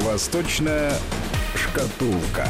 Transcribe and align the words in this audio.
Восточная 0.00 0.92
шкатулка. 1.54 2.48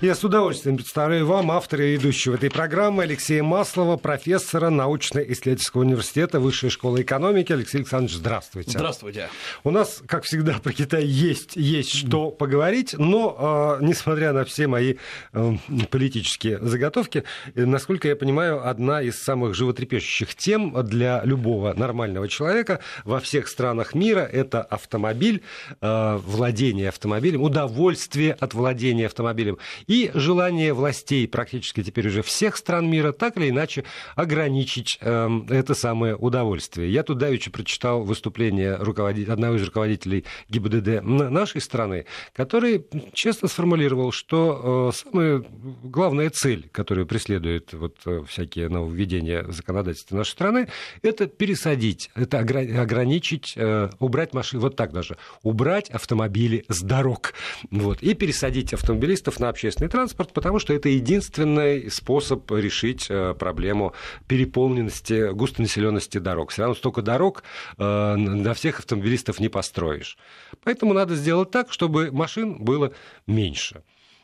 Я 0.00 0.14
с 0.14 0.24
удовольствием 0.24 0.78
представляю 0.78 1.26
вам 1.26 1.50
автора 1.50 1.84
и 1.84 1.92
ведущего 1.92 2.36
этой 2.36 2.50
программы 2.50 3.02
Алексея 3.02 3.42
Маслова, 3.42 3.98
профессора 3.98 4.70
научно-исследовательского 4.70 5.82
университета 5.82 6.40
Высшей 6.40 6.70
школы 6.70 7.02
экономики. 7.02 7.52
Алексей 7.52 7.76
Александрович, 7.76 8.16
здравствуйте. 8.16 8.70
Здравствуйте. 8.70 9.28
У 9.62 9.70
нас, 9.70 10.02
как 10.06 10.24
всегда, 10.24 10.54
про 10.58 10.72
Китай 10.72 11.04
есть, 11.04 11.54
есть 11.54 11.92
что 11.92 12.30
поговорить, 12.30 12.94
но, 12.96 13.78
э, 13.78 13.84
несмотря 13.84 14.32
на 14.32 14.46
все 14.46 14.68
мои 14.68 14.94
э, 15.34 15.52
политические 15.90 16.60
заготовки, 16.60 17.24
э, 17.54 17.66
насколько 17.66 18.08
я 18.08 18.16
понимаю, 18.16 18.66
одна 18.66 19.02
из 19.02 19.22
самых 19.22 19.54
животрепещущих 19.54 20.34
тем 20.34 20.82
для 20.82 21.20
любого 21.24 21.74
нормального 21.74 22.26
человека 22.26 22.80
во 23.04 23.20
всех 23.20 23.48
странах 23.48 23.94
мира– 23.94 24.20
это 24.32 24.62
автомобиль, 24.62 25.42
э, 25.82 26.16
владение 26.24 26.88
автомобилем, 26.88 27.42
удовольствие 27.42 28.32
от 28.32 28.54
владения 28.54 29.04
автомобилем 29.04 29.58
и 29.90 30.12
желание 30.14 30.72
властей 30.72 31.26
практически 31.26 31.82
теперь 31.82 32.06
уже 32.06 32.22
всех 32.22 32.56
стран 32.56 32.88
мира 32.88 33.10
так 33.10 33.36
или 33.36 33.50
иначе 33.50 33.82
ограничить 34.14 34.96
э, 35.00 35.28
это 35.48 35.74
самое 35.74 36.14
удовольствие. 36.14 36.92
Я 36.92 37.02
тут 37.02 37.18
давеча 37.18 37.50
прочитал 37.50 38.04
выступление 38.04 38.74
одного 38.74 39.56
из 39.56 39.64
руководителей 39.64 40.24
ГИБДД 40.48 41.02
нашей 41.02 41.60
страны, 41.60 42.06
который 42.32 42.86
честно 43.14 43.48
сформулировал, 43.48 44.12
что 44.12 44.92
э, 44.94 44.96
самая 44.96 45.44
главная 45.82 46.30
цель, 46.30 46.68
которую 46.70 47.08
преследуют 47.08 47.72
вот, 47.72 47.96
э, 48.06 48.22
всякие 48.28 48.68
нововведения 48.68 49.44
законодательства 49.48 50.18
нашей 50.18 50.30
страны, 50.30 50.68
это 51.02 51.26
пересадить, 51.26 52.10
это 52.14 52.38
ограничить, 52.38 53.54
э, 53.56 53.90
убрать 53.98 54.34
машины, 54.34 54.62
вот 54.62 54.76
так 54.76 54.92
даже, 54.92 55.16
убрать 55.42 55.90
автомобили 55.90 56.64
с 56.68 56.80
дорог 56.80 57.34
вот, 57.72 58.00
и 58.02 58.14
пересадить 58.14 58.72
автомобилистов 58.72 59.40
на 59.40 59.48
общественный 59.48 59.79
общественный 59.80 59.88
транспорт, 59.88 60.32
потому 60.32 60.58
что 60.58 60.74
это 60.74 60.88
единственный 60.88 61.90
способ 61.90 62.50
решить 62.50 63.06
э, 63.08 63.34
проблему 63.34 63.94
переполненности, 64.28 65.32
густонаселенности 65.32 66.18
дорог. 66.18 66.50
Все 66.50 66.62
равно 66.62 66.74
столько 66.74 67.02
дорог 67.02 67.42
э, 67.78 68.14
на 68.16 68.52
всех 68.54 68.80
автомобилистов 68.80 69.40
не 69.40 69.48
построишь. 69.48 70.18
Поэтому 70.64 70.92
надо 70.92 71.14
сделать 71.14 71.50
так, 71.50 71.72
чтобы 71.72 72.10
машин 72.12 72.62
было 72.62 72.92
меньше. 73.26 73.82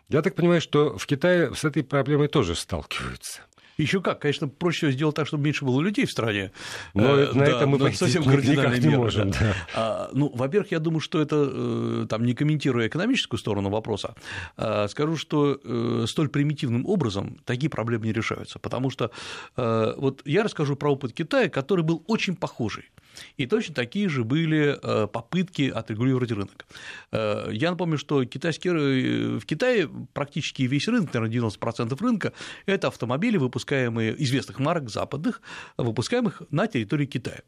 Я 0.09 0.23
так 0.23 0.35
понимаю, 0.35 0.61
что 0.61 0.97
в 0.97 1.07
Китае 1.07 1.55
с 1.55 1.65
этой 1.65 1.83
проблемой 1.83 2.29
тоже 2.29 2.55
сталкиваются. 2.55 3.41
Еще 3.77 4.01
как, 4.01 4.21
конечно, 4.21 4.49
проще 4.49 4.91
сделать 4.91 5.17
так, 5.17 5.27
чтобы 5.27 5.45
меньше 5.45 5.65
было 5.65 5.81
людей 5.81 6.07
в 6.07 6.11
стране. 6.11 6.51
Но 6.95 7.17
э, 7.17 7.33
на 7.33 7.45
да, 7.45 7.47
это 7.47 7.67
мы 7.67 7.93
совсем 7.93 8.23
никак 8.23 8.79
не 8.79 8.89
можем. 8.89 9.31
Да. 9.31 9.55
А, 9.75 10.11
ну, 10.13 10.31
во-первых, 10.35 10.73
я 10.73 10.79
думаю, 10.79 11.01
что 11.01 11.21
это, 11.21 11.37
э, 11.49 12.07
там, 12.09 12.25
не 12.25 12.35
комментируя 12.35 12.89
экономическую 12.89 13.39
сторону 13.39 13.69
вопроса, 13.69 14.15
а, 14.57 14.89
скажу, 14.89 15.17
что 15.17 15.61
э, 15.63 16.05
столь 16.09 16.29
примитивным 16.29 16.87
образом 16.87 17.39
такие 17.45 17.69
проблемы 17.69 18.07
не 18.07 18.13
решаются, 18.13 18.59
потому 18.59 18.91
что 18.91 19.11
вот 19.57 20.23
я 20.25 20.43
расскажу 20.43 20.77
про 20.77 20.93
опыт 20.93 21.13
Китая, 21.13 21.49
который 21.49 21.85
был 21.85 22.03
очень 22.07 22.37
похожий. 22.37 22.91
И 23.37 23.47
точно 23.47 23.75
такие 23.75 24.09
же 24.09 24.25
были 24.25 24.79
э, 24.83 25.07
попытки 25.07 25.69
отрегулировать 25.69 26.31
рынок. 26.31 26.67
Э, 27.13 27.49
я 27.53 27.71
напомню, 27.71 27.99
что 27.99 28.25
китайский, 28.25 28.71
э, 28.71 29.39
в 29.39 29.47
Китае 29.47 29.89
практически 30.13 30.63
весь 30.63 30.89
рынок, 30.89 31.13
наверное, 31.13 31.51
90% 31.51 31.97
рынка– 32.01 32.33
это 32.67 32.89
автомобили, 32.89 33.37
выпускаемые 33.37 34.21
известных 34.23 34.59
марок 34.59 34.91
западных, 34.91 35.41
выпускаемых 35.77 36.43
на 36.51 36.67
территории 36.67 37.07
Китая. 37.07 37.41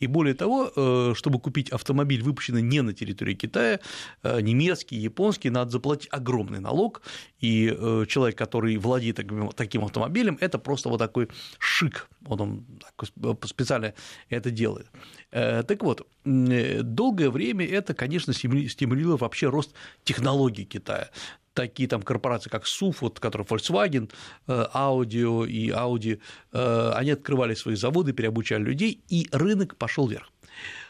И 0.00 0.06
более 0.06 0.34
того, 0.34 1.14
чтобы 1.14 1.40
купить 1.40 1.70
автомобиль, 1.70 2.22
выпущенный 2.22 2.62
не 2.62 2.82
на 2.82 2.92
территории 2.92 3.34
Китая, 3.34 3.80
немецкий, 4.22 4.96
японский, 4.96 5.50
надо 5.50 5.70
заплатить 5.70 6.08
огромный 6.10 6.60
налог, 6.60 7.02
и 7.40 7.68
человек, 8.08 8.36
который 8.36 8.76
владеет 8.76 9.16
таким 9.56 9.84
автомобилем, 9.84 10.38
это 10.40 10.58
просто 10.58 10.88
вот 10.88 10.98
такой 10.98 11.28
шик, 11.58 12.08
он, 12.26 12.40
он 12.40 13.38
специально 13.44 13.94
это 14.28 14.50
делает. 14.50 14.86
Э, 15.30 15.62
так 15.62 15.82
вот, 15.82 16.06
долгое 16.24 17.30
время 17.30 17.66
это, 17.66 17.94
конечно, 17.94 18.32
стимулировало 18.32 19.16
вообще 19.16 19.48
рост 19.48 19.72
технологий 20.04 20.64
Китая 20.64 21.10
такие 21.56 21.88
там 21.88 22.02
корпорации, 22.02 22.50
как 22.50 22.66
СУФ, 22.66 23.00
вот, 23.00 23.18
которые 23.18 23.46
Volkswagen, 23.46 24.12
Audi 24.46 25.48
и 25.48 25.70
Audi, 25.70 26.20
э, 26.52 26.92
они 26.94 27.10
открывали 27.12 27.54
свои 27.54 27.74
заводы, 27.74 28.12
переобучали 28.12 28.62
людей, 28.62 29.02
и 29.08 29.26
рынок 29.32 29.76
пошел 29.76 30.06
вверх. 30.06 30.30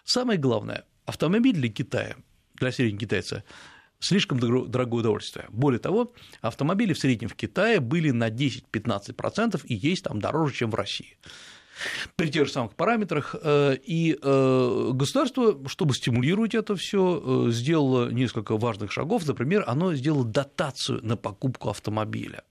Самое 0.05 0.39
главное, 0.39 0.85
автомобиль 1.07 1.55
для 1.55 1.69
Китая, 1.69 2.17
для 2.55 2.73
среднего 2.73 3.01
китайца, 3.01 3.45
слишком 4.01 4.39
дорогое 4.41 5.01
удовольствие. 5.01 5.47
Более 5.51 5.79
того, 5.79 6.13
автомобили 6.41 6.93
в 6.93 6.99
среднем 6.99 7.29
в 7.29 7.35
Китае 7.35 7.81
были 7.81 8.11
на 8.11 8.29
10-15% 8.29 9.65
и 9.67 9.75
есть 9.75 10.05
там 10.05 10.21
дороже, 10.21 10.55
чем 10.55 10.71
в 10.71 10.75
России 10.75 11.17
при 12.17 12.29
тех 12.29 12.47
же 12.47 12.53
самых 12.53 12.75
параметрах. 12.75 13.35
Э, 13.43 13.77
и 13.83 14.19
э, 14.21 14.91
государство, 14.93 15.59
чтобы 15.69 15.95
стимулировать 15.95 16.55
это 16.55 16.77
все, 16.77 17.47
э, 17.49 17.51
сделало 17.51 18.11
несколько 18.11 18.57
важных 18.57 18.93
шагов. 18.93 19.27
Например, 19.27 19.65
оно 19.67 19.95
сделало 19.95 20.25
дотацию 20.25 21.01
на 21.03 21.17
покупку 21.17 21.71
автомобиля. 21.71 22.43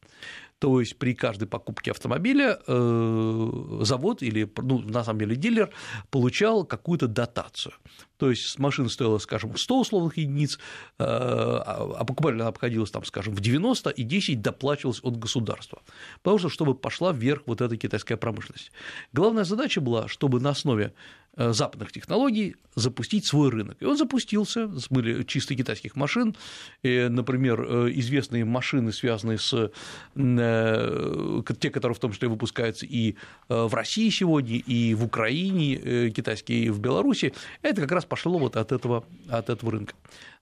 То 0.60 0.80
есть 0.80 0.98
при 0.98 1.14
каждой 1.14 1.48
покупке 1.48 1.92
автомобиля 1.92 2.58
завод 2.66 4.24
или, 4.24 4.50
ну, 4.58 4.80
на 4.80 5.04
самом 5.04 5.20
деле, 5.20 5.36
дилер 5.36 5.70
получал 6.10 6.64
какую-то 6.64 7.08
дотацию. 7.08 7.74
То 8.18 8.30
есть 8.30 8.58
машина 8.60 8.90
стоила, 8.90 9.18
скажем, 9.18 9.58
100 9.58 9.80
условных 9.80 10.18
единиц, 10.18 10.60
а, 10.98 11.96
а 12.00 12.06
покупателю 12.06 12.42
она 12.42 12.50
обходилась, 12.50 12.92
там, 12.92 13.04
скажем, 13.06 13.34
в 13.34 13.40
90, 13.40 13.90
и 13.90 14.04
10 14.04 14.42
доплачивалось 14.42 15.00
от 15.04 15.18
государства. 15.18 15.82
Потому 16.22 16.40
что, 16.40 16.50
чтобы 16.50 16.76
пошла 16.76 17.12
вверх 17.12 17.44
вот 17.46 17.62
эта 17.62 17.78
китайская 17.78 18.18
промышленность. 18.18 18.72
Главная 19.14 19.44
задача 19.44 19.82
была, 19.82 20.08
чтобы 20.08 20.40
на 20.40 20.52
основе 20.52 20.94
э, 21.38 21.52
западных 21.52 21.92
технологий 21.92 22.56
запустить 22.76 23.26
свой 23.26 23.50
рынок. 23.50 23.78
И 23.80 23.86
он 23.86 23.98
запустился, 23.98 24.70
были 24.90 25.24
чисто 25.24 25.56
китайских 25.56 25.96
машин, 25.96 26.36
и, 26.84 27.08
например, 27.10 27.62
э, 27.62 27.92
известные 27.96 28.46
машины, 28.46 28.92
связанные 28.92 29.38
с 29.38 29.54
э, 29.54 31.44
те, 31.60 31.70
которые 31.70 31.96
в 31.96 32.00
том 32.00 32.12
числе 32.12 32.28
выпускаются 32.28 32.86
и 32.86 33.16
в 33.48 33.74
России 33.74 34.10
сегодня, 34.10 34.58
и 34.58 34.94
в 34.94 35.04
Украине, 35.04 36.12
китайские 36.12 36.66
и 36.66 36.70
в 36.70 36.80
Беларуси, 36.80 37.34
это 37.62 37.82
как 37.82 37.92
раз 37.92 38.05
раз 38.06 38.10
пошло 38.10 38.38
вот 38.38 38.56
от 38.56 38.72
этого, 38.72 39.04
от 39.30 39.50
этого 39.50 39.72
рынка. 39.72 39.94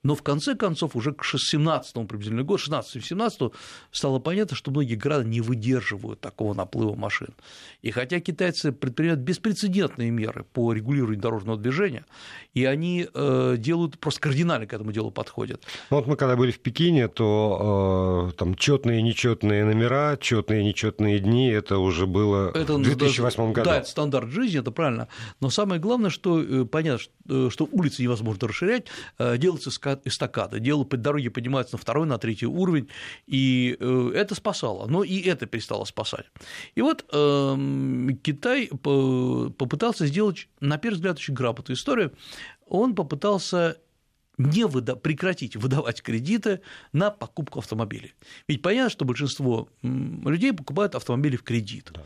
Но 0.04 0.16
в 0.16 0.22
конце 0.22 0.56
концов, 0.56 0.96
уже 0.96 1.14
к 1.14 1.24
17 1.24 1.94
приблизительно 2.08 2.44
году, 2.44 2.56
16-17 2.56 3.54
стало 3.92 4.20
понятно, 4.20 4.56
что 4.56 4.70
многие 4.70 4.96
города 4.96 5.24
не 5.24 5.40
выдерживают 5.40 6.20
такого 6.20 6.54
наплыва 6.54 6.96
машин. 6.96 7.30
И 7.82 7.92
хотя 7.92 8.20
китайцы 8.20 8.74
предпринимают 8.74 9.22
беспрецедентные 9.22 10.12
меры 10.12 10.46
по 10.52 10.74
регулированию 10.74 11.22
дорожного 11.22 11.58
движения, 11.58 12.06
и 12.54 12.66
они 12.66 13.08
э, 13.14 13.56
делают 13.58 13.98
просто 13.98 14.22
кардинально 14.22 14.68
к 14.68 14.74
этому 14.74 14.92
делу 14.92 15.10
подходят. 15.10 15.64
Ну, 15.90 15.98
вот 15.98 16.08
мы 16.08 16.18
когда 16.18 16.36
были 16.36 16.52
в 16.52 16.60
Пекине, 16.60 17.08
то 17.08 18.30
э, 18.30 18.38
там 18.38 18.56
четные 18.56 19.00
и 19.00 19.02
нечетные 19.02 19.64
номера, 19.64 20.18
четные 20.20 20.62
и 20.62 20.66
нечетные 20.66 21.20
дни, 21.20 21.50
это 21.50 21.78
уже 21.78 22.08
было 22.08 22.52
это, 22.54 22.74
в 22.74 22.82
2008 22.82 23.54
году. 23.54 23.70
Да, 23.70 23.78
это 23.78 23.88
стандарт 23.88 24.30
жизни, 24.30 24.60
это 24.60 24.72
правильно. 24.72 25.08
Но 25.40 25.50
самое 25.50 25.80
главное, 25.80 26.10
что 26.10 26.42
э, 26.42 26.66
понятно, 26.66 27.00
что, 27.00 27.50
что 27.50 27.70
улицы 27.72 28.02
невозможно 28.02 28.50
расширять, 28.50 28.88
делается 29.18 29.72
эстакады, 30.06 30.60
дело 30.60 30.84
по 30.84 30.98
дороге 30.98 31.30
поднимается 31.30 31.76
на 31.76 31.80
второй, 31.80 32.08
на 32.08 32.18
третий 32.18 32.46
уровень, 32.46 32.90
и 33.28 33.78
э, 33.80 34.12
это 34.16 34.36
спасало, 34.36 34.88
но 34.88 35.04
и 35.04 35.22
это 35.22 35.46
перестало 35.46 35.86
спасать. 35.86 36.26
И 36.76 36.82
вот 36.82 37.06
э, 37.12 37.58
Китай 38.24 38.68
попытался 38.68 40.08
сделать, 40.08 40.48
на 40.60 40.78
первый 40.78 40.96
взгляд, 40.96 41.18
очень 41.18 41.34
грамотную 41.34 41.78
историю, 41.78 42.14
он 42.68 42.96
попытался 42.96 43.78
не 44.38 44.66
выда- 44.66 44.96
прекратить 44.96 45.56
выдавать 45.56 46.02
кредиты 46.02 46.62
на 46.92 47.12
покупку 47.12 47.60
автомобилей. 47.60 48.14
Ведь 48.48 48.62
понятно, 48.62 48.90
что 48.90 49.06
большинство 49.06 49.70
людей 49.82 50.54
покупают 50.54 50.96
автомобили 50.96 51.36
в 51.36 51.44
кредит. 51.44 51.92
Да. 51.94 52.02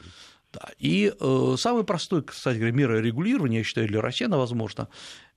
Да. 0.53 0.69
И 0.79 1.13
э, 1.19 1.55
самый 1.57 1.83
простой, 1.83 2.23
кстати 2.23 2.57
говоря, 2.57 2.73
мера 2.73 3.01
регулирования, 3.01 3.59
я 3.59 3.63
считаю, 3.63 3.87
для 3.87 4.01
России 4.01 4.25
она 4.25 4.37
возможно, 4.37 4.87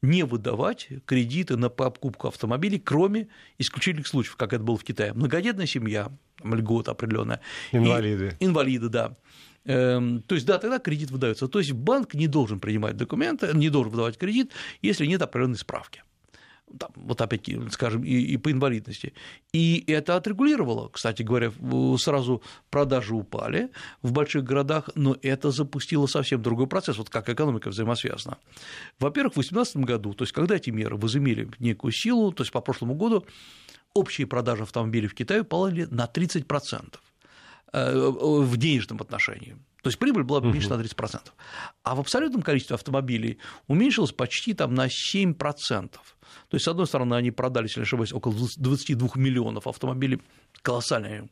не 0.02 0.24
выдавать 0.24 0.88
кредиты 1.06 1.56
на 1.56 1.68
покупку 1.68 2.28
автомобилей, 2.28 2.78
кроме 2.78 3.28
исключительных 3.58 4.06
случаев, 4.06 4.36
как 4.36 4.52
это 4.52 4.62
было 4.62 4.76
в 4.76 4.84
Китае. 4.84 5.12
Многодетная 5.12 5.66
семья, 5.66 6.10
льгота 6.42 6.92
определенная. 6.92 7.40
Инвалиды. 7.72 8.36
И, 8.38 8.44
инвалиды, 8.46 8.88
да. 8.88 9.16
Эм, 9.64 10.22
то 10.22 10.34
есть, 10.34 10.46
да, 10.46 10.58
тогда 10.58 10.78
кредит 10.78 11.10
выдается. 11.10 11.48
То 11.48 11.58
есть 11.58 11.72
банк 11.72 12.14
не 12.14 12.26
должен 12.26 12.60
принимать 12.60 12.96
документы, 12.96 13.50
не 13.52 13.68
должен 13.68 13.92
выдавать 13.92 14.16
кредит, 14.16 14.52
если 14.80 15.04
нет 15.04 15.20
определенной 15.20 15.58
справки. 15.58 16.02
Там, 16.78 16.90
вот 16.94 17.20
опять, 17.20 17.48
скажем, 17.70 18.04
и, 18.04 18.14
и 18.14 18.36
по 18.36 18.50
инвалидности. 18.50 19.12
И 19.52 19.84
это 19.86 20.16
отрегулировало, 20.16 20.88
кстати 20.88 21.22
говоря, 21.22 21.52
сразу 21.98 22.42
продажи 22.70 23.14
упали 23.14 23.70
в 24.02 24.12
больших 24.12 24.44
городах, 24.44 24.90
но 24.94 25.16
это 25.22 25.50
запустило 25.50 26.06
совсем 26.06 26.42
другой 26.42 26.66
процесс, 26.66 26.98
вот 26.98 27.10
как 27.10 27.28
экономика 27.28 27.70
взаимосвязана. 27.70 28.38
Во-первых, 28.98 29.32
в 29.32 29.40
2018 29.40 29.76
году, 29.78 30.14
то 30.14 30.22
есть 30.22 30.32
когда 30.32 30.56
эти 30.56 30.70
меры 30.70 30.96
возымели 30.96 31.48
некую 31.58 31.92
силу, 31.92 32.32
то 32.32 32.42
есть 32.42 32.52
по 32.52 32.60
прошлому 32.60 32.94
году 32.94 33.24
общие 33.94 34.26
продажи 34.26 34.62
автомобилей 34.62 35.08
в 35.08 35.14
Китае 35.14 35.42
упали 35.42 35.86
на 35.90 36.04
30% 36.06 36.94
э, 37.72 38.10
в 38.10 38.56
денежном 38.56 39.00
отношении. 39.00 39.56
То 39.82 39.88
есть 39.88 39.98
прибыль 39.98 40.24
была 40.24 40.40
меньше 40.40 40.68
на 40.68 40.80
30%. 40.80 41.20
А 41.82 41.94
в 41.94 42.00
абсолютном 42.00 42.42
количестве 42.42 42.74
автомобилей 42.74 43.38
уменьшилась 43.66 44.12
почти 44.12 44.54
там, 44.54 44.74
на 44.74 44.86
7%. 44.86 45.34
То 45.88 45.98
есть, 46.52 46.64
с 46.64 46.68
одной 46.68 46.86
стороны, 46.86 47.14
они 47.14 47.30
продали, 47.30 47.64
если 47.64 47.80
не 47.80 47.84
ошибаюсь, 47.84 48.12
около 48.12 48.34
22 48.34 49.10
миллионов 49.16 49.66
автомобилей, 49.66 50.20
колоссальное 50.62 51.28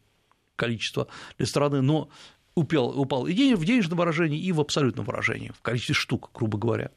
количество 0.56 1.09
для 1.37 1.47
страны, 1.47 1.83
но 1.83 2.09
упал, 2.55 2.99
упал 2.99 3.27
и 3.27 3.55
в 3.55 3.65
денежном 3.65 3.99
выражении, 3.99 4.41
и 4.41 4.53
в 4.53 4.61
абсолютном 4.61 5.06
выражении, 5.06 5.53
в 5.56 5.62
количестве 5.62 5.95
штук, 5.95 6.31
грубо 6.35 6.59
говоря. 6.59 6.91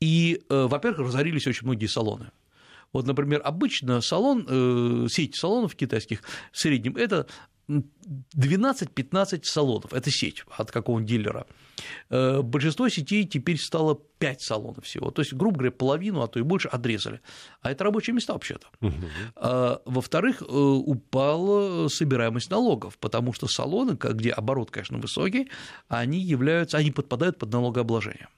И, 0.00 0.42
э, 0.48 0.66
во-первых, 0.66 1.08
разорились 1.08 1.46
очень 1.46 1.66
многие 1.66 1.86
салоны. 1.86 2.30
Вот, 2.92 3.06
например, 3.06 3.40
обычно 3.44 4.00
салон, 4.00 4.46
э, 4.48 5.06
сеть 5.08 5.36
салонов 5.36 5.76
китайских 5.76 6.22
в 6.50 6.58
среднем 6.58 6.96
это 6.96 7.26
12-15 7.70 9.44
салонов, 9.44 9.92
это 9.92 10.10
сеть 10.10 10.44
от 10.56 10.70
какого-нибудь 10.70 11.08
дилера. 11.08 11.46
Э, 12.10 12.42
большинство 12.42 12.88
сетей 12.88 13.24
теперь 13.24 13.58
стало 13.58 13.98
5 14.18 14.42
салонов 14.42 14.84
всего, 14.84 15.10
то 15.10 15.22
есть, 15.22 15.32
грубо 15.32 15.58
говоря, 15.58 15.70
половину, 15.70 16.22
а 16.22 16.28
то 16.28 16.38
и 16.38 16.42
больше 16.42 16.68
отрезали. 16.68 17.20
А 17.62 17.70
это 17.70 17.84
рабочие 17.84 18.14
места 18.14 18.32
вообще-то. 18.32 18.66
Угу. 18.80 19.82
Во-вторых, 19.86 20.42
э, 20.42 20.44
упала 20.46 21.88
собираемость 21.88 22.50
налогов, 22.50 22.98
потому 22.98 23.32
что 23.32 23.46
салоны, 23.46 23.96
где 23.98 24.30
оборот, 24.30 24.70
конечно, 24.70 24.98
высокий, 24.98 25.50
они 25.88 26.20
являются, 26.20 26.78
они 26.78 26.90
подпадают 26.90 27.38
под 27.38 27.52
налогообложение. 27.52 28.28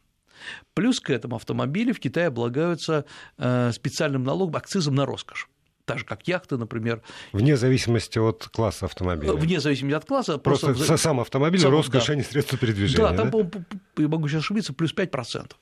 Плюс 0.75 1.01
к 1.01 1.11
этому 1.11 1.37
автомобили 1.37 1.93
в 1.93 2.01
Китае 2.01 2.29
облагаются 2.29 3.05
э, 3.39 3.73
специальным 3.73 4.25
налогом, 4.25 4.57
акцизом 4.57 4.95
на 4.95 5.07
роскошь 5.07 5.49
так 5.85 5.99
же, 5.99 6.05
как 6.05 6.27
яхты, 6.29 6.57
например. 6.57 7.03
Вне 7.33 7.57
зависимости 7.57 8.19
от 8.19 8.49
класса 8.53 8.87
автомобиля. 8.87 9.33
Вне 9.33 9.61
зависимости 9.61 9.97
от 9.97 10.05
класса. 10.05 10.39
Просто, 10.39 10.69
просто 10.69 10.97
сам 10.97 11.21
автомобиль, 11.21 11.61
сам, 11.61 11.73
роскошь, 11.73 12.07
да. 12.07 12.13
а 12.13 12.17
не 12.17 12.23
средства 12.23 12.59
передвижения. 12.59 13.09
Да, 13.09 13.17
там, 13.17 13.31
да? 13.31 13.65
я 13.99 14.09
могу 14.09 14.29
сейчас 14.29 14.41
ошибиться, 14.41 14.73
плюс 14.73 14.95
5% 14.95 15.53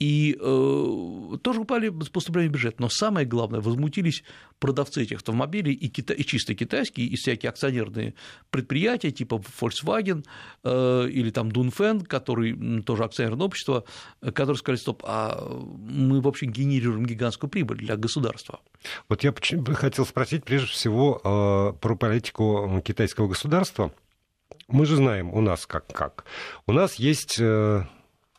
и 0.00 0.34
э, 0.40 1.36
тоже 1.42 1.60
упали 1.60 1.90
поступления 1.90 2.48
в 2.48 2.52
бюджет. 2.52 2.80
Но 2.80 2.88
самое 2.88 3.26
главное, 3.26 3.60
возмутились 3.60 4.24
продавцы 4.58 5.02
этих 5.02 5.18
автомобилей 5.18 5.74
и, 5.74 5.88
кита... 5.88 6.14
и 6.14 6.24
чисто 6.24 6.54
китайские, 6.54 7.06
и 7.06 7.16
всякие 7.16 7.50
акционерные 7.50 8.14
предприятия 8.50 9.10
типа 9.10 9.42
Volkswagen 9.60 10.24
э, 10.64 11.08
или 11.10 11.30
там 11.30 11.50
Dunfen, 11.50 12.06
который 12.06 12.82
тоже 12.82 13.04
акционерное 13.04 13.46
общество, 13.46 13.84
которые 14.20 14.56
сказали, 14.56 14.78
стоп, 14.78 15.02
а 15.06 15.46
мы, 15.78 16.22
в 16.22 16.28
общем, 16.28 16.50
генерируем 16.50 17.04
гигантскую 17.04 17.50
прибыль 17.50 17.78
для 17.78 17.96
государства. 17.96 18.60
Вот 19.10 19.22
я 19.22 19.34
хотел 19.74 20.06
спросить 20.06 20.44
прежде 20.44 20.68
всего 20.68 21.20
э, 21.22 21.78
про 21.78 21.94
политику 21.94 22.82
китайского 22.82 23.28
государства. 23.28 23.92
Мы 24.66 24.86
же 24.86 24.96
знаем 24.96 25.34
у 25.34 25.42
нас 25.42 25.66
как 25.66 25.86
как. 25.88 26.24
У 26.66 26.72
нас 26.72 26.94
есть 26.94 27.38
э, 27.38 27.84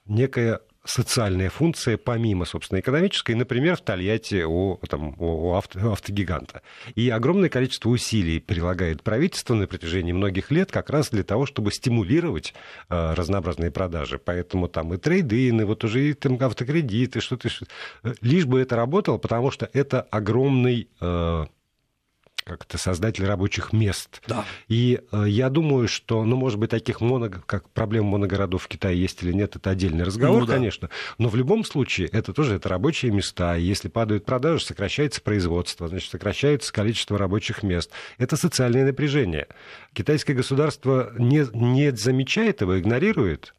некая 0.05 0.61
социальная 0.83 1.49
функция 1.49 1.97
помимо, 1.97 2.45
собственно, 2.45 2.79
экономической, 2.79 3.35
например, 3.35 3.75
в 3.75 3.81
Тольятти 3.81 4.43
у, 4.43 4.77
там, 4.89 5.15
у 5.19 5.53
авто, 5.53 5.91
автогиганта. 5.91 6.61
И 6.95 7.09
огромное 7.09 7.49
количество 7.49 7.89
усилий 7.89 8.39
прилагает 8.39 9.03
правительство 9.03 9.53
на 9.53 9.67
протяжении 9.67 10.11
многих 10.11 10.51
лет 10.51 10.71
как 10.71 10.89
раз 10.89 11.09
для 11.09 11.23
того, 11.23 11.45
чтобы 11.45 11.71
стимулировать 11.71 12.53
э, 12.89 13.13
разнообразные 13.13 13.71
продажи. 13.71 14.17
Поэтому 14.17 14.67
там 14.67 14.93
и 14.93 14.97
трейдины, 14.97 15.65
вот 15.65 15.83
уже 15.83 16.09
и 16.09 16.13
там, 16.13 16.37
автокредиты, 16.41 17.21
что-то, 17.21 17.49
лишь 18.21 18.45
бы 18.45 18.59
это 18.59 18.75
работало, 18.75 19.17
потому 19.17 19.51
что 19.51 19.69
это 19.73 20.01
огромный 20.01 20.89
э, 20.99 21.45
как 22.43 22.65
то 22.65 22.77
создатель 22.77 23.25
рабочих 23.25 23.73
мест. 23.73 24.21
Да. 24.27 24.45
И 24.67 24.99
э, 25.11 25.25
я 25.27 25.49
думаю, 25.49 25.87
что, 25.87 26.23
ну, 26.23 26.35
может 26.35 26.59
быть, 26.59 26.69
таких 26.69 27.01
моно, 27.01 27.29
как 27.29 27.69
проблем 27.69 28.05
моногородов 28.05 28.63
в 28.63 28.67
Китае 28.67 28.99
есть 28.99 29.21
или 29.23 29.31
нет, 29.31 29.55
это 29.55 29.69
отдельный 29.69 30.03
разговор, 30.03 30.41
ну, 30.41 30.45
да. 30.45 30.53
конечно. 30.53 30.89
Но 31.17 31.29
в 31.29 31.35
любом 31.35 31.63
случае 31.63 32.07
это 32.07 32.33
тоже 32.33 32.55
это 32.55 32.69
рабочие 32.69 33.11
места. 33.11 33.57
И 33.57 33.63
если 33.63 33.87
падают 33.87 34.25
продажи, 34.25 34.65
сокращается 34.65 35.21
производство, 35.21 35.87
значит, 35.87 36.11
сокращается 36.11 36.73
количество 36.73 37.17
рабочих 37.17 37.63
мест. 37.63 37.91
Это 38.17 38.35
социальное 38.37 38.85
напряжение. 38.85 39.47
Китайское 39.93 40.35
государство 40.35 41.13
не, 41.17 41.45
не 41.53 41.91
замечает 41.91 42.61
его, 42.61 42.79
игнорирует. 42.79 43.53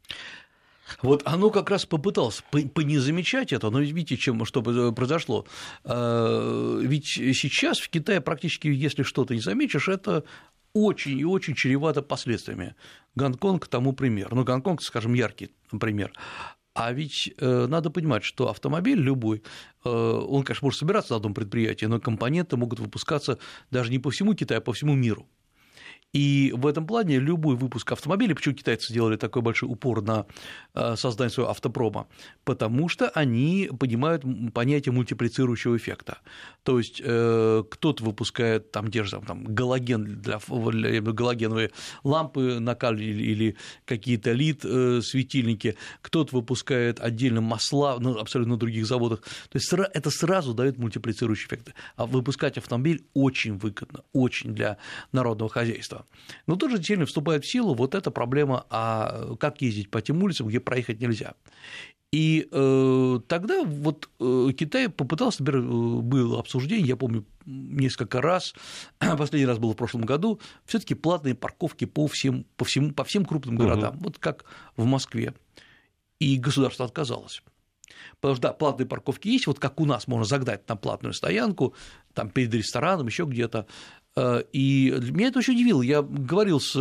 Вот 1.01 1.21
оно 1.25 1.49
как 1.49 1.69
раз 1.69 1.85
попыталось 1.85 2.43
не 2.53 2.97
замечать 2.97 3.53
это, 3.53 3.69
но 3.69 3.79
видите, 3.79 4.17
чем, 4.17 4.45
что 4.45 4.61
произошло. 4.61 5.45
А, 5.83 6.79
ведь 6.79 7.07
сейчас 7.07 7.79
в 7.79 7.89
Китае 7.89 8.21
практически, 8.21 8.67
если 8.67 9.03
что-то 9.03 9.33
не 9.33 9.41
заметишь, 9.41 9.87
это 9.87 10.23
очень 10.73 11.19
и 11.19 11.25
очень 11.25 11.55
чревато 11.55 12.01
последствиями. 12.01 12.75
Гонконг 13.15 13.67
тому 13.67 13.93
пример. 13.93 14.33
Ну, 14.33 14.43
Гонконг, 14.43 14.81
скажем, 14.81 15.13
яркий 15.13 15.51
пример. 15.79 16.13
А 16.73 16.91
ведь 16.91 17.31
э, 17.37 17.67
надо 17.67 17.91
понимать, 17.91 18.23
что 18.23 18.49
автомобиль 18.49 18.99
любой, 18.99 19.43
э, 19.85 19.89
он, 19.89 20.43
конечно, 20.43 20.65
может 20.65 20.79
собираться 20.79 21.13
на 21.13 21.17
одном 21.17 21.35
предприятии, 21.35 21.85
но 21.85 21.99
компоненты 21.99 22.57
могут 22.57 22.79
выпускаться 22.79 23.37
даже 23.69 23.91
не 23.91 23.99
по 23.99 24.09
всему 24.09 24.33
Китаю, 24.33 24.57
а 24.57 24.61
по 24.61 24.73
всему 24.73 24.95
миру. 24.95 25.27
И 26.13 26.53
в 26.55 26.67
этом 26.67 26.85
плане 26.85 27.17
любой 27.17 27.55
выпуск 27.55 27.91
автомобиля, 27.91 28.35
почему 28.35 28.53
китайцы 28.53 28.93
сделали 28.93 29.17
такой 29.17 29.41
большой 29.41 29.69
упор 29.69 30.01
на 30.03 30.27
э, 30.75 30.95
создание 30.95 31.31
своего 31.31 31.49
автопрома, 31.49 32.07
потому 32.43 32.87
что 32.87 33.09
они 33.09 33.69
понимают 33.79 34.23
понятие 34.53 34.93
мультиплицирующего 34.93 35.75
эффекта. 35.75 36.19
То 36.61 36.77
есть 36.77 37.01
э, 37.03 37.63
кто-то 37.67 38.03
выпускает 38.03 38.71
там, 38.71 38.89
держит 38.89 39.25
там, 39.25 39.43
галоген 39.43 40.21
для, 40.21 40.39
для 40.39 41.01
галогеновые 41.01 41.71
лампы 42.03 42.59
накалили 42.59 43.23
или 43.23 43.57
какие-то 43.85 44.33
лид 44.33 44.63
э, 44.63 45.01
кто-то 46.01 46.35
выпускает 46.35 46.99
отдельно 46.99 47.41
масла 47.41 47.97
на 47.99 48.19
абсолютно 48.19 48.57
других 48.57 48.85
заводах. 48.85 49.21
То 49.49 49.57
есть 49.57 49.73
это 49.73 50.09
сразу 50.11 50.53
дает 50.53 50.77
мультиплицирующий 50.77 51.47
эффект. 51.47 51.73
А 51.95 52.05
выпускать 52.05 52.57
автомобиль 52.57 53.03
очень 53.13 53.57
выгодно, 53.57 54.03
очень 54.13 54.53
для 54.53 54.77
народного 55.11 55.49
хозяйства. 55.49 56.02
Но 56.47 56.55
тут 56.55 56.71
же 56.71 56.83
сильно 56.83 57.05
вступает 57.05 57.43
в 57.43 57.49
силу 57.49 57.73
вот 57.73 57.95
эта 57.95 58.11
проблема, 58.11 58.65
а 58.69 59.35
как 59.39 59.61
ездить 59.61 59.89
по 59.89 60.01
тем 60.01 60.21
улицам, 60.23 60.47
где 60.47 60.59
проехать 60.59 60.99
нельзя. 60.99 61.33
И 62.13 62.47
э, 62.51 63.19
тогда 63.27 63.63
вот 63.63 64.07
э, 64.19 64.49
Китай 64.55 64.87
попытался, 64.87 65.41
например, 65.41 65.65
э, 65.65 66.01
было 66.01 66.39
обсуждение, 66.39 66.89
я 66.89 66.95
помню, 66.95 67.25
несколько 67.47 68.21
раз, 68.21 68.53
последний 69.17 69.47
раз 69.47 69.57
было 69.57 69.73
в 69.73 69.75
прошлом 69.75 70.03
году, 70.03 70.39
все 70.65 70.77
таки 70.77 70.93
платные 70.93 71.33
парковки 71.33 71.85
по 71.85 72.05
всем, 72.05 72.45
по 72.55 72.65
всему, 72.65 72.91
по 72.93 73.03
всем 73.03 73.25
крупным 73.25 73.55
городам, 73.55 73.95
угу. 73.95 74.03
вот 74.03 74.19
как 74.19 74.45
в 74.77 74.85
Москве. 74.85 75.33
И 76.19 76.37
государство 76.37 76.85
отказалось. 76.85 77.41
Потому 78.19 78.35
что, 78.35 78.43
да, 78.43 78.53
платные 78.53 78.85
парковки 78.85 79.29
есть, 79.29 79.47
вот 79.47 79.57
как 79.57 79.79
у 79.81 79.85
нас 79.85 80.07
можно 80.07 80.23
загнать 80.23 80.69
на 80.69 80.75
платную 80.75 81.13
стоянку, 81.13 81.73
там 82.13 82.29
перед 82.29 82.53
рестораном, 82.53 83.07
еще 83.07 83.25
где-то, 83.25 83.65
Э, 83.65 84.02
и 84.15 84.93
меня 85.11 85.29
это 85.29 85.39
очень 85.39 85.55
удивило. 85.55 85.81
Я 85.81 86.01
говорил 86.01 86.59
с 86.59 86.75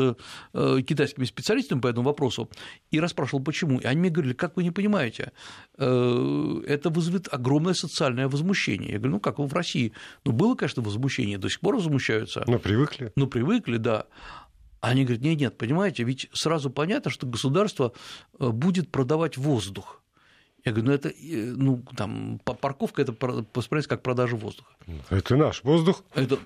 э, 0.52 0.82
китайскими 0.82 1.24
специалистами 1.24 1.80
по 1.80 1.86
этому 1.86 2.06
вопросу 2.06 2.50
и 2.90 3.00
расспрашивал, 3.00 3.42
почему. 3.42 3.78
И 3.80 3.86
они 3.86 4.00
мне 4.00 4.10
говорили, 4.10 4.34
как 4.34 4.56
вы 4.56 4.64
не 4.64 4.70
понимаете, 4.70 5.32
э, 5.78 6.62
это 6.66 6.90
вызовет 6.90 7.28
огромное 7.32 7.74
социальное 7.74 8.28
возмущение. 8.28 8.92
Я 8.92 8.98
говорю, 8.98 9.14
ну 9.14 9.20
как 9.20 9.38
в 9.38 9.52
России? 9.54 9.92
Ну, 10.24 10.32
было, 10.32 10.54
конечно, 10.54 10.82
возмущение, 10.82 11.38
до 11.38 11.48
сих 11.48 11.60
пор 11.60 11.76
возмущаются. 11.76 12.44
Ну, 12.46 12.58
привыкли. 12.58 13.12
Ну, 13.16 13.26
привыкли, 13.26 13.78
да. 13.78 14.06
Они 14.80 15.04
говорят, 15.04 15.22
нет, 15.22 15.40
нет, 15.40 15.58
понимаете, 15.58 16.02
ведь 16.02 16.28
сразу 16.32 16.68
понятно, 16.68 17.10
что 17.10 17.26
государство 17.26 17.92
будет 18.38 18.90
продавать 18.90 19.36
воздух. 19.36 20.01
Я 20.64 20.72
говорю, 20.72 20.90
ну 20.90 20.94
это, 20.94 21.08
э, 21.08 21.52
ну 21.56 21.82
там, 21.96 22.40
парковка 22.44 23.02
это 23.02 23.12
воспринимается 23.12 23.88
как 23.88 24.02
продажа 24.02 24.36
воздуха. 24.36 24.70
Это 25.10 25.36
наш 25.36 25.64
воздух. 25.64 26.04
Это, 26.14 26.38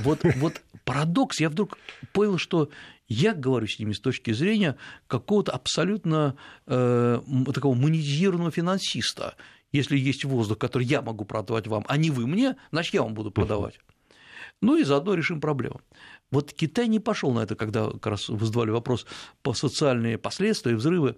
вот, 0.00 0.20
вот 0.36 0.62
парадокс. 0.84 1.40
Я 1.40 1.48
вдруг 1.48 1.78
понял, 2.12 2.38
что 2.38 2.68
я 3.08 3.34
говорю 3.34 3.66
с 3.66 3.78
ними 3.78 3.92
с 3.92 4.00
точки 4.00 4.32
зрения 4.32 4.76
какого-то 5.08 5.52
абсолютно 5.52 6.36
э, 6.66 7.20
такого 7.52 7.74
монетизированного 7.74 8.52
финансиста. 8.52 9.36
Если 9.72 9.98
есть 9.98 10.24
воздух, 10.24 10.58
который 10.58 10.86
я 10.86 11.02
могу 11.02 11.24
продавать 11.24 11.66
вам, 11.66 11.84
а 11.88 11.96
не 11.96 12.10
вы 12.10 12.28
мне, 12.28 12.56
значит, 12.70 12.94
я 12.94 13.02
вам 13.02 13.14
буду 13.14 13.32
продавать. 13.32 13.80
Ну 14.60 14.76
и 14.76 14.84
заодно 14.84 15.14
решим 15.14 15.40
проблему. 15.40 15.80
Вот 16.30 16.52
Китай 16.52 16.86
не 16.86 17.00
пошел 17.00 17.32
на 17.32 17.40
это, 17.40 17.56
когда 17.56 17.90
как 17.90 18.06
раз 18.06 18.28
вы 18.28 18.46
задавали 18.46 18.70
вопрос 18.70 19.04
по 19.42 19.52
социальные 19.52 20.16
последствия, 20.16 20.76
взрывы. 20.76 21.16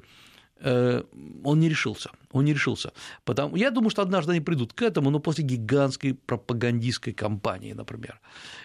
Э, 0.60 1.02
он 1.44 1.60
не 1.60 1.68
решился. 1.68 2.10
Он 2.32 2.44
не 2.44 2.54
решился. 2.54 2.92
Потому, 3.24 3.56
я 3.56 3.70
думаю, 3.70 3.90
что 3.90 4.02
однажды 4.02 4.32
они 4.32 4.40
придут 4.40 4.72
к 4.72 4.82
этому, 4.82 5.10
но 5.10 5.20
после 5.20 5.44
гигантской 5.44 6.14
пропагандистской 6.14 7.12
кампании, 7.12 7.74
например. 7.74 8.20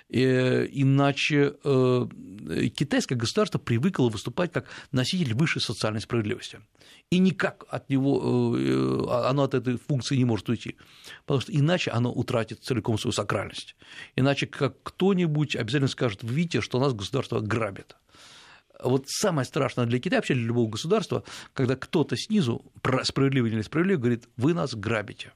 Э, 0.10 0.68
иначе 0.72 1.54
э, 1.64 2.08
китайское 2.76 3.18
государство 3.18 3.60
привыкло 3.60 4.10
выступать 4.10 4.52
как 4.52 4.66
носитель 4.92 5.34
высшей 5.34 5.62
социальной 5.62 6.02
справедливости. 6.02 6.60
И 7.12 7.20
никак 7.20 7.66
от 7.70 7.90
него, 7.90 8.56
оно 9.30 9.44
от 9.44 9.54
этой 9.54 9.78
функции 9.78 10.16
не 10.16 10.26
может 10.26 10.48
уйти. 10.48 10.78
Потому 11.26 11.42
что 11.42 11.52
иначе 11.52 11.92
оно 11.92 12.12
утратит 12.12 12.64
целиком 12.64 12.98
свою 12.98 13.12
сакральность. 13.12 13.76
Иначе 14.16 14.48
как 14.48 14.82
кто-нибудь 14.84 15.58
обязательно 15.58 15.90
скажет, 15.90 16.24
вы 16.24 16.34
видите, 16.34 16.62
что 16.62 16.80
нас 16.80 16.94
государство 16.94 17.42
грабит 17.42 17.98
вот 18.82 19.08
самое 19.08 19.46
страшное 19.46 19.86
для 19.86 20.00
Китая, 20.00 20.20
вообще 20.20 20.34
для 20.34 20.44
любого 20.44 20.70
государства, 20.70 21.24
когда 21.54 21.76
кто-то 21.76 22.16
снизу, 22.18 22.66
справедливо 23.04 23.48
или 23.48 23.56
несправедливо, 23.56 24.00
говорит, 24.00 24.28
вы 24.38 24.54
нас 24.54 24.76
грабите. 24.76 25.32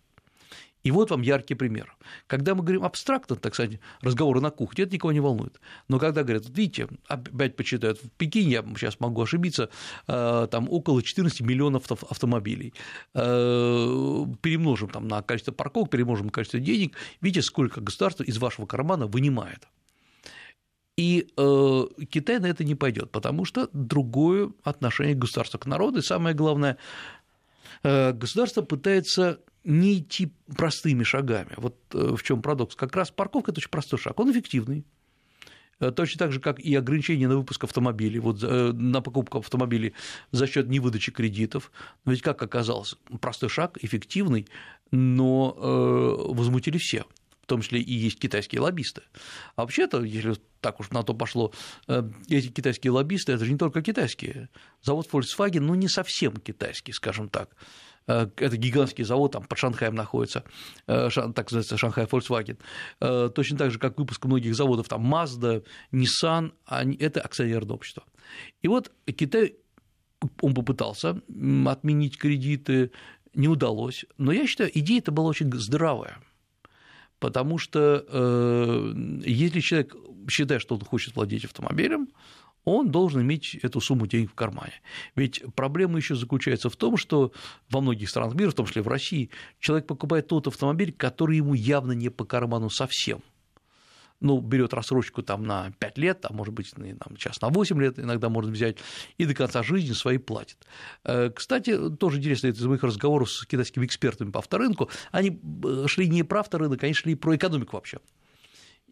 И 0.85 0.91
вот 0.91 1.09
вам 1.09 1.23
яркий 1.23 1.55
пример. 1.55 1.95
Когда 2.27 2.53
мы 2.53 2.61
говорим 2.61 2.83
абстрактно, 2.83 3.35
так 3.35 3.55
сказать, 3.55 3.79
разговоры 4.01 4.39
на 4.39 4.51
кухне, 4.51 4.83
это 4.83 4.93
никого 4.93 5.11
не 5.11 5.19
волнует. 5.19 5.59
Но 5.87 5.97
когда 5.97 6.21
говорят, 6.21 6.45
вот 6.45 6.55
видите, 6.55 6.87
опять 7.07 7.55
почитают, 7.55 7.97
в 7.97 8.09
Пекине, 8.11 8.51
я 8.51 8.63
сейчас 8.77 8.99
могу 8.99 9.23
ошибиться, 9.23 9.71
э, 10.07 10.47
там 10.51 10.69
около 10.69 11.01
14 11.01 11.41
миллионов 11.41 11.91
автомобилей, 11.91 12.75
э, 13.15 14.25
перемножим 14.43 14.89
там 14.89 15.07
на 15.07 15.23
количество 15.23 15.51
парковок, 15.51 15.89
перемножим 15.89 16.29
количество 16.29 16.59
денег, 16.59 16.95
видите, 17.19 17.41
сколько 17.41 17.81
государство 17.81 18.21
из 18.21 18.37
вашего 18.37 18.67
кармана 18.67 19.07
вынимает. 19.07 19.67
И 20.97 21.27
э, 21.35 21.83
Китай 22.09 22.39
на 22.39 22.45
это 22.45 22.63
не 22.63 22.75
пойдет, 22.75 23.11
потому 23.11 23.43
что 23.43 23.69
другое 23.73 24.51
отношение 24.63 25.15
государства 25.15 25.57
к 25.57 25.65
народу. 25.65 25.99
И 25.99 26.01
самое 26.01 26.33
главное, 26.33 26.77
э, 27.83 28.13
государство 28.13 28.61
пытается 28.61 29.39
не 29.65 29.99
идти 29.99 30.31
простыми 30.55 31.03
шагами. 31.03 31.51
Вот 31.57 31.75
э, 31.93 32.15
в 32.15 32.23
чем 32.23 32.41
парадокс. 32.41 32.75
Как 32.75 32.95
раз 32.95 33.11
парковка– 33.11 33.51
это 33.51 33.59
очень 33.59 33.69
простой 33.69 33.99
шаг, 33.99 34.17
он 34.19 34.31
эффективный. 34.31 34.85
Э, 35.79 35.91
точно 35.91 36.19
так 36.19 36.31
же, 36.31 36.39
как 36.39 36.59
и 36.59 36.73
ограничение 36.75 37.27
на 37.27 37.35
выпуск 37.35 37.65
автомобилей, 37.65 38.19
вот, 38.19 38.41
э, 38.41 38.71
на 38.71 39.01
покупку 39.01 39.39
автомобилей 39.39 39.93
за 40.31 40.47
счет 40.47 40.69
невыдачи 40.69 41.11
кредитов. 41.11 41.71
Но 42.05 42.13
ведь, 42.13 42.21
как 42.21 42.41
оказалось, 42.41 42.95
простой 43.19 43.49
шаг, 43.49 43.77
эффективный, 43.81 44.47
но 44.91 45.51
возмутили 46.29 46.77
все 46.77 47.05
в 47.45 47.47
том 47.47 47.61
числе 47.61 47.79
и 47.79 47.93
есть 47.93 48.19
китайские 48.19 48.59
лоббисты. 48.61 49.03
А 49.55 49.61
вообще-то, 49.61 50.03
если 50.03 50.35
так 50.61 50.79
уж 50.79 50.89
на 50.89 51.03
то 51.03 51.13
пошло, 51.13 51.53
э, 51.87 52.01
эти 52.27 52.47
китайские 52.47 52.91
лоббисты– 52.91 53.31
это 53.33 53.45
же 53.45 53.51
не 53.51 53.57
только 53.57 53.83
китайские. 53.83 54.49
Завод 54.81 55.07
Volkswagen, 55.11 55.59
ну, 55.59 55.75
не 55.75 55.87
совсем 55.87 56.37
китайский, 56.37 56.91
скажем 56.91 57.29
так. 57.29 57.55
Э, 58.07 58.27
это 58.37 58.57
гигантский 58.57 59.03
завод, 59.03 59.33
там 59.33 59.43
под 59.43 59.59
Шанхаем 59.59 59.93
находится, 59.93 60.43
э, 60.87 61.09
так 61.11 61.51
называется 61.51 61.77
Шанхай 61.77 62.05
Volkswagen. 62.05 62.57
Точно 63.29 63.57
так 63.59 63.69
же, 63.69 63.77
как 63.77 63.99
выпуск 63.99 64.25
многих 64.25 64.55
заводов, 64.55 64.87
там 64.87 65.13
Mazda, 65.13 65.63
Nissan, 65.91 66.51
они, 66.65 66.97
это 66.97 67.21
акционерное 67.21 67.75
общество. 67.75 68.03
И 68.63 68.67
вот 68.67 68.91
Китай, 69.05 69.55
он 70.41 70.55
попытался 70.55 71.21
отменить 71.67 72.17
кредиты, 72.17 72.89
не 73.35 73.47
удалось, 73.47 74.05
но 74.17 74.31
я 74.31 74.47
считаю, 74.47 74.71
идея 74.73 74.97
это 74.97 75.11
была 75.11 75.29
очень 75.29 75.53
здравая– 75.53 76.17
потому 77.19 77.57
что 77.57 78.05
э, 78.07 78.93
если 79.25 79.59
человек 79.59 79.95
считает, 80.29 80.61
что 80.61 80.75
он 80.75 80.81
хочет 80.81 81.15
владеть 81.15 81.45
автомобилем, 81.45 82.07
он 82.63 82.89
должен 82.89 83.21
иметь 83.21 83.55
эту 83.61 83.79
сумму 83.79 84.07
денег 84.07 84.31
в 84.31 84.35
кармане. 84.35 84.73
Ведь 85.15 85.43
проблема 85.55 85.97
еще 85.97 86.15
заключается 86.15 86.69
в 86.69 86.75
том, 86.75 86.97
что 86.97 87.31
во 87.69 87.79
многих 87.79 88.09
странах 88.09 88.33
мира, 88.33 88.49
в 88.49 88.55
том 88.55 88.65
числе 88.65 88.81
в 88.81 88.87
России, 88.87 89.29
человек 89.59 89.85
покупает 89.85 90.27
тот 90.27 90.47
автомобиль, 90.47 90.91
который 90.91 91.37
ему 91.37 91.53
явно 91.53 91.91
не 91.91 92.09
по 92.09 92.25
карману 92.25 92.69
совсем– 92.69 93.19
ну, 94.19 94.39
берет 94.39 94.73
рассрочку 94.73 95.21
там 95.21 95.43
на 95.43 95.71
5 95.79 95.97
лет, 95.97 96.25
а 96.25 96.33
может 96.33 96.53
быть, 96.53 96.71
там, 96.71 97.17
сейчас 97.17 97.41
на 97.41 97.49
8 97.49 97.81
лет 97.81 97.99
иногда 97.99 98.29
можно 98.29 98.51
взять, 98.51 98.77
и 99.17 99.25
до 99.25 99.33
конца 99.33 99.63
жизни 99.63 99.93
свои 99.93 100.17
платит. 100.17 100.57
Э, 101.03 101.29
кстати, 101.29 101.89
тоже 101.91 102.19
интересно, 102.19 102.47
это 102.47 102.59
из 102.59 102.65
моих 102.65 102.83
разговоров 102.83 103.31
с 103.31 103.45
китайскими 103.45 103.85
экспертами 103.85 104.31
по 104.31 104.39
авторынку, 104.39 104.89
они 105.11 105.39
э, 105.63 105.85
шли 105.87 106.09
не 106.09 106.23
про 106.23 106.41
авторынок, 106.41 106.83
они 106.83 106.93
шли 106.93 107.15
про 107.15 107.35
экономику 107.35 107.75
вообще. 107.75 107.99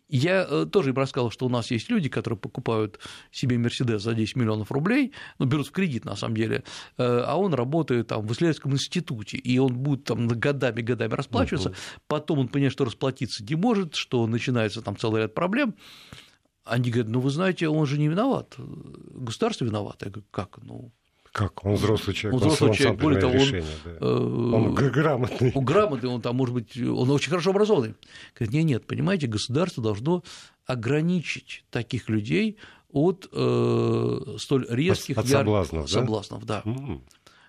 Я 0.10 0.46
э, 0.48 0.66
тоже 0.66 0.90
им 0.90 0.98
рассказал, 0.98 1.32
что 1.32 1.46
у 1.46 1.50
нас 1.50 1.72
есть 1.72 1.90
люди, 1.90 2.10
которые 2.10 2.38
покупают 2.38 3.00
себе 3.32 3.58
Мерседес 3.58 4.02
за 4.02 4.14
10 4.14 4.36
миллионов 4.36 4.72
рублей, 4.72 5.14
ну, 5.40 5.46
берут 5.46 5.68
в 5.68 5.72
кредит, 5.72 6.06
на 6.06 6.16
самом 6.16 6.36
деле, 6.36 6.64
э, 6.98 7.04
а 7.04 7.38
он 7.38 7.54
работает 7.54 8.08
там 8.08 8.26
в 8.26 8.32
исследовательском 8.32 8.74
институте, 8.74 9.38
и 9.38 9.58
он 9.58 9.78
будет 9.78 10.04
там 10.04 10.28
годами-годами 10.28 11.14
расплачиваться, 11.14 11.70
uh-huh. 11.70 12.00
потом 12.08 12.40
он 12.40 12.48
понимает, 12.48 12.74
что 12.74 12.86
расплатиться 12.86 13.44
не 13.44 13.56
может, 13.56 13.96
что 13.96 14.28
начинается 14.28 14.82
там 14.82 14.98
целый 14.98 15.22
ряд 15.22 15.34
проблем, 15.34 15.76
они 16.66 16.92
говорят, 16.92 17.12
ну, 17.12 17.20
вы 17.20 17.30
знаете, 17.30 17.68
он 17.68 17.86
же 17.86 17.98
не 17.98 18.08
виноват, 18.08 18.56
государство 18.58 19.66
виновато. 19.66 20.06
Я 20.06 20.12
говорю, 20.12 20.28
как? 20.32 20.60
Ну, 20.64 20.92
как? 21.34 21.66
Он 21.66 21.74
взрослый 21.74 22.16
человек, 22.16 22.42
он, 22.42 22.48
взрослый 22.48 22.70
он 22.70 22.76
человек, 22.76 23.02
более 23.02 23.20
того, 23.20 23.34
решение, 23.34 23.76
он, 24.00 24.52
да. 24.52 24.58
он 24.58 24.74
грамотный. 24.76 25.52
Он 25.56 25.66
грамотный, 25.66 26.10
он 26.10 26.22
там, 26.22 26.36
может 26.36 26.54
быть, 26.54 26.78
он 26.78 27.10
очень 27.10 27.32
хорошо 27.32 27.50
образованный. 27.50 27.96
Говорит, 28.36 28.54
нет, 28.54 28.66
нет, 28.66 28.88
понимаете, 28.88 29.26
государство 29.26 29.82
должно 29.84 30.24
ограничить 30.68 31.66
таких 31.72 32.08
людей 32.08 32.58
от 32.92 33.28
э, 33.32 34.20
столь 34.38 34.68
резких 34.70 35.18
от, 35.18 35.26
от 35.26 35.32
соблазнов, 35.32 35.82
яр... 35.82 35.90
да? 35.90 36.00
соблазнов, 36.00 36.46
да. 36.46 36.62
Mm. 36.66 37.02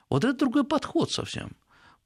Вот 0.08 0.24
это 0.24 0.38
другой 0.38 0.64
подход 0.64 1.12
совсем. 1.12 1.52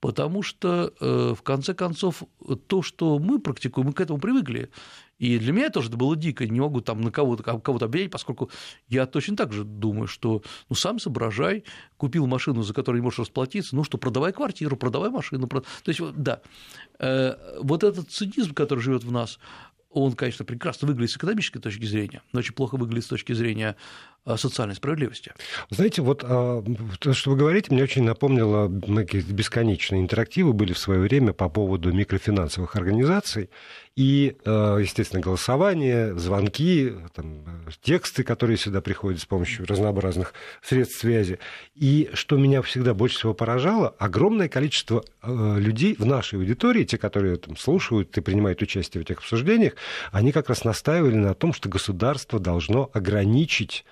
Потому 0.01 0.43
что, 0.43 0.93
э, 1.01 1.35
в 1.37 1.43
конце 1.43 1.75
концов, 1.75 2.23
то, 2.69 2.83
что 2.83 3.19
мы 3.19 3.41
практикуем, 3.41 3.89
мы 3.89 3.93
к 3.93 4.01
этому 4.01 4.21
привыкли. 4.21 4.71
И 5.19 5.39
для 5.39 5.53
меня 5.53 5.71
тоже 5.71 5.89
это 5.89 5.97
было 5.97 6.15
дико, 6.15 6.47
не 6.47 6.61
могу 6.61 6.81
там 6.81 7.01
на 7.01 7.11
кого-то 7.11 7.43
кого 7.43 7.79
обвинять, 7.79 8.11
поскольку 8.11 8.51
я 8.87 9.07
точно 9.07 9.37
так 9.37 9.53
же 9.53 9.65
думаю, 9.65 10.07
что 10.07 10.43
ну 10.69 10.77
сам 10.77 11.01
соображай, 11.01 11.65
купил 11.97 12.29
машину, 12.29 12.63
за 12.63 12.73
которую 12.73 13.01
не 13.01 13.05
можешь 13.05 13.19
расплатиться, 13.19 13.75
ну 13.75 13.83
что, 13.83 13.99
продавай 13.99 14.33
квартиру, 14.33 14.77
продавай 14.77 15.11
машину. 15.11 15.49
Прод... 15.49 15.67
То 15.83 15.89
есть, 15.91 16.01
да, 16.15 16.41
э, 17.01 17.35
вот 17.61 17.83
этот 17.83 18.11
цинизм, 18.11 18.55
который 18.55 18.79
живет 18.79 19.03
в 19.03 19.11
нас, 19.11 19.41
он, 19.91 20.13
конечно, 20.13 20.45
прекрасно 20.45 20.87
выглядит 20.87 21.13
с 21.13 21.17
экономической 21.17 21.61
точки 21.61 21.85
зрения, 21.85 22.23
но 22.33 22.41
очень 22.41 22.55
плохо 22.55 22.77
выглядит 22.77 23.05
с 23.05 23.09
точки 23.09 23.33
зрения 23.33 23.77
социальной 24.37 24.75
справедливости. 24.75 25.33
Знаете, 25.71 26.03
вот 26.03 26.25
а, 26.25 26.63
то, 26.99 27.13
что 27.13 27.31
вы 27.31 27.37
говорите, 27.37 27.69
мне 27.71 27.83
очень 27.83 28.05
напомнило, 28.05 28.69
многие 28.69 29.21
бесконечные 29.21 30.01
интерактивы 30.01 30.53
были 30.53 30.73
в 30.73 30.79
свое 30.79 31.01
время 31.01 31.33
по 31.33 31.49
поводу 31.49 31.93
микрофинансовых 31.93 32.77
организаций, 32.77 33.51
и, 33.97 34.37
а, 34.45 34.79
естественно, 34.79 35.21
голосование, 35.21 36.17
звонки, 36.19 36.93
там, 37.15 37.45
тексты, 37.83 38.23
которые 38.23 38.57
сюда 38.57 38.81
приходят 38.81 39.21
с 39.21 39.27
помощью 39.27 39.67
разнообразных 39.67 40.35
средств 40.63 41.01
связи. 41.01 41.39
И 41.75 42.11
что 42.13 42.37
меня 42.37 42.63
всегда 42.63 42.95
больше 42.95 43.19
всего 43.19 43.35
поражало, 43.35 43.95
огромное 43.99 44.49
количество 44.49 45.05
людей 45.23 45.97
в 45.99 46.07
нашей 46.07 46.39
аудитории, 46.39 46.85
те, 46.85 46.99
которые 46.99 47.37
там, 47.37 47.57
слушают 47.57 48.17
и 48.17 48.21
принимают 48.21 48.63
участие 48.63 49.03
в 49.03 49.05
этих 49.05 49.19
обсуждениях, 49.19 49.75
они 50.13 50.33
как 50.33 50.49
раз 50.49 50.65
настаивали 50.65 51.15
на 51.15 51.35
том, 51.35 51.53
что 51.53 51.69
государство 51.69 52.39
должно 52.39 52.91
ограничить 52.93 53.85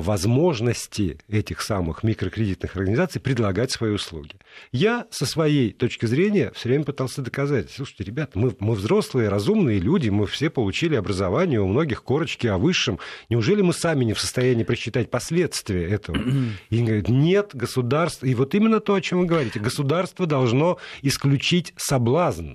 возможности 0.00 1.18
этих 1.28 1.60
самых 1.60 2.02
микрокредитных 2.02 2.76
организаций 2.76 3.20
предлагать 3.20 3.70
свои 3.70 3.92
услуги. 3.92 4.34
Я 4.72 5.06
со 5.10 5.26
своей 5.26 5.72
точки 5.72 6.06
зрения 6.06 6.50
все 6.54 6.70
время 6.70 6.84
пытался 6.84 7.22
доказать, 7.22 7.70
слушайте, 7.70 8.04
ребята, 8.04 8.38
мы, 8.38 8.54
мы 8.58 8.74
взрослые, 8.74 9.28
разумные 9.28 9.78
люди, 9.78 10.08
мы 10.08 10.26
все 10.26 10.50
получили 10.50 10.94
образование, 10.94 11.60
у 11.60 11.68
многих 11.68 12.02
корочки 12.02 12.46
о 12.46 12.58
высшем. 12.58 12.98
Неужели 13.28 13.62
мы 13.62 13.72
сами 13.72 14.04
не 14.04 14.14
в 14.14 14.20
состоянии 14.20 14.64
просчитать 14.64 15.10
последствия 15.10 15.88
этого? 15.88 16.16
И 16.70 16.76
они 16.76 16.86
говорят, 16.86 17.08
нет, 17.08 17.50
государство... 17.52 18.26
И 18.26 18.34
вот 18.34 18.54
именно 18.54 18.80
то, 18.80 18.94
о 18.94 19.00
чем 19.00 19.20
вы 19.20 19.26
говорите, 19.26 19.60
государство 19.60 20.26
должно 20.26 20.78
исключить 21.02 21.74
соблазн 21.76 22.54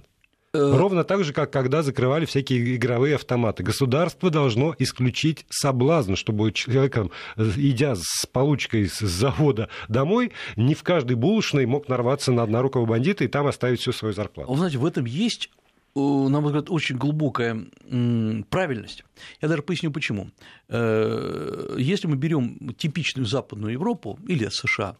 Ровно 0.53 1.03
так 1.03 1.23
же, 1.23 1.33
как 1.33 1.51
когда 1.51 1.83
закрывали 1.83 2.25
всякие 2.25 2.75
игровые 2.75 3.15
автоматы. 3.15 3.63
Государство 3.63 4.29
должно 4.29 4.75
исключить 4.79 5.45
соблазн, 5.49 6.15
чтобы 6.15 6.51
человек, 6.51 6.97
идя 7.35 7.95
с 7.95 8.25
получкой 8.25 8.87
с 8.87 8.99
завода 8.99 9.69
домой, 9.87 10.31
не 10.55 10.73
в 10.73 10.83
каждой 10.83 11.15
булочной 11.15 11.65
мог 11.65 11.89
нарваться 11.89 12.31
на 12.31 12.43
однорукого 12.43 12.85
бандита 12.85 13.23
и 13.23 13.27
там 13.27 13.47
оставить 13.47 13.81
всю 13.81 13.91
свою 13.91 14.13
зарплату. 14.13 14.49
Вы 14.49 14.57
знаете, 14.57 14.77
в 14.77 14.85
этом 14.85 15.05
есть 15.05 15.49
на 15.99 16.41
мой 16.41 16.51
взгляд, 16.51 16.69
очень 16.69 16.95
глубокая 16.97 17.65
правильность. 18.49 19.03
Я 19.41 19.47
даже 19.47 19.63
поясню 19.63 19.91
почему. 19.91 20.29
Э, 20.69 21.75
если 21.77 22.07
мы 22.07 22.15
берем 22.15 22.75
типичную 22.77 23.25
Западную 23.25 23.73
Европу 23.73 24.19
или 24.27 24.47
США, 24.47 24.97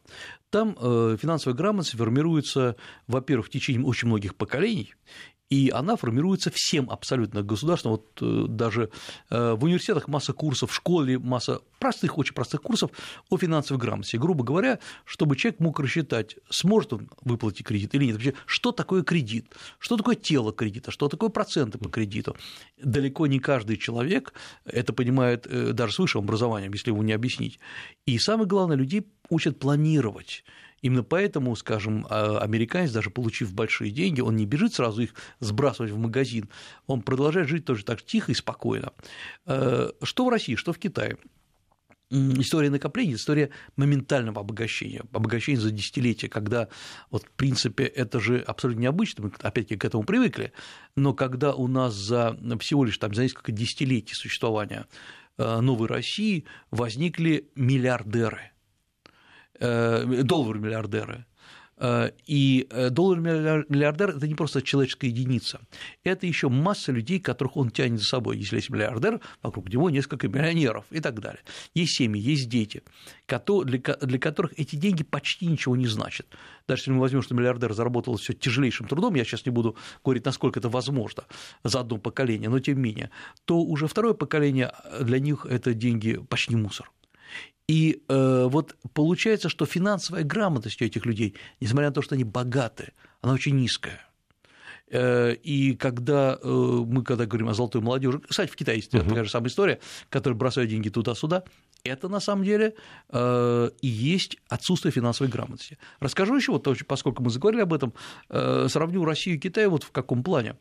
там 0.49 0.75
э, 0.79 1.17
финансовая 1.21 1.55
грамотность 1.55 1.95
формируется, 1.95 2.77
во-первых, 3.05 3.47
в 3.47 3.49
течение 3.49 3.85
очень 3.85 4.07
многих 4.07 4.35
поколений, 4.35 4.95
и 5.49 5.69
она 5.69 5.95
формируется 5.95 6.51
всем 6.53 6.89
абсолютно 6.89 7.41
государством. 7.41 7.91
Вот 7.93 8.05
э, 8.21 8.45
даже 8.49 8.89
э, 9.29 9.53
в 9.53 9.63
университетах 9.63 10.07
масса 10.07 10.33
курсов, 10.33 10.71
в 10.71 10.75
школе 10.75 11.17
масса 11.19 11.61
простых, 11.79 12.17
очень 12.17 12.33
простых 12.33 12.61
курсов 12.61 12.91
о 13.29 13.37
финансовой 13.37 13.79
грамотности. 13.79 14.17
Грубо 14.17 14.43
говоря, 14.43 14.79
чтобы 15.05 15.37
человек 15.37 15.59
мог 15.59 15.79
рассчитать, 15.79 16.35
сможет 16.49 16.93
он 16.93 17.09
выплатить 17.21 17.65
кредит 17.65 17.95
или 17.95 18.05
нет. 18.05 18.15
Вообще, 18.15 18.33
что 18.45 18.71
такое 18.71 19.03
кредит, 19.03 19.53
что 19.79 19.95
такое 19.95 20.15
тело 20.15 20.51
кредита, 20.51 20.91
что 20.91 21.07
такое 21.07 21.29
проценты 21.29 21.77
по 21.77 21.89
кредиту. 21.89 22.35
Далеко 22.81 23.27
не 23.27 23.39
каждый 23.39 23.77
человек 23.77 24.33
это 24.65 24.91
понимает 24.91 25.47
э, 25.47 25.71
даже 25.71 25.93
с 25.93 25.99
высшим 25.99 26.23
образованием, 26.23 26.73
если 26.73 26.91
его 26.91 27.03
не 27.03 27.13
объяснить. 27.13 27.59
И 28.05 28.17
самое 28.19 28.47
главное, 28.47 28.75
людей 28.75 29.07
учат 29.29 29.59
планировать. 29.59 30.43
Именно 30.81 31.03
поэтому, 31.03 31.55
скажем, 31.55 32.05
а, 32.09 32.39
американец, 32.39 32.91
даже 32.91 33.09
получив 33.09 33.53
большие 33.53 33.91
деньги, 33.91 34.21
он 34.21 34.35
не 34.35 34.45
бежит 34.45 34.73
сразу 34.73 35.01
их 35.01 35.13
сбрасывать 35.39 35.91
в 35.91 35.97
магазин, 35.97 36.49
он 36.85 37.01
продолжает 37.01 37.47
жить 37.47 37.65
тоже 37.65 37.83
так 37.83 38.03
тихо 38.03 38.31
и 38.31 38.35
спокойно. 38.35 38.93
Э, 39.45 39.89
что 40.03 40.25
в 40.25 40.29
России, 40.29 40.55
что 40.55 40.73
в 40.73 40.79
Китае? 40.79 41.17
история 42.09 42.69
накопления, 42.69 43.15
история 43.15 43.49
моментального 43.75 44.39
обогащения, 44.39 45.03
обогащения 45.11 45.59
за 45.59 45.71
десятилетия, 45.71 46.29
когда, 46.29 46.69
вот, 47.11 47.23
в 47.23 47.31
принципе, 47.31 47.83
это 47.83 48.21
же 48.21 48.39
абсолютно 48.39 48.81
необычно, 48.81 49.25
мы 49.25 49.31
опять-таки 49.41 49.77
к 49.77 49.83
этому 49.83 50.03
привыкли, 50.03 50.53
но 50.95 51.13
когда 51.13 51.53
у 51.53 51.67
нас 51.67 51.93
за 51.93 52.37
всего 52.61 52.85
лишь 52.85 52.97
там, 52.97 53.13
за 53.13 53.23
несколько 53.23 53.51
десятилетий 53.51 54.13
существования 54.13 54.85
э, 55.37 55.59
новой 55.59 55.87
России 55.89 56.45
возникли 56.71 57.49
миллиардеры– 57.55 58.51
Э, 59.59 60.05
доллары 60.23 60.59
миллиардеры. 60.59 61.25
Э, 61.77 62.11
и 62.27 62.67
э, 62.69 62.89
доллар-миллиардер– 62.89 64.09
это 64.17 64.27
не 64.27 64.35
просто 64.35 64.61
человеческая 64.61 65.07
единица, 65.07 65.61
это 66.03 66.27
еще 66.27 66.49
масса 66.49 66.91
людей, 66.91 67.19
которых 67.19 67.57
он 67.57 67.71
тянет 67.71 67.99
за 67.99 68.05
собой. 68.05 68.37
Если 68.37 68.57
есть 68.57 68.69
миллиардер, 68.69 69.19
вокруг 69.41 69.69
него 69.69 69.89
несколько 69.89 70.27
миллионеров 70.27 70.85
и 70.91 70.99
так 70.99 71.19
далее. 71.19 71.41
Есть 71.73 71.95
семьи, 71.95 72.21
есть 72.21 72.49
дети, 72.49 72.83
для 73.27 74.19
которых 74.19 74.53
эти 74.57 74.75
деньги 74.75 75.03
почти 75.03 75.47
ничего 75.47 75.75
не 75.75 75.87
значат. 75.87 76.27
Даже 76.67 76.81
если 76.81 76.91
мы 76.91 76.99
возьмем, 76.99 77.23
что 77.23 77.33
миллиардер 77.33 77.73
заработал 77.73 78.17
все 78.17 78.33
тяжелейшим 78.33 78.87
трудом, 78.87 79.15
я 79.15 79.23
сейчас 79.23 79.45
не 79.45 79.51
буду 79.51 79.75
говорить, 80.03 80.25
насколько 80.25 80.59
это 80.59 80.69
возможно 80.69 81.25
за 81.63 81.79
одно 81.79 81.97
поколение, 81.97 82.49
но 82.49 82.59
тем 82.59 82.77
не 82.77 82.83
менее, 82.83 83.09
то 83.45 83.59
уже 83.59 83.87
второе 83.87 84.13
поколение 84.13 84.71
для 85.01 85.19
них 85.19 85.47
это 85.49 85.73
деньги 85.73 86.19
почти 86.29 86.55
мусор. 86.55 86.91
И 87.67 88.01
э, 88.07 88.47
вот 88.49 88.77
получается, 88.93 89.49
что 89.49 89.65
финансовая 89.65 90.23
грамотность 90.23 90.81
у 90.81 90.85
этих 90.85 91.05
людей, 91.05 91.35
несмотря 91.59 91.89
на 91.89 91.93
то, 91.93 92.01
что 92.01 92.15
они 92.15 92.23
богаты, 92.23 92.93
она 93.21 93.33
очень 93.33 93.57
низкая. 93.57 94.07
Э, 94.89 95.33
и 95.33 95.75
когда 95.75 96.39
э, 96.41 96.47
мы 96.47 97.03
когда 97.03 97.25
говорим 97.25 97.49
о 97.49 97.53
золотой 97.53 97.81
молодежи, 97.81 98.19
кстати, 98.19 98.49
в 98.49 98.55
Китае 98.55 98.77
есть 98.77 98.93
uh-huh. 98.93 99.07
такая 99.07 99.23
же 99.25 99.29
самая 99.29 99.49
история, 99.49 99.79
которые 100.09 100.37
бросают 100.37 100.69
деньги 100.69 100.89
туда-сюда, 100.89 101.43
это 101.83 102.07
на 102.07 102.19
самом 102.21 102.45
деле 102.45 102.73
э, 103.09 103.69
и 103.81 103.87
есть 103.87 104.37
отсутствие 104.47 104.91
финансовой 104.91 105.29
грамотности. 105.29 105.77
Расскажу 105.99 106.35
еще, 106.35 106.53
вот, 106.53 106.67
поскольку 106.87 107.21
мы 107.21 107.29
заговорили 107.29 107.61
об 107.61 107.73
этом, 107.73 107.93
сравню 108.29 109.05
Россию 109.05 109.37
и 109.37 109.39
Китай 109.39 109.67
вот 109.67 109.83
в 109.83 109.91
каком 109.91 110.23
плане. 110.23 110.55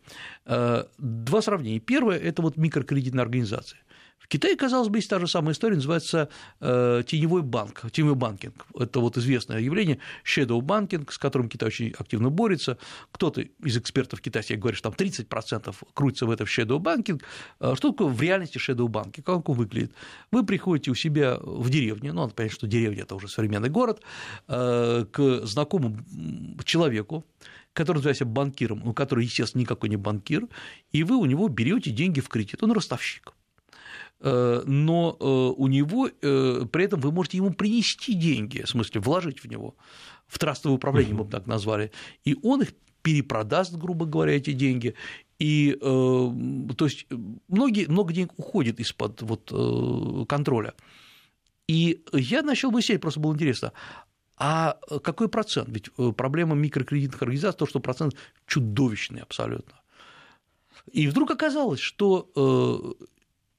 Два 0.44 1.42
сравнения. 1.42 1.80
Первое– 1.80 2.18
это 2.20 2.42
вот 2.42 2.56
микрокредитные 2.56 3.22
организации. 3.22 3.78
В 4.26 4.28
Китае, 4.28 4.56
казалось 4.56 4.88
бы, 4.88 4.98
есть 4.98 5.08
та 5.08 5.20
же 5.20 5.28
самая 5.28 5.52
история, 5.52 5.76
называется 5.76 6.28
э, 6.60 7.04
теневой 7.06 7.42
банк, 7.42 7.88
теневой 7.92 8.16
банкинг. 8.16 8.66
Это 8.74 8.98
вот 8.98 9.16
известное 9.16 9.60
явление, 9.60 10.00
shadow 10.24 10.60
банкинг, 10.60 11.12
с 11.12 11.18
которым 11.18 11.48
Китай 11.48 11.68
очень 11.68 11.94
активно 11.96 12.28
борется. 12.28 12.76
Кто-то 13.12 13.42
из 13.42 13.76
экспертов 13.76 14.20
китайских 14.20 14.58
говорит, 14.58 14.78
что 14.78 14.90
там 14.90 15.06
30% 15.06 15.72
крутится 15.94 16.26
в 16.26 16.32
этом 16.32 16.48
shadow 16.48 16.80
банкинг. 16.80 17.22
А 17.60 17.76
что 17.76 17.92
такое 17.92 18.08
в 18.08 18.20
реальности 18.20 18.58
shadow 18.58 18.88
банкинг? 18.88 19.24
Как 19.24 19.48
он 19.48 19.54
выглядит? 19.54 19.92
Вы 20.32 20.44
приходите 20.44 20.90
у 20.90 20.96
себя 20.96 21.38
в 21.40 21.70
деревню, 21.70 22.12
ну, 22.12 22.22
надо 22.22 22.34
понять, 22.34 22.52
что 22.52 22.66
деревня– 22.66 23.02
это 23.04 23.14
уже 23.14 23.28
современный 23.28 23.68
город, 23.70 24.02
э, 24.48 25.04
к 25.08 25.46
знакомому 25.46 25.98
человеку, 26.64 27.24
который 27.74 27.98
называется 27.98 28.24
банкиром, 28.24 28.82
ну, 28.84 28.92
который, 28.92 29.24
естественно, 29.24 29.60
никакой 29.60 29.88
не 29.88 29.96
банкир, 29.96 30.48
и 30.90 31.04
вы 31.04 31.14
у 31.14 31.26
него 31.26 31.46
берете 31.46 31.92
деньги 31.92 32.18
в 32.18 32.28
кредит, 32.28 32.64
он 32.64 32.72
ростовщик. 32.72 33.35
Э, 34.20 34.62
но 34.66 35.16
э, 35.20 35.24
у 35.24 35.66
него 35.66 36.08
э, 36.08 36.64
при 36.72 36.84
этом 36.84 37.00
вы 37.00 37.12
можете 37.12 37.36
ему 37.36 37.52
принести 37.52 38.14
деньги, 38.14 38.62
в 38.62 38.68
смысле 38.68 39.00
вложить 39.00 39.40
в 39.40 39.46
него, 39.46 39.76
в 40.26 40.38
трастовое 40.38 40.76
управление 40.76 41.14
мы 41.14 41.24
бы 41.24 41.30
так 41.30 41.46
назвали, 41.46 41.92
и 42.24 42.34
он 42.42 42.62
их 42.62 42.72
перепродаст, 43.02 43.74
грубо 43.74 44.06
говоря, 44.06 44.34
эти 44.34 44.52
деньги, 44.52 44.94
и 45.38 45.76
то 45.80 46.34
есть 46.80 47.06
многие, 47.46 47.86
много 47.86 48.12
денег 48.12 48.32
уходит 48.36 48.80
из-под 48.80 49.22
вот, 49.22 50.26
контроля. 50.28 50.74
И 51.68 52.02
я 52.12 52.42
начал 52.42 52.72
мыслить, 52.72 53.00
просто 53.00 53.20
было 53.20 53.34
интересно, 53.34 53.72
а 54.38 54.78
какой 55.04 55.28
процент? 55.28 55.68
Ведь 55.68 55.92
проблема 56.16 56.56
микрокредитных 56.56 57.22
организаций 57.22 57.58
то, 57.58 57.66
что 57.66 57.78
процент 57.78 58.16
чудовищный 58.46 59.20
абсолютно. 59.20 59.74
И 60.90 61.06
вдруг 61.06 61.30
оказалось, 61.30 61.80
что 61.80 62.96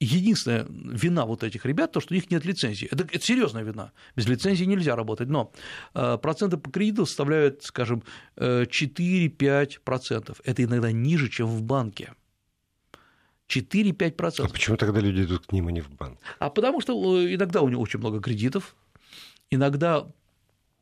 единственная 0.00 0.66
вина 0.68 1.26
вот 1.26 1.42
этих 1.42 1.66
ребят, 1.66 1.92
то, 1.92 2.00
что 2.00 2.14
у 2.14 2.16
них 2.16 2.30
нет 2.30 2.44
лицензии. 2.44 2.88
Это, 2.90 3.04
это 3.04 3.20
серьезная 3.20 3.64
вина. 3.64 3.92
Без 4.16 4.26
лицензии 4.26 4.64
нельзя 4.64 4.96
работать. 4.96 5.28
Но 5.28 5.52
э, 5.94 6.18
проценты 6.18 6.56
по 6.56 6.70
кредиту 6.70 7.06
составляют, 7.06 7.64
скажем, 7.64 8.02
4-5%. 8.36 10.36
Это 10.44 10.64
иногда 10.64 10.92
ниже, 10.92 11.28
чем 11.28 11.46
в 11.46 11.62
банке. 11.62 12.12
4-5%. 13.48 14.44
А 14.44 14.48
почему 14.48 14.76
тогда 14.76 15.00
люди 15.00 15.22
идут 15.22 15.46
к 15.46 15.52
ним, 15.52 15.68
а 15.68 15.72
не 15.72 15.80
в 15.80 15.90
банк? 15.90 16.18
А 16.38 16.50
потому 16.50 16.80
что 16.80 17.20
э, 17.20 17.34
иногда 17.34 17.62
у 17.62 17.68
них 17.68 17.78
очень 17.78 17.98
много 17.98 18.20
кредитов, 18.20 18.76
иногда 19.50 20.06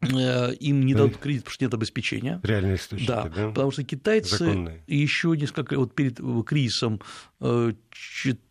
э, 0.02 0.54
им 0.54 0.84
не 0.84 0.94
дадут 0.94 1.18
кредит, 1.18 1.44
потому 1.44 1.54
что 1.54 1.64
нет 1.64 1.74
обеспечения. 1.74 2.40
Реальные 2.42 2.76
источники, 2.76 3.08
да? 3.08 3.28
да? 3.28 3.48
Потому 3.48 3.70
что 3.70 3.84
китайцы 3.84 4.36
Законные. 4.36 4.82
еще 4.88 5.36
несколько 5.36 5.78
вот 5.78 5.94
перед 5.94 6.20
кризисом 6.44 7.00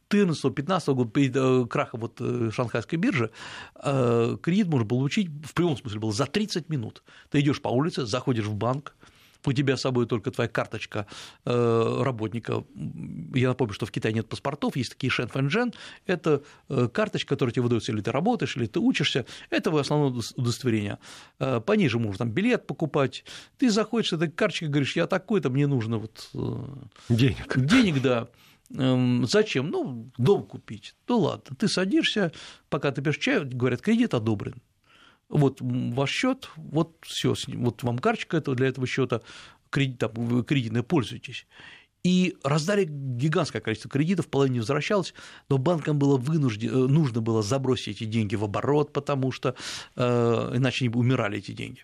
2014-2015 0.10 0.94
года, 0.94 1.10
перед 1.10 1.36
э, 1.36 1.66
крахом 1.70 2.02
вот 2.02 2.18
э, 2.20 2.50
шанхайской 2.52 2.98
биржи, 2.98 3.32
э, 3.84 4.38
кредит 4.42 4.68
можно 4.68 4.88
получить, 4.88 5.30
в 5.44 5.54
прямом 5.54 5.78
смысле 5.78 6.00
было, 6.00 6.12
за 6.12 6.26
30 6.26 6.70
минут. 6.70 7.04
Ты 7.30 7.40
идешь 7.40 7.62
по 7.62 7.70
улице, 7.70 8.06
заходишь 8.06 8.46
в 8.46 8.56
банк, 8.56 8.96
у 9.48 9.54
тебя 9.54 9.78
с 9.78 9.82
собой 9.82 10.08
только 10.08 10.32
твоя 10.32 10.50
карточка 10.50 11.06
работника. 11.44 12.64
Я 13.36 13.50
напомню, 13.50 13.76
что 13.76 13.86
в 13.86 13.92
Китае 13.92 14.12
нет 14.12 14.28
паспортов, 14.28 14.76
есть 14.76 14.94
такие 14.94 15.12
Шен 15.12 15.28
Фэнжен. 15.28 15.72
Это 16.08 16.42
карточка, 16.68 17.36
которая 17.36 17.54
тебе 17.54 17.62
выдается, 17.62 17.92
или 17.92 18.02
ты 18.02 18.12
работаешь, 18.12 18.58
или 18.58 18.66
ты 18.66 18.80
учишься. 18.80 19.28
Это 19.52 19.70
основное 19.80 20.24
удостоверение. 20.36 20.98
По 21.38 21.74
ней 21.74 21.90
же 21.90 22.00
можно 22.00 22.18
там 22.26 22.32
билет 22.32 22.66
покупать. 22.66 23.24
Ты 23.60 23.70
заходишь 23.70 24.10
с 24.10 24.14
этой 24.14 24.32
карточкой, 24.32 24.70
говоришь, 24.70 24.96
я 24.96 25.06
такой-то, 25.06 25.52
мне 25.52 25.68
нужно 25.68 26.00
вот... 26.00 26.32
Денег. 27.08 27.56
Денег, 27.56 28.02
да. 28.02 28.30
Эм, 28.74 29.26
зачем? 29.28 29.70
Ну, 29.70 30.12
дом 30.18 30.44
купить. 30.44 30.96
Ну 31.08 31.20
ладно, 31.20 31.56
ты 31.56 31.68
садишься, 31.68 32.32
пока 32.70 32.92
ты 32.92 33.02
пьешь 33.02 33.18
чай, 33.18 33.44
говорят, 33.44 33.82
кредит 33.82 34.14
одобрен. 34.14 34.62
Вот 35.30 35.58
ваш 35.60 36.12
счет, 36.12 36.50
вот 36.56 36.98
все, 37.02 37.36
вот 37.48 37.84
вам 37.84 37.98
карточка 38.00 38.38
этого 38.38 38.56
для 38.56 38.68
этого 38.68 38.86
счета, 38.86 39.22
кредит, 39.70 40.00
там, 40.00 40.12
вы 40.14 40.44
кредитной 40.44 40.84
пользуетесь. 40.84 41.48
И 42.04 42.38
раздали 42.44 42.86
гигантское 42.88 43.64
количество 43.64 43.90
кредитов, 43.90 44.28
половина 44.28 44.54
не 44.54 44.60
возвращалась, 44.60 45.16
но 45.50 45.58
банкам 45.58 45.98
было 45.98 46.18
вынуждено, 46.18 46.72
э, 46.72 46.88
нужно 46.88 47.20
было 47.20 47.42
забросить 47.42 47.98
эти 47.98 48.04
деньги 48.04 48.36
в 48.36 48.44
оборот, 48.44 48.94
потому 48.94 49.32
что 49.32 49.56
э, 49.96 50.52
иначе 50.54 50.86
не 50.88 50.94
умирали 50.94 51.40
эти 51.40 51.52
деньги. 51.52 51.84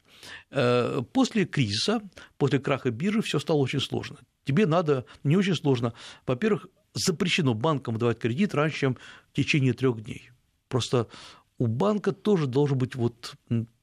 Э, 0.51 1.01
после 1.11 1.45
кризиса, 1.45 2.01
после 2.37 2.59
краха 2.59 2.91
биржи 2.91 3.23
все 3.23 3.39
стало 3.39 3.57
очень 3.57 3.79
сложно. 3.79 4.17
Тебе 4.43 4.65
надо, 4.65 5.05
не 5.23 5.37
очень 5.37 5.55
сложно, 5.55 5.93
во-первых, 6.25 6.67
запрещено 6.93 7.53
банкам 7.53 7.97
давать 7.97 8.19
кредит 8.19 8.53
раньше, 8.53 8.79
чем 8.79 8.97
в 9.31 9.35
течение 9.35 9.73
трех 9.73 10.03
дней. 10.03 10.31
Просто 10.67 11.07
у 11.57 11.67
банка 11.67 12.11
тоже 12.11 12.47
должен 12.47 12.77
быть 12.77 12.95
вот 12.95 13.35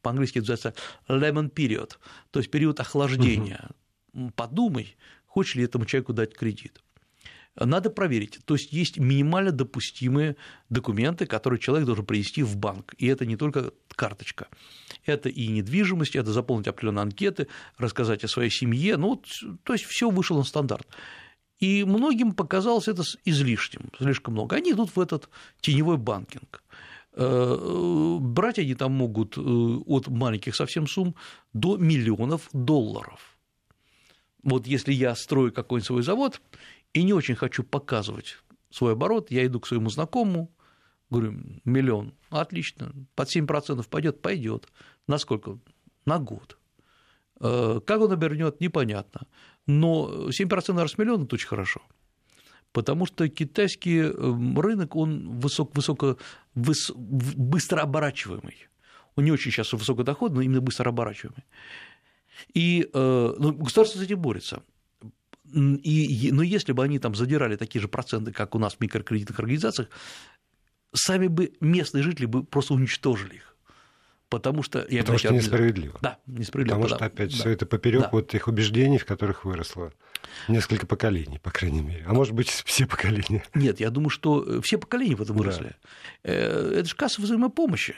по-английски 0.03 0.39
называется 0.39 0.75
lemon 1.07 1.53
period, 1.53 1.93
то 2.31 2.41
есть 2.41 2.51
период 2.51 2.81
охлаждения. 2.81 3.71
Угу. 4.15 4.33
Подумай, 4.35 4.97
хочешь 5.27 5.55
ли 5.55 5.65
этому 5.65 5.85
человеку 5.85 6.13
дать 6.13 6.35
кредит. 6.35 6.81
Надо 7.61 7.91
проверить. 7.91 8.39
То 8.45 8.55
есть 8.55 8.73
есть 8.73 8.99
минимально 8.99 9.53
допустимые 9.53 10.37
документы, 10.71 11.27
которые 11.27 11.59
человек 11.59 11.87
должен 11.87 12.07
принести 12.07 12.43
в 12.43 12.57
банк. 12.57 12.95
И 12.99 13.07
это 13.07 13.27
не 13.27 13.37
только 13.37 13.73
карточка. 13.95 14.49
Это 15.05 15.29
и 15.29 15.49
недвижимость, 15.49 16.17
это 16.17 16.33
заполнить 16.33 16.69
определенные 16.69 17.03
анкеты, 17.03 17.49
рассказать 17.77 18.25
о 18.25 18.29
своей 18.29 18.51
семье. 18.51 18.97
Ну, 18.97 19.09
вот, 19.09 19.27
то 19.65 19.73
есть 19.73 19.85
все 19.85 20.11
вышло 20.11 20.39
на 20.39 20.45
стандарт. 20.45 20.87
И 21.59 21.83
многим 21.85 22.33
показалось 22.33 22.87
это 22.87 23.03
излишним, 23.25 23.91
слишком 23.99 24.35
много. 24.35 24.57
Они 24.57 24.73
идут 24.73 24.95
в 24.95 25.01
этот 25.01 25.29
теневой 25.61 25.97
банкинг. 25.97 26.63
Э, 27.15 28.19
брать 28.21 28.61
они 28.61 28.75
там 28.75 28.93
могут 28.93 29.37
э, 29.37 29.41
от 29.41 30.07
маленьких 30.07 30.55
совсем 30.55 30.87
сумм 30.87 31.17
до 31.53 31.77
миллионов 31.77 32.49
долларов. 32.53 33.37
Вот 34.45 34.69
если 34.69 34.93
я 34.93 35.17
строю 35.17 35.53
какой-нибудь 35.53 35.87
свой 35.87 36.03
завод 36.03 36.41
и 36.93 37.03
не 37.03 37.13
очень 37.13 37.35
хочу 37.35 37.63
показывать 37.63 38.39
свой 38.71 38.93
оборот, 38.93 39.31
я 39.31 39.47
иду 39.47 39.61
к 39.61 39.67
своему 39.67 39.91
знакомому, 39.91 40.51
говорю, 41.11 41.35
миллион, 41.65 42.15
отлично, 42.31 42.93
под 43.15 43.35
7% 43.35 43.89
пойдет, 43.89 44.21
пойдет. 44.21 44.69
На 45.07 45.19
сколько? 45.19 45.59
На 46.05 46.19
год. 46.19 46.59
Э, 47.41 47.81
как 47.87 48.01
он 48.01 48.13
обернет, 48.13 48.61
непонятно. 48.61 49.23
Но 49.67 50.29
7% 50.29 50.81
раз 50.81 50.99
миллион– 50.99 51.23
это 51.25 51.37
очень 51.37 51.49
хорошо. 51.49 51.83
Потому 52.73 53.07
что 53.07 53.29
китайский 53.29 54.01
эм, 54.01 54.59
рынок, 54.61 54.95
он 54.95 55.39
высоко, 55.39 55.73
высоко, 55.75 56.19
выс, 56.55 56.91
быстро 56.95 57.81
оборачиваемый. 57.81 58.69
Он 59.17 59.25
не 59.25 59.33
очень 59.33 59.51
сейчас 59.51 59.73
высокодоходный, 59.73 60.37
но 60.37 60.43
именно 60.43 60.61
быстро 60.61 60.91
оборачиваемый. 60.91 61.45
И 62.55 62.89
э, 62.93 63.35
ну, 63.39 63.53
государство 63.53 63.99
с 63.99 64.03
этим 64.03 64.21
борется. 64.21 64.63
И, 65.53 66.31
но 66.33 66.43
если 66.43 66.73
бы 66.73 66.83
они 66.85 66.99
там 66.99 67.15
задирали 67.15 67.57
такие 67.57 67.81
же 67.81 67.89
проценты, 67.89 68.33
как 68.33 68.55
у 68.55 68.59
нас 68.59 68.75
в 68.75 68.81
микрокредитных 68.81 69.39
организациях, 69.39 69.89
сами 70.93 71.27
бы 71.27 71.53
местные 71.61 72.03
жители 72.03 72.27
бы 72.27 72.45
просто 72.45 72.75
уничтожили 72.75 73.37
их. 73.37 73.57
Потому 74.29 74.63
что, 74.63 74.87
я 74.91 75.01
потому 75.01 75.19
что 75.19 75.33
несправедливо. 75.33 75.99
Да, 76.03 76.19
несправедливо. 76.27 76.77
Потому 76.77 76.97
что, 76.97 77.05
опять, 77.05 77.31
да. 77.31 77.37
все 77.37 77.51
это 77.51 77.65
поперек 77.65 78.03
да. 78.03 78.09
вот 78.13 78.35
их 78.35 78.47
убеждений, 78.47 78.99
в 78.99 79.07
которых 79.07 79.47
выросло 79.47 79.91
несколько 80.49 80.87
поколений, 80.87 81.39
по 81.39 81.51
крайней 81.51 81.81
мере. 81.81 82.05
А 82.07 82.13
может 82.13 82.35
быть, 82.35 82.49
все 82.49 82.87
поколения. 82.87 83.43
Нет, 83.55 83.81
я 83.81 83.89
думаю, 83.89 84.11
что 84.11 84.45
э, 84.45 84.61
все 84.61 84.77
поколения 84.77 85.17
в 85.17 85.23
этом 85.23 85.37
выросли. 85.37 85.77
Да. 86.25 86.31
Э, 86.31 86.73
это 86.77 86.89
же 86.89 86.95
касса 86.95 87.23
взаимопомощи. 87.23 87.97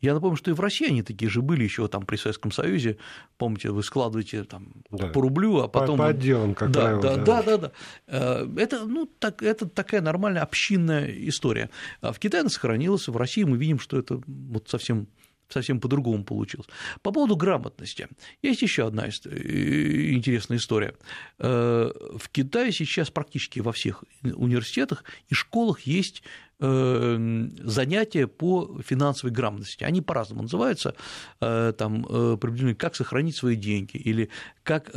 Я 0.00 0.14
напомню, 0.14 0.36
что 0.36 0.50
и 0.50 0.54
в 0.54 0.60
России 0.60 0.88
они 0.88 1.02
такие 1.02 1.28
же 1.28 1.42
были 1.42 1.64
еще 1.64 1.88
там 1.88 2.06
при 2.06 2.16
Советском 2.16 2.52
Союзе. 2.52 2.98
Помните, 3.36 3.70
вы 3.70 3.82
складываете 3.82 4.44
там 4.44 4.72
да. 4.90 5.08
по 5.08 5.20
рублю, 5.20 5.58
а 5.58 5.68
потом... 5.68 5.98
По, 5.98 6.04
по 6.04 6.08
отделам, 6.10 6.54
как 6.54 6.70
да, 6.70 6.80
правило. 6.80 7.02
Да, 7.02 7.16
да, 7.16 7.42
да, 7.42 7.56
да. 7.56 7.72
Э, 8.06 8.48
это, 8.56 8.84
ну, 8.84 9.06
так, 9.06 9.42
это 9.42 9.68
такая 9.68 10.00
нормальная 10.00 10.42
общинная 10.42 11.06
история. 11.28 11.70
А 12.00 12.12
в 12.12 12.18
Китае 12.18 12.42
она 12.42 12.50
сохранилась, 12.50 13.08
в 13.08 13.16
России 13.16 13.42
мы 13.42 13.56
видим, 13.56 13.80
что 13.80 13.98
это 13.98 14.20
вот 14.26 14.68
совсем 14.68 15.08
совсем 15.48 15.80
по-другому 15.80 16.24
получилось. 16.24 16.66
По 17.02 17.10
поводу 17.10 17.36
грамотности. 17.36 18.08
Есть 18.42 18.62
еще 18.62 18.86
одна 18.86 19.06
э, 19.06 20.10
интересная 20.12 20.58
история. 20.58 20.94
Э, 21.38 21.90
в 22.16 22.28
Китае 22.28 22.72
сейчас 22.72 23.10
практически 23.10 23.60
во 23.60 23.72
всех 23.72 24.04
университетах 24.22 25.04
и 25.28 25.34
школах 25.34 25.80
есть 25.80 26.22
занятия 26.60 28.26
по 28.26 28.80
финансовой 28.82 29.32
грамотности. 29.32 29.84
Они 29.84 30.02
по-разному 30.02 30.42
называются, 30.42 30.94
э, 31.40 31.72
там, 31.78 32.04
э, 32.04 32.32
определенные, 32.32 32.74
как 32.74 32.96
сохранить 32.96 33.36
свои 33.36 33.54
деньги 33.54 33.96
или 33.96 34.28
как 34.64 34.90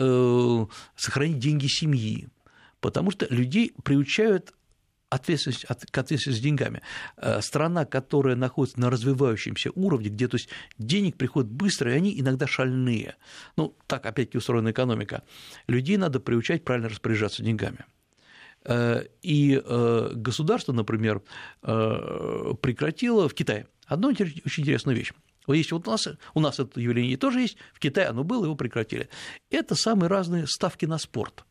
сохранить 0.96 1.40
деньги 1.40 1.68
семьи, 1.68 2.30
потому 2.80 3.12
что 3.12 3.28
людей 3.30 3.74
приучают 3.84 4.54
ответственность, 5.10 5.66
к 5.66 5.98
ответственности 5.98 6.40
с 6.40 6.44
деньгами. 6.44 6.82
Страна, 7.42 7.86
которая 7.86 8.36
находится 8.36 8.80
на 8.80 8.90
развивающемся 8.90 9.70
уровне, 9.76 10.10
где 10.10 10.28
то 10.28 10.36
есть, 10.36 10.50
денег 10.78 11.18
приходит 11.18 11.52
быстро, 11.52 11.92
и 11.92 11.96
они 11.96 12.20
иногда 12.20 12.48
шальные. 12.48 13.16
Ну, 13.58 13.76
так 13.88 14.06
опять-таки 14.06 14.38
устроена 14.38 14.72
экономика. 14.72 15.24
Людей 15.68 15.98
надо 15.98 16.20
приучать 16.20 16.64
правильно 16.64 16.90
распоряжаться 16.90 17.44
деньгами. 17.44 17.86
Э, 18.66 19.04
и 19.22 19.62
э, 19.64 20.12
государство, 20.14 20.72
например, 20.74 21.22
э, 21.64 22.54
прекратило 22.62 23.28
в 23.28 23.34
Китае 23.34 23.68
одну 23.88 24.10
очень 24.10 24.42
интересную 24.64 24.98
вещь. 24.98 25.12
Вот 25.48 25.56
есть 25.56 25.72
вот 25.72 25.88
у 25.88 25.92
нас, 25.92 26.08
у 26.34 26.40
нас 26.40 26.60
это 26.60 26.80
явление 26.80 27.18
тоже 27.18 27.42
есть, 27.42 27.58
в 27.74 27.80
Китае 27.80 28.08
оно 28.08 28.24
было, 28.24 28.46
его 28.46 28.56
прекратили. 28.56 29.10
Это 29.50 29.76
самые 29.76 30.08
разные 30.08 30.46
ставки 30.48 30.86
на 30.86 30.98
спорт. 30.98 31.44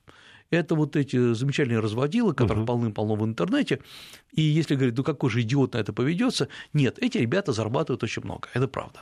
Это 0.50 0.74
вот 0.74 0.96
эти 0.96 1.32
замечательные 1.32 1.78
разводилы, 1.78 2.34
которых 2.34 2.62
угу. 2.62 2.66
полным-полно 2.66 3.14
в 3.14 3.24
интернете. 3.24 3.80
И 4.32 4.42
если 4.42 4.74
говорить, 4.74 4.96
ну 4.96 5.04
какой 5.04 5.30
же 5.30 5.42
идиот 5.42 5.74
на 5.74 5.78
это 5.78 5.92
поведется, 5.92 6.48
нет, 6.72 6.98
эти 6.98 7.18
ребята 7.18 7.52
зарабатывают 7.52 8.02
очень 8.02 8.22
много, 8.24 8.48
это 8.52 8.66
правда. 8.66 9.00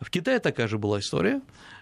В 0.00 0.10
Китае 0.10 0.38
такая 0.38 0.68
же 0.68 0.78
была 0.78 1.00
история. 1.00 1.40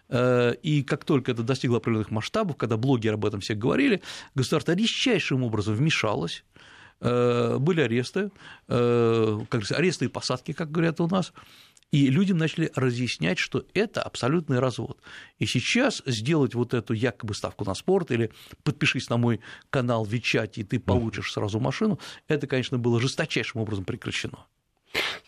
Э, 0.09 0.55
и 0.62 0.83
как 0.83 1.05
только 1.05 1.33
это 1.33 1.42
достигло 1.42 1.79
определенных 1.79 2.11
масштабов, 2.11 2.57
когда 2.57 2.77
блогеры 2.77 3.14
об 3.14 3.25
этом 3.25 3.40
все 3.40 3.55
говорили, 3.55 4.03
государство 4.35 4.73
резчайшим 4.73 5.42
образом 5.42 5.75
вмешалось, 5.75 6.44
э, 7.01 7.57
были 7.59 7.81
аресты, 7.81 8.31
э, 8.68 9.38
как 9.40 9.49
говорится, 9.49 9.77
аресты 9.77 10.05
и 10.05 10.09
посадки, 10.09 10.53
как 10.53 10.70
говорят 10.70 11.01
у 11.01 11.09
нас, 11.09 11.33
и 11.92 12.09
людям 12.09 12.38
начали 12.38 12.70
разъяснять, 12.74 13.38
что 13.38 13.64
это 13.74 14.03
абсолютный 14.03 14.61
развод. 14.61 14.98
И 15.38 15.46
сейчас 15.46 16.03
сделать 16.07 16.55
вот 16.55 16.74
эту 16.74 16.94
якобы 16.94 17.35
ставку 17.35 17.64
на 17.64 17.74
спорт 17.74 18.11
или 18.11 18.31
подпишись 18.62 19.09
на 19.11 19.16
мой 19.16 19.40
канал 19.70 20.05
в 20.05 20.12
Вичате, 20.12 20.61
и 20.61 20.64
ты 20.64 20.79
получишь 20.79 21.33
сразу 21.33 21.59
машину, 21.59 21.98
это, 22.29 22.46
конечно, 22.46 22.79
было 22.79 23.00
жесточайшим 23.00 23.61
образом 23.61 23.85
прекращено. 23.85 24.46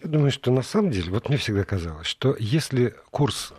Я 0.03 0.09
думаю, 0.11 0.33
что 0.33 0.51
на 0.51 0.62
самом 0.62 0.90
деле, 0.90 1.11
вот 1.11 1.29
мне 1.29 1.38
всегда 1.38 1.64
казалось, 1.64 2.07
что 2.07 2.37
если 2.38 2.94
курс 3.11 3.53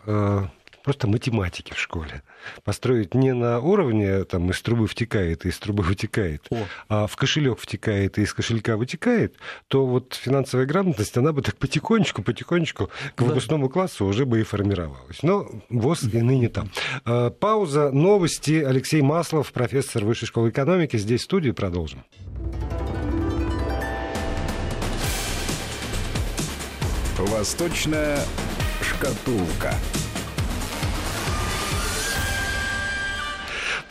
просто 0.83 1.07
математики 1.07 1.73
в 1.73 1.79
школе. 1.79 2.23
Построить 2.63 3.13
не 3.13 3.33
на 3.33 3.59
уровне 3.59 4.23
там 4.25 4.51
из 4.51 4.61
трубы 4.61 4.87
втекает 4.87 5.45
и 5.45 5.49
из 5.49 5.57
трубы 5.57 5.83
вытекает, 5.83 6.45
О. 6.49 6.65
а 6.89 7.07
в 7.07 7.15
кошелек 7.15 7.59
втекает 7.59 8.17
и 8.17 8.23
из 8.23 8.33
кошелька 8.33 8.77
вытекает, 8.77 9.35
то 9.67 9.85
вот 9.85 10.13
финансовая 10.13 10.65
грамотность, 10.65 11.17
она 11.17 11.31
бы 11.31 11.41
так 11.41 11.57
потихонечку, 11.57 12.21
потихонечку 12.21 12.89
к 13.15 13.19
да. 13.21 13.25
выпускному 13.25 13.69
классу 13.69 14.05
уже 14.05 14.25
бы 14.25 14.41
и 14.41 14.43
формировалась. 14.43 15.23
Но 15.23 15.49
ВОЗ 15.69 16.03
и 16.03 16.21
ныне 16.21 16.49
там. 16.49 16.69
А, 17.05 17.29
пауза, 17.29 17.91
новости. 17.91 18.63
Алексей 18.63 19.01
Маслов, 19.01 19.51
профессор 19.51 20.05
Высшей 20.05 20.27
школы 20.27 20.49
экономики. 20.49 20.97
Здесь 20.97 21.21
в 21.21 21.23
студии 21.25 21.51
продолжим. 21.51 22.03
Восточная 27.17 28.19
шкатулка. 28.81 29.73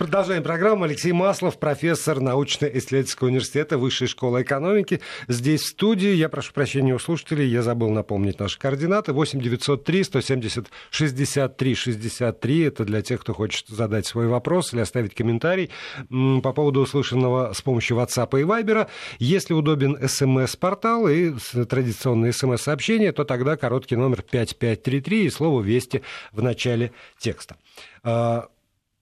Продолжаем 0.03 0.43
программу. 0.43 0.83
Алексей 0.83 1.13
Маслов, 1.13 1.61
профессор 1.61 2.19
научно-исследовательского 2.19 3.29
университета 3.29 3.79
Высшей 3.79 4.09
школы 4.09 4.43
экономики. 4.43 5.01
Здесь 5.29 5.63
в 5.63 5.67
студии. 5.67 6.13
Я 6.13 6.29
прошу 6.29 6.53
прощения 6.53 6.93
у 6.93 6.99
слушателей, 6.99 7.47
я 7.47 7.63
забыл 7.63 7.89
напомнить 7.91 8.41
наши 8.41 8.59
координаты. 8.59 9.13
8 9.13 9.41
903 9.41 10.03
170 10.03 10.67
63 10.91 11.75
63. 11.77 12.63
Это 12.65 12.85
для 12.85 13.01
тех, 13.01 13.21
кто 13.21 13.33
хочет 13.33 13.69
задать 13.69 14.05
свой 14.05 14.27
вопрос 14.27 14.75
или 14.75 14.81
оставить 14.81 15.15
комментарий 15.15 15.71
по 16.11 16.53
поводу 16.53 16.81
услышанного 16.81 17.53
с 17.53 17.63
помощью 17.63 17.99
WhatsApp 17.99 18.41
и 18.41 18.43
Viber. 18.43 18.89
Если 19.21 19.55
удобен 19.55 19.97
смс-портал 20.09 21.07
и 21.07 21.33
традиционные 21.71 22.33
смс-сообщения, 22.33 23.13
то 23.13 23.23
тогда 23.23 23.57
короткий 23.57 23.95
номер 23.95 24.23
5533 24.23 25.27
и 25.27 25.31
слово 25.31 25.63
«Вести» 25.63 26.03
в 26.33 26.43
начале 26.43 26.91
текста. 27.21 27.55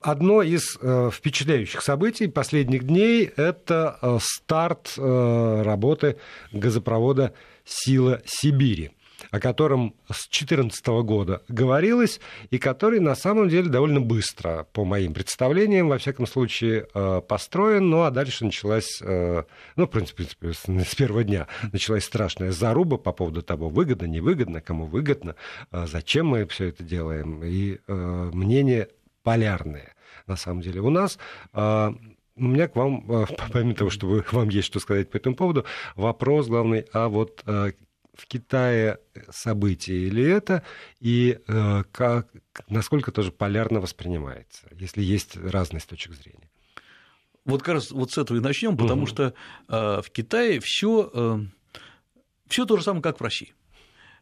Одно 0.01 0.41
из 0.41 0.79
э, 0.81 1.11
впечатляющих 1.13 1.83
событий 1.83 2.27
последних 2.27 2.85
дней– 2.85 3.31
это 3.37 3.99
э, 4.01 4.19
старт 4.23 4.95
э, 4.97 5.63
работы 5.63 6.17
газопровода 6.53 7.35
«Сила 7.67 8.23
Сибири», 8.25 8.93
о 9.31 9.39
котором 9.39 9.95
с 10.11 10.27
2014 10.29 10.87
года 11.05 11.43
говорилось, 11.49 12.19
и 12.49 12.57
который 12.57 12.99
на 12.99 13.15
самом 13.15 13.51
деле 13.51 13.69
довольно 13.69 14.01
быстро, 14.01 14.67
по 14.73 14.87
моим 14.87 15.13
представлениям, 15.13 15.91
во 15.91 15.99
всяком 15.99 16.27
случае, 16.27 16.87
э, 16.95 17.21
построен. 17.21 17.91
Ну 17.91 18.01
а 18.01 18.11
дальше 18.11 18.47
началась, 18.47 19.03
э, 19.03 19.43
ну, 19.77 19.87
в 19.87 19.91
принципе, 19.91 20.25
с 20.43 20.95
первого 20.95 21.25
дня 21.25 21.47
началась 21.73 22.05
страшная 22.05 22.53
заруба 22.53 22.97
по 22.97 23.13
поводу 23.13 23.43
того, 23.43 23.69
выгодно, 23.69 24.07
невыгодно, 24.07 24.63
кому 24.63 24.87
выгодно, 24.87 25.37
э, 25.73 25.87
зачем 25.87 26.29
мы 26.29 26.47
все 26.47 26.69
это 26.69 26.83
делаем. 26.83 27.43
И 27.45 27.81
мнение 27.87 28.89
полярные, 29.23 29.95
на 30.27 30.37
самом 30.37 30.63
деле. 30.63 30.81
У 30.81 30.91
нас 30.91 31.19
а, 31.53 31.95
у 32.37 32.43
меня 32.43 32.69
к 32.69 32.77
вам, 32.77 33.05
а, 33.11 33.27
помимо 33.53 33.75
того, 33.75 33.91
что 33.91 34.07
вы, 34.07 34.25
вам 34.33 34.49
есть 34.49 34.67
что 34.67 34.81
сказать 34.81 35.11
по 35.11 35.17
этому 35.17 35.37
поводу, 35.37 35.65
вопрос 35.97 36.49
главный, 36.49 36.87
а 36.93 37.09
вот 37.09 37.43
а, 37.47 37.71
в 38.15 38.27
Китае 38.27 38.99
событие 39.31 40.09
или 40.09 40.23
это, 40.23 40.63
и 40.99 41.39
как, 41.47 42.29
насколько 42.69 43.13
тоже 43.13 43.33
полярно 43.33 43.81
воспринимается, 43.81 44.67
если 44.73 45.01
есть 45.01 45.37
разность 45.37 45.89
точек 45.89 46.13
зрения. 46.13 46.51
Вот 47.47 47.63
как 47.63 47.77
раз 47.77 47.91
вот 47.93 48.13
с 48.13 48.19
этого 48.19 48.37
и 48.37 48.41
начнем, 48.41 48.77
потому 48.77 49.05
угу. 49.05 49.07
что 49.07 49.35
в 49.69 50.05
Китае 50.13 50.61
все 50.61 51.41
все 52.51 52.67
то 52.67 52.77
же 52.77 52.83
самое, 52.83 53.03
как 53.03 53.21
в 53.21 53.23
России. 53.23 53.55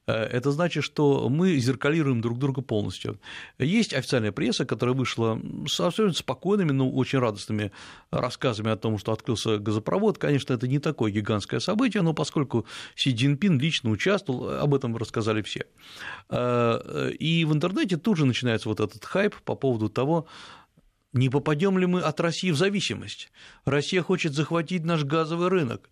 Э, 0.08 0.24
это 0.24 0.50
значит, 0.50 0.84
что 0.84 1.28
мы 1.28 1.56
зеркалируем 1.58 2.20
друг 2.20 2.38
друга 2.38 2.62
полностью. 2.62 3.20
Есть 3.58 3.92
официальная 3.92 4.32
пресса, 4.32 4.64
которая 4.64 4.96
вышла 4.96 5.40
с 5.66 5.78
абсолютно 5.80 6.18
спокойными, 6.18 6.72
но 6.72 6.90
очень 6.90 7.18
радостными 7.18 7.70
рассказами 8.10 8.70
о 8.70 8.76
том, 8.76 8.98
что 8.98 9.12
открылся 9.12 9.58
газопровод. 9.58 10.18
Конечно, 10.18 10.54
это 10.54 10.66
не 10.66 10.78
такое 10.78 11.12
гигантское 11.12 11.60
событие, 11.60 12.02
но 12.02 12.14
поскольку 12.14 12.64
Си 12.96 13.14
Цзиньпин 13.14 13.60
лично 13.60 13.90
участвовал, 13.90 14.60
об 14.60 14.74
этом 14.74 14.96
рассказали 14.96 15.42
все. 15.42 15.66
Э, 16.30 17.10
и 17.18 17.44
в 17.44 17.52
интернете 17.52 17.98
тут 17.98 18.16
же 18.16 18.24
начинается 18.24 18.68
вот 18.68 18.80
этот 18.80 19.04
хайп 19.04 19.34
по 19.44 19.54
поводу 19.54 19.90
того, 19.90 20.26
Не 21.14 21.30
попадем 21.30 21.78
ли 21.78 21.86
мы 21.86 22.00
от 22.02 22.20
России 22.20 22.50
в 22.50 22.56
зависимость? 22.56 23.32
Россия 23.64 24.02
хочет 24.02 24.34
захватить 24.34 24.84
наш 24.84 25.04
газовый 25.04 25.48
рынок. 25.48 25.88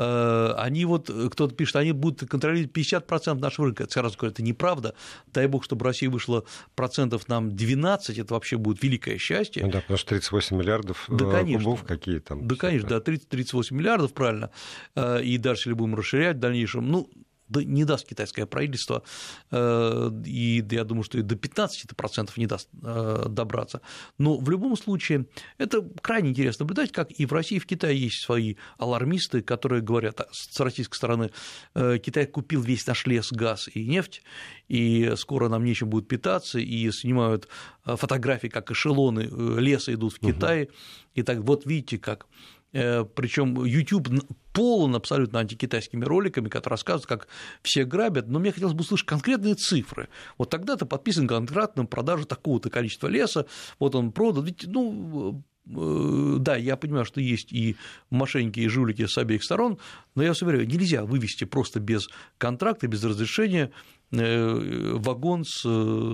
Э, 0.00 0.54
они 0.56 0.86
вот, 0.86 1.10
кто-то 1.30 1.54
пишет, 1.54 1.76
они 1.76 1.92
будут 1.92 2.28
контролировать 2.28 2.72
50% 2.72 3.34
нашего 3.34 3.66
рынка. 3.66 3.82
Это 3.82 3.92
сразу 3.92 4.16
говорю, 4.16 4.32
это 4.32 4.42
неправда. 4.42 4.94
Дай 5.26 5.46
бог, 5.46 5.62
чтобы 5.64 5.84
Россия 5.84 6.08
вышла 6.08 6.44
процентов 6.74 7.28
нам 7.28 7.54
12, 7.54 8.18
это 8.18 8.32
вообще 8.32 8.56
будет 8.56 8.82
великое 8.82 9.18
счастье. 9.18 9.62
Ну 9.62 9.70
да, 9.70 9.80
потому 9.80 9.98
что 9.98 10.08
38 10.10 10.56
миллиардов 10.56 11.04
да, 11.08 11.26
э, 11.26 11.30
конечно. 11.30 11.64
кубов 11.64 11.84
какие 11.84 12.18
там. 12.18 12.48
Да, 12.48 12.56
конечно, 12.56 12.88
да, 12.88 12.98
30-38 12.98 13.74
миллиардов, 13.74 14.14
правильно. 14.14 14.50
Э, 14.94 15.22
и 15.22 15.36
дальше 15.36 15.68
ли 15.68 15.74
будем 15.74 15.94
расширять 15.94 16.36
в 16.36 16.40
дальнейшем. 16.40 16.88
Ну, 16.90 17.10
да 17.12 17.29
не 17.50 17.84
даст 17.84 18.06
китайское 18.06 18.46
правительство, 18.46 19.02
э, 19.50 20.10
и 20.24 20.64
я 20.70 20.84
думаю, 20.84 21.04
что 21.04 21.18
и 21.18 21.22
до 21.22 21.34
15% 21.34 22.30
не 22.36 22.46
даст 22.46 22.68
э, 22.82 23.24
добраться. 23.28 23.80
Но 24.18 24.36
в 24.36 24.48
любом 24.50 24.76
случае 24.76 25.26
это 25.58 25.82
крайне 26.00 26.30
интересно 26.30 26.64
наблюдать, 26.64 26.92
как 26.92 27.10
и 27.10 27.26
в 27.26 27.32
России, 27.32 27.56
и 27.56 27.58
в 27.58 27.66
Китае 27.66 27.98
есть 27.98 28.22
свои 28.22 28.56
алармисты, 28.78 29.42
которые 29.42 29.82
говорят 29.82 30.20
с 30.32 30.60
российской 30.60 30.96
стороны, 30.96 31.30
э, 31.74 31.98
Китай 31.98 32.26
купил 32.26 32.62
весь 32.62 32.86
наш 32.86 33.06
лес, 33.06 33.32
газ 33.32 33.68
и 33.72 33.84
нефть, 33.84 34.22
и 34.68 35.12
скоро 35.16 35.48
нам 35.48 35.64
нечем 35.64 35.88
будет 35.88 36.08
питаться, 36.08 36.58
и 36.58 36.90
снимают 36.90 37.48
фотографии, 37.84 38.48
как 38.48 38.70
эшелоны 38.70 39.28
леса 39.58 39.92
идут 39.94 40.14
в 40.14 40.20
Китай, 40.20 40.64
угу. 40.64 40.72
и 41.14 41.22
так 41.22 41.38
вот 41.40 41.66
видите, 41.66 41.98
как 41.98 42.26
причем 42.72 43.64
YouTube 43.64 44.08
полон 44.52 44.94
абсолютно 44.94 45.40
антикитайскими 45.40 46.04
роликами, 46.04 46.48
которые 46.48 46.74
рассказывают, 46.74 47.06
как 47.06 47.28
все 47.62 47.84
грабят, 47.84 48.28
но 48.28 48.38
мне 48.38 48.52
хотелось 48.52 48.74
бы 48.74 48.80
услышать 48.80 49.06
конкретные 49.06 49.54
цифры. 49.54 50.08
Вот 50.38 50.50
тогда-то 50.50 50.86
подписан 50.86 51.26
контракт 51.26 51.76
на 51.76 51.86
продажу 51.86 52.24
такого-то 52.26 52.70
количества 52.70 53.08
леса, 53.08 53.46
вот 53.78 53.94
он 53.94 54.12
продан, 54.12 54.44
ведь, 54.44 54.64
ну, 54.66 55.42
э, 55.66 56.36
да, 56.38 56.56
я 56.56 56.76
понимаю, 56.76 57.04
что 57.04 57.20
есть 57.20 57.52
и 57.52 57.76
мошенники, 58.10 58.60
и 58.60 58.68
жулики 58.68 59.06
с 59.06 59.18
обеих 59.18 59.44
сторон, 59.44 59.78
но 60.14 60.22
я 60.22 60.30
вас 60.30 60.42
уверяю, 60.42 60.66
нельзя 60.66 61.04
вывести 61.04 61.44
просто 61.44 61.80
без 61.80 62.08
контракта, 62.38 62.88
без 62.88 63.02
разрешения 63.04 63.70
э, 64.12 64.92
вагон 64.94 65.44
с, 65.44 65.62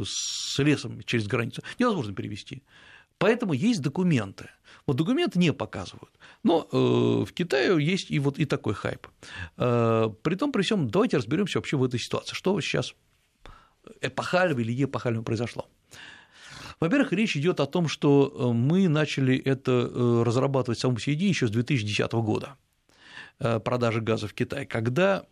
с 0.04 0.58
лесом 0.58 1.02
через 1.04 1.26
границу. 1.26 1.62
Невозможно 1.78 2.14
перевести. 2.14 2.62
Поэтому 3.18 3.54
есть 3.54 3.80
документы. 3.80 4.50
Вот 4.86 4.96
документы 4.96 5.38
не 5.38 5.52
показывают. 5.52 6.12
Но 6.42 6.68
э, 6.70 6.76
в 7.24 7.32
Китае 7.32 7.76
есть 7.84 8.10
и 8.10 8.18
вот 8.18 8.38
и 8.38 8.44
такой 8.44 8.74
хайп. 8.74 9.06
Э, 9.56 10.10
при 10.22 10.34
том, 10.34 10.52
при 10.52 10.62
всем, 10.62 10.88
давайте 10.88 11.16
разберемся 11.16 11.58
вообще 11.58 11.76
в 11.76 11.84
этой 11.84 11.98
ситуации. 11.98 12.34
Что 12.34 12.60
сейчас 12.60 12.94
эпохального 14.00 14.60
или 14.60 14.72
епохального 14.72 15.24
произошло. 15.24 15.68
Во-первых, 16.78 17.12
речь 17.12 17.36
идет 17.36 17.60
о 17.60 17.66
том, 17.66 17.88
что 17.88 18.32
э, 18.32 18.52
мы 18.52 18.88
начали 18.88 19.36
это 19.36 19.90
разрабатывать 20.24 20.78
в 20.78 20.82
самом 20.82 20.96
CD 20.96 21.24
еще 21.24 21.46
с 21.46 21.50
2010 21.50 22.12
года, 22.12 22.56
продажи 23.38 24.00
газа 24.00 24.28
в 24.28 24.34
Китай, 24.34 24.66
когда 24.66 25.24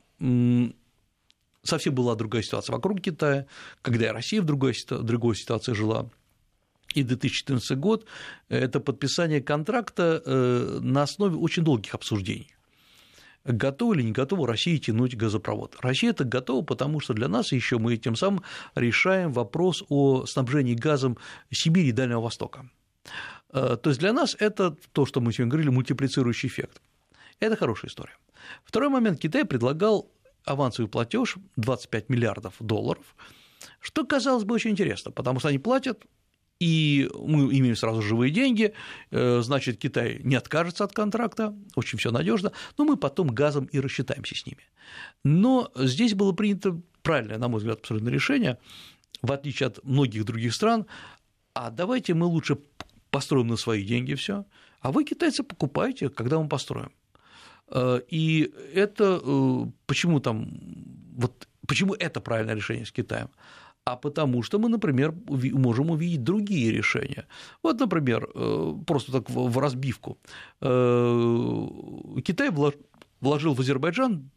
совсем 1.62 1.94
была 1.94 2.14
другая 2.14 2.42
ситуация 2.42 2.72
вокруг 2.72 3.00
Китая, 3.00 3.46
когда 3.82 4.06
и 4.06 4.08
Россия 4.08 4.42
в 4.42 4.44
другой, 4.44 4.74
другой 4.88 5.36
ситуации 5.36 5.72
жила, 5.72 6.08
и 6.94 7.02
2014 7.02 7.78
год– 7.78 8.06
это 8.48 8.80
подписание 8.80 9.40
контракта 9.40 10.22
э, 10.24 10.78
на 10.80 11.02
основе 11.02 11.36
очень 11.36 11.64
долгих 11.64 11.94
обсуждений. 11.94 12.54
Готова 13.44 13.92
или 13.94 14.02
не 14.02 14.12
готова 14.12 14.48
Россия 14.48 14.78
тянуть 14.78 15.16
газопровод? 15.16 15.76
Россия 15.80 16.10
это 16.10 16.24
готова, 16.24 16.64
потому 16.64 17.00
что 17.00 17.12
для 17.12 17.28
нас 17.28 17.52
еще 17.52 17.78
мы 17.78 17.96
тем 17.98 18.16
самым 18.16 18.42
решаем 18.74 19.32
вопрос 19.32 19.84
о 19.90 20.24
снабжении 20.24 20.74
газом 20.74 21.18
Сибири 21.50 21.88
и 21.88 21.92
Дальнего 21.92 22.20
Востока. 22.20 22.70
Э, 23.52 23.76
то 23.80 23.90
есть 23.90 24.00
для 24.00 24.12
нас 24.12 24.36
это 24.38 24.76
то, 24.92 25.04
что 25.04 25.20
мы 25.20 25.32
сегодня 25.32 25.50
говорили, 25.50 25.70
мультиплицирующий 25.70 26.48
эффект. 26.48 26.80
Это 27.40 27.56
хорошая 27.56 27.90
история. 27.90 28.14
Второй 28.64 28.88
момент. 28.88 29.20
Китай 29.20 29.44
предлагал 29.44 30.10
авансовый 30.44 30.86
платеж 30.86 31.36
25 31.56 32.08
миллиардов 32.08 32.54
долларов, 32.60 33.04
что 33.80 34.04
казалось 34.06 34.44
бы 34.44 34.54
очень 34.54 34.70
интересно, 34.70 35.10
потому 35.10 35.38
что 35.38 35.48
они 35.48 35.58
платят 35.58 36.04
и 36.60 37.10
мы 37.14 37.44
имеем 37.58 37.76
сразу 37.76 38.02
живые 38.02 38.30
деньги, 38.30 38.74
э, 39.10 39.40
значит, 39.42 39.78
Китай 39.78 40.20
не 40.22 40.36
откажется 40.36 40.84
от 40.84 40.92
контракта, 40.92 41.54
очень 41.74 41.98
все 41.98 42.10
надежно, 42.10 42.52
но 42.78 42.84
мы 42.84 42.96
потом 42.96 43.28
газом 43.28 43.66
и 43.66 43.80
рассчитаемся 43.80 44.34
с 44.34 44.46
ними. 44.46 44.62
Но 45.24 45.70
здесь 45.76 46.14
было 46.14 46.32
принято 46.32 46.80
правильное, 47.02 47.38
на 47.38 47.48
мой 47.48 47.58
взгляд, 47.58 47.80
абсолютно 47.80 48.08
решение, 48.08 48.58
в 49.22 49.32
отличие 49.32 49.68
от 49.68 49.84
многих 49.84 50.24
других 50.24 50.54
стран, 50.54 50.86
а 51.54 51.70
давайте 51.70 52.14
мы 52.14 52.26
лучше 52.26 52.58
построим 53.10 53.48
на 53.48 53.56
свои 53.56 53.84
деньги 53.84 54.14
все, 54.14 54.44
а 54.80 54.92
вы, 54.92 55.04
китайцы, 55.04 55.42
покупаете, 55.42 56.08
когда 56.08 56.38
мы 56.38 56.48
построим. 56.48 56.92
Э, 57.68 58.00
и 58.08 58.52
это 58.74 59.20
э, 59.22 59.66
почему 59.86 60.20
там, 60.20 60.48
вот 61.16 61.48
почему 61.66 61.94
это 61.94 62.20
правильное 62.20 62.54
решение 62.54 62.84
с 62.84 62.92
Китаем? 62.92 63.28
А 63.84 63.96
потому 63.96 64.42
что 64.42 64.58
мы, 64.58 64.68
например, 64.68 65.14
можем 65.26 65.90
увидеть 65.90 66.24
другие 66.24 66.72
решения. 66.72 67.26
Вот, 67.62 67.80
например, 67.80 68.28
э, 68.34 68.74
просто 68.86 69.12
так 69.12 69.28
в 69.28 69.58
разбивку. 69.58 70.18
Э, 70.62 71.66
Китай 72.24 72.50
вложил 73.20 73.54
в 73.54 73.60
Азербайджан 73.60 74.30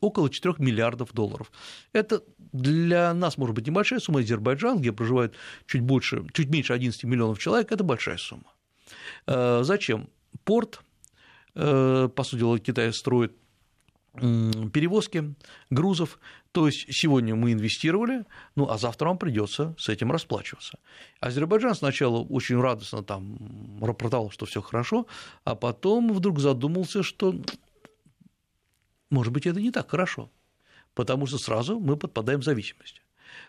около 0.00 0.30
4 0.30 0.54
миллиардов 0.58 1.12
долларов. 1.12 1.52
Это 1.92 2.22
для 2.52 3.12
нас, 3.12 3.36
может 3.36 3.54
быть, 3.54 3.66
небольшая 3.66 4.00
сумма. 4.00 4.20
Азербайджан, 4.20 4.78
где 4.78 4.90
проживает 4.90 5.34
чуть, 5.66 5.82
больше, 5.82 6.24
чуть 6.32 6.48
меньше 6.48 6.72
11 6.72 7.04
миллионов 7.04 7.38
человек, 7.38 7.72
это 7.72 7.84
большая 7.84 8.16
сумма. 8.16 8.52
Э, 9.26 9.60
зачем? 9.64 10.08
Порт, 10.44 10.80
по 11.54 12.24
сути 12.24 12.40
дела, 12.40 12.58
Китай 12.58 12.92
строит 12.92 13.36
перевозки 14.14 15.34
грузов. 15.70 16.18
То 16.52 16.66
есть 16.66 16.86
сегодня 16.90 17.34
мы 17.34 17.52
инвестировали, 17.52 18.24
ну 18.54 18.68
а 18.68 18.78
завтра 18.78 19.08
вам 19.08 19.18
придется 19.18 19.74
с 19.78 19.88
этим 19.88 20.12
расплачиваться. 20.12 20.78
Азербайджан 21.20 21.74
сначала 21.74 22.18
очень 22.18 22.60
радостно 22.60 23.02
там 23.02 23.38
рапортовал, 23.82 24.30
что 24.30 24.46
все 24.46 24.62
хорошо, 24.62 25.06
а 25.44 25.54
потом 25.56 26.12
вдруг 26.12 26.38
задумался, 26.38 27.02
что 27.02 27.34
может 29.10 29.32
быть 29.32 29.46
это 29.46 29.60
не 29.60 29.70
так 29.70 29.90
хорошо, 29.90 30.30
потому 30.94 31.26
что 31.26 31.38
сразу 31.38 31.80
мы 31.80 31.96
подпадаем 31.96 32.40
в 32.40 32.44
зависимость. 32.44 33.02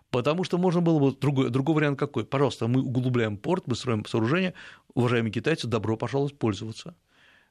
Потому 0.09 0.43
что 0.43 0.57
можно 0.57 0.81
было 0.81 0.99
бы 0.99 1.15
другой, 1.15 1.49
другой 1.49 1.75
вариант 1.75 1.99
какой? 1.99 2.25
Пожалуйста, 2.25 2.67
мы 2.67 2.81
углубляем 2.81 3.37
порт, 3.37 3.67
мы 3.67 3.75
строим 3.75 4.05
сооружение, 4.05 4.53
уважаемые 4.93 5.31
китайцы, 5.31 5.67
добро 5.67 5.97
пожаловать 5.97 6.37
пользоваться. 6.37 6.95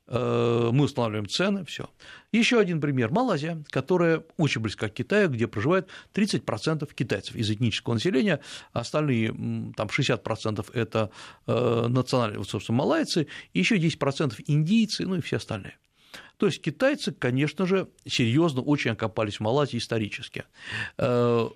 Э, 0.07 0.71
мы 0.73 0.85
устанавливаем 0.85 1.29
цены, 1.29 1.65
все. 1.65 1.89
Еще 2.31 2.59
один 2.59 2.81
пример. 2.81 3.11
Малайзия, 3.11 3.63
которая 3.71 4.23
очень 4.37 4.61
близка 4.61 4.89
к 4.89 4.95
Китаю, 4.95 5.31
где 5.31 5.47
проживает 5.47 5.89
30% 6.15 6.93
китайцев 6.95 7.35
из 7.37 7.51
этнического 7.51 7.95
населения, 7.95 8.41
остальные 8.73 9.29
там 9.77 9.89
60% 9.89 10.67
это 10.75 11.11
э, 11.47 11.87
национальные, 11.89 12.45
собственно, 12.45 12.79
малайцы, 12.79 13.29
еще 13.55 13.77
10% 13.77 14.35
индийцы, 14.47 15.07
ну 15.07 15.17
и 15.17 15.21
все 15.21 15.37
остальные. 15.37 15.79
То 16.37 16.47
есть 16.47 16.61
китайцы, 16.61 17.13
конечно 17.13 17.67
же, 17.67 17.89
серьезно 18.07 18.61
очень 18.61 18.91
окопались 18.91 19.37
в 19.37 19.41
Малайзии 19.41 19.79
исторически. 19.79 20.45
Э, 20.99 21.49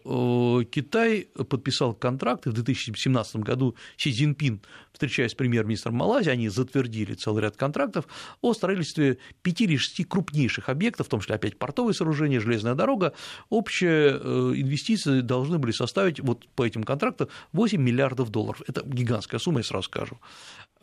Китай 0.70 1.28
подписал 1.48 1.94
контракт, 1.94 2.46
и 2.46 2.50
в 2.50 2.52
2017 2.52 3.36
году 3.36 3.74
Си 3.96 4.12
Цзиньпин, 4.12 4.62
встречаясь 4.92 5.32
с 5.32 5.34
премьер-министром 5.34 5.94
Малайзии, 5.94 6.30
они 6.30 6.48
затвердили 6.48 7.14
целый 7.14 7.42
ряд 7.42 7.56
контрактов 7.56 8.06
о 8.40 8.54
строительстве 8.54 9.18
пяти 9.42 9.64
или 9.64 9.76
шести 9.76 10.04
крупнейших 10.04 10.68
объектов, 10.68 11.08
в 11.08 11.10
том 11.10 11.20
числе 11.20 11.34
опять 11.34 11.58
портовые 11.58 11.94
сооружения, 11.94 12.38
железная 12.38 12.74
дорога. 12.74 13.14
Общие 13.48 14.12
э, 14.12 14.52
инвестиции 14.54 15.20
должны 15.20 15.58
были 15.58 15.72
составить 15.72 16.20
вот 16.20 16.46
по 16.50 16.64
этим 16.64 16.84
контрактам 16.84 17.28
8 17.52 17.80
миллиардов 17.82 18.30
долларов. 18.30 18.62
Это 18.68 18.82
гигантская 18.84 19.40
сумма, 19.40 19.58
я 19.60 19.64
сразу 19.64 19.84
скажу. 19.84 20.18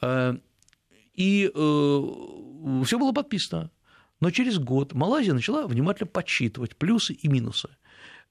Э, 0.01 0.35
и 1.13 1.49
все 1.53 2.99
было 2.99 3.13
подписано. 3.13 3.71
Но 4.21 4.31
через 4.31 4.59
год 4.59 4.93
Малайзия 4.93 5.33
начала 5.33 5.67
внимательно 5.67 6.07
подсчитывать 6.07 6.75
плюсы 6.75 7.13
и 7.13 7.27
минусы. 7.27 7.69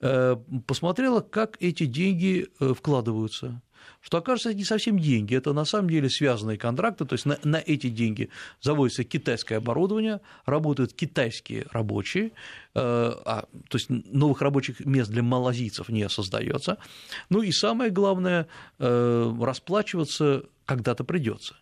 Э, 0.01 0.37
посмотрела, 0.67 1.21
как 1.21 1.57
эти 1.61 1.87
деньги 1.87 2.49
э, 2.61 2.75
вкладываются. 2.75 3.63
Что 4.01 4.19
окажется, 4.19 4.51
это 4.51 4.59
не 4.59 4.65
совсем 4.65 4.99
деньги, 4.99 5.35
это 5.35 5.53
на 5.53 5.65
самом 5.65 5.91
деле 5.91 6.09
связанные 6.09 6.59
контракты, 6.59 7.05
то 7.05 7.15
есть 7.15 7.27
на, 7.27 7.39
на 7.45 7.57
эти 7.57 7.89
деньги 7.89 8.31
заводится 8.61 9.05
китайское 9.05 9.59
оборудование, 9.59 10.21
работают 10.47 10.95
китайские 10.95 11.67
рабочие, 11.71 12.27
э, 12.27 12.31
а, 12.75 13.47
то 13.69 13.79
есть 13.79 13.89
новых 13.89 14.43
рабочих 14.43 14.81
мест 14.81 15.11
для 15.11 15.23
малазийцев 15.23 15.91
не 15.91 16.09
создается. 16.09 16.79
Ну 17.29 17.43
и 17.43 17.53
самое 17.53 17.91
главное, 17.91 18.47
расплачиваться 18.79 20.45
когда-то 20.65 21.05
придется. 21.05 21.57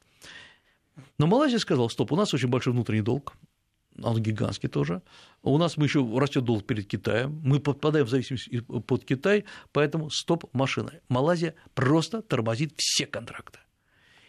Но 1.18 1.26
Малайзия 1.26 1.58
сказала, 1.58 1.88
стоп, 1.88 2.12
у 2.12 2.16
нас 2.16 2.32
очень 2.32 2.48
большой 2.48 2.72
внутренний 2.72 3.02
долг, 3.02 3.34
он 4.02 4.22
гигантский 4.22 4.68
тоже. 4.68 5.02
У 5.42 5.56
нас 5.58 5.76
мы 5.76 5.86
еще 5.86 6.06
растет 6.18 6.44
долг 6.44 6.66
перед 6.66 6.86
Китаем, 6.86 7.40
мы 7.44 7.60
подпадаем 7.60 8.06
в 8.06 8.10
зависимость 8.10 8.48
под 8.86 9.04
Китай, 9.04 9.44
поэтому 9.72 10.10
стоп 10.10 10.44
машины. 10.52 11.00
Малайзия 11.08 11.54
просто 11.74 12.22
тормозит 12.22 12.74
все 12.76 13.06
контракты. 13.06 13.58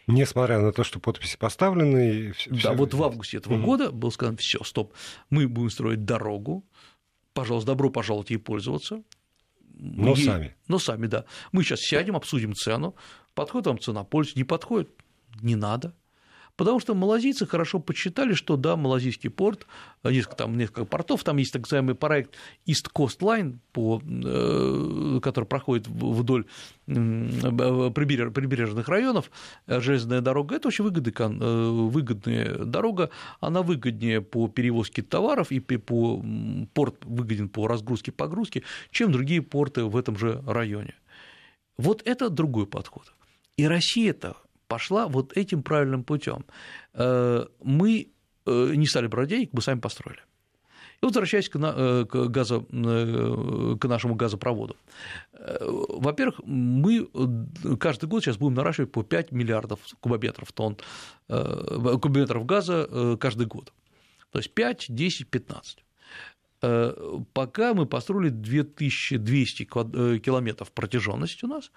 Несмотря 0.06 0.58
на 0.58 0.72
то, 0.72 0.84
что 0.84 1.00
подписи 1.00 1.36
поставлены. 1.36 2.32
Да, 2.46 2.72
вот 2.72 2.94
в 2.94 3.02
августе 3.02 3.36
этого 3.36 3.54
угу. 3.54 3.64
года 3.64 3.92
был 3.92 4.10
сказано, 4.10 4.38
все, 4.38 4.64
стоп, 4.64 4.94
мы 5.28 5.46
будем 5.46 5.70
строить 5.70 6.04
дорогу, 6.04 6.64
пожалуйста, 7.34 7.72
добро 7.72 7.90
пожаловать 7.90 8.30
ей 8.30 8.38
пользоваться. 8.38 9.02
Но 9.74 10.14
ей... 10.14 10.24
сами. 10.24 10.56
Но 10.66 10.78
сами, 10.78 11.06
да. 11.06 11.26
Мы 11.52 11.62
сейчас 11.62 11.80
сядем, 11.80 12.16
обсудим 12.16 12.54
цену, 12.54 12.94
подходит 13.34 13.66
вам 13.66 13.78
цена, 13.78 14.02
пользуйтесь, 14.02 14.36
не 14.36 14.44
подходит, 14.44 14.90
не 15.42 15.56
надо. 15.56 15.94
Потому 16.58 16.80
что 16.80 16.96
малазийцы 16.96 17.46
хорошо 17.46 17.78
подсчитали, 17.78 18.34
что 18.34 18.56
да, 18.56 18.74
малазийский 18.74 19.30
порт, 19.30 19.68
э, 20.02 20.10
несколько, 20.10 20.38
там 20.38 20.58
несколько 20.58 20.84
портов, 20.84 21.22
там 21.22 21.36
есть 21.36 21.52
так 21.52 21.62
называемый 21.62 21.94
проект 21.94 22.34
East 22.66 22.90
Coast 22.92 23.20
Line, 23.20 23.58
по, 23.72 24.02
э, 24.04 25.20
который 25.22 25.44
проходит 25.44 25.86
вдоль 25.86 26.46
прибережных 26.86 28.88
районов, 28.88 29.30
э, 29.68 29.80
железная 29.80 30.20
дорога, 30.20 30.56
это 30.56 30.66
очень 30.66 30.82
выгодная, 30.82 31.90
выгодная 31.90 32.64
дорога, 32.64 33.10
она 33.38 33.62
выгоднее 33.62 34.20
по 34.20 34.48
перевозке 34.48 35.02
товаров 35.02 35.52
и 35.52 35.60
по 35.60 36.20
порт 36.74 37.04
выгоден 37.04 37.50
по 37.50 37.68
разгрузке, 37.68 38.10
погрузке, 38.10 38.64
чем 38.90 39.12
другие 39.12 39.42
порты 39.42 39.84
в 39.84 39.96
этом 39.96 40.18
же 40.18 40.42
районе. 40.44 40.96
Вот 41.76 42.02
это 42.04 42.30
другой 42.30 42.66
подход. 42.66 43.14
И 43.56 43.64
Россия-то 43.64 44.34
пошла 44.68 45.08
вот 45.08 45.36
этим 45.36 45.62
правильным 45.62 46.04
путем. 46.04 46.44
Э, 46.94 47.46
мы 47.62 48.08
э, 48.46 48.74
не 48.74 48.86
стали 48.86 49.06
брать 49.06 49.28
денег, 49.28 49.50
мы 49.52 49.62
сами 49.62 49.80
построили. 49.80 50.20
И 51.00 51.06
возвращаясь 51.06 51.48
к, 51.48 51.56
э, 51.56 52.04
газо, 52.28 52.60
к 52.60 53.88
нашему 53.88 54.14
газопроводу. 54.14 54.76
Во-первых, 55.32 56.40
мы 56.44 57.08
каждый 57.78 58.08
год 58.08 58.24
сейчас 58.24 58.36
будем 58.36 58.54
наращивать 58.54 58.92
по 58.92 59.02
5 59.02 59.32
миллиардов 59.32 59.80
кубометров 60.00 60.52
тонн, 60.52 60.76
кубометров 61.28 62.46
газа 62.46 63.16
каждый 63.20 63.46
год. 63.46 63.72
То 64.30 64.40
есть 64.40 64.52
5, 64.52 64.86
10, 64.88 65.28
15. 65.28 65.84
Пока 66.60 67.74
мы 67.74 67.86
построили 67.86 68.30
2200 68.30 69.64
километров 69.64 70.72
протяженности 70.72 71.44
у 71.44 71.48
нас, 71.48 71.70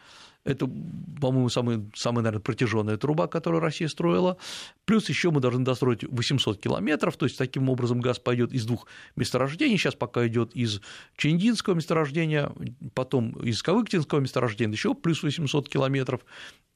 это, 0.44 0.66
по-моему, 0.66 1.50
самая, 1.50 1.86
самая, 1.94 2.24
наверное, 2.24 2.42
протяженная 2.42 2.98
труба, 2.98 3.28
которую 3.28 3.62
Россия 3.62 3.88
строила. 3.88 4.38
Плюс 4.86 5.08
еще 5.08 5.30
мы 5.30 5.40
должны 5.40 5.64
достроить 5.64 6.04
800 6.04 6.60
километров, 6.60 7.16
то 7.16 7.26
есть 7.28 7.38
таким 7.38 7.70
образом 7.70 8.00
газ 8.00 8.18
пойдет 8.18 8.52
из 8.52 8.66
двух 8.66 8.88
месторождений. 9.16 9.78
Сейчас 9.78 9.94
пока 9.94 10.26
идет 10.28 10.56
из 10.56 10.82
Чендинского 11.16 11.76
месторождения, 11.76 12.52
потом 12.96 13.34
из 13.44 13.62
Кавыктинского 13.62 14.20
месторождения, 14.20 14.74
еще 14.74 14.96
плюс 14.96 15.22
800 15.22 15.70
километров 15.70 16.22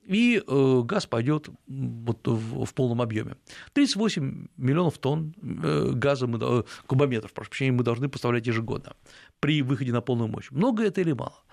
и 0.08 0.42
э, 0.46 0.82
газ 0.84 1.06
пойдет 1.06 1.50
вот 1.68 2.20
в 2.28 2.74
полном 2.74 3.02
объеме. 3.02 3.36
38 3.74 4.48
миллионов 4.58 4.98
тонн 4.98 5.34
э, 5.42 5.92
газа, 5.94 6.28
мы, 6.28 6.40
э, 6.42 6.64
кубометров, 6.86 7.34
прошу 7.34 7.50
прощения, 7.50 7.72
мы 7.72 7.84
должны 7.84 8.10
поставлять 8.10 8.48
ежегодно 8.48 8.94
при 9.40 9.62
выходе 9.62 9.92
на 9.92 10.02
полную 10.02 10.30
мощь. 10.30 10.52
Много 10.52 10.84
это 10.84 11.02
или 11.02 11.14
мало? 11.14 11.44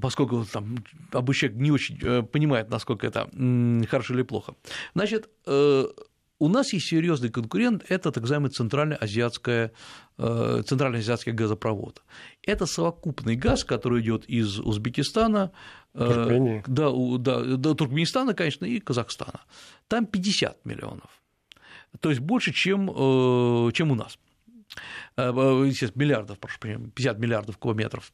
поскольку 0.00 0.44
там 0.44 0.78
обычный 1.12 1.50
человек 1.50 1.60
не 1.60 1.70
очень 1.70 2.26
понимает, 2.26 2.68
насколько 2.68 3.06
это 3.06 3.28
хорошо 3.88 4.14
или 4.14 4.22
плохо. 4.22 4.54
Значит, 4.94 5.28
у 6.38 6.48
нас 6.48 6.72
есть 6.72 6.86
серьезный 6.86 7.30
конкурент, 7.30 7.84
это 7.88 8.10
так 8.10 8.22
называемый 8.22 8.50
центральноазиатская, 8.50 9.72
э, 10.18 10.62
центральноазиатский 10.66 11.32
газопровод. 11.32 12.02
Это 12.42 12.66
совокупный 12.66 13.36
газ, 13.36 13.64
который 13.64 14.02
идет 14.02 14.24
из 14.26 14.58
Узбекистана, 14.58 15.52
да, 15.94 16.90
да, 17.18 17.56
да, 17.56 17.74
Туркменистана, 17.74 18.34
конечно, 18.34 18.64
и 18.64 18.80
Казахстана. 18.80 19.42
Там 19.88 20.06
50 20.06 20.64
миллионов. 20.64 21.22
То 22.00 22.10
есть 22.10 22.20
больше, 22.20 22.52
чем, 22.52 22.88
чем 23.72 23.92
у 23.92 23.94
нас. 23.94 24.18
Естественно, 25.16 26.02
миллиардов, 26.02 26.40
прошу 26.40 26.58
прощения, 26.58 26.90
50 26.90 27.18
миллиардов 27.20 27.58
кубометров 27.58 28.12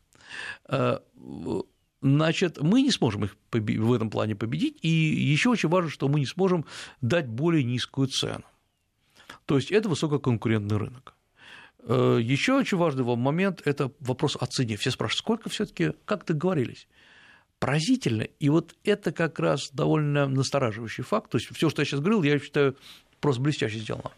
значит, 2.02 2.60
мы 2.60 2.82
не 2.82 2.90
сможем 2.90 3.24
их 3.24 3.36
в 3.52 3.92
этом 3.92 4.10
плане 4.10 4.34
победить, 4.34 4.78
и 4.82 4.88
еще 4.88 5.50
очень 5.50 5.68
важно, 5.68 5.90
что 5.90 6.08
мы 6.08 6.20
не 6.20 6.26
сможем 6.26 6.64
дать 7.00 7.28
более 7.28 7.64
низкую 7.64 8.08
цену. 8.08 8.44
То 9.46 9.56
есть 9.56 9.70
это 9.70 9.88
высококонкурентный 9.88 10.76
рынок. 10.76 11.14
Э, 11.82 12.18
еще 12.22 12.54
очень 12.54 12.78
важный 12.78 13.04
момент– 13.04 13.62
это 13.64 13.90
вопрос 14.00 14.36
о 14.38 14.46
цене. 14.46 14.76
Все 14.76 14.90
спрашивают, 14.90 15.18
сколько 15.18 15.48
все 15.48 15.66
таки 15.66 15.92
как 16.04 16.24
договорились? 16.24 16.88
Поразительно, 17.58 18.22
и 18.22 18.48
вот 18.48 18.74
это 18.84 19.12
как 19.12 19.38
раз 19.38 19.70
довольно 19.70 20.26
настораживающий 20.26 21.04
факт. 21.04 21.30
То 21.30 21.38
есть 21.38 21.54
все, 21.54 21.68
что 21.68 21.82
я 21.82 21.86
сейчас 21.86 22.00
говорил, 22.00 22.22
я 22.22 22.38
считаю 22.38 22.76
просто 23.20 23.42
блестяще 23.42 23.78
сделано. 23.78 24.10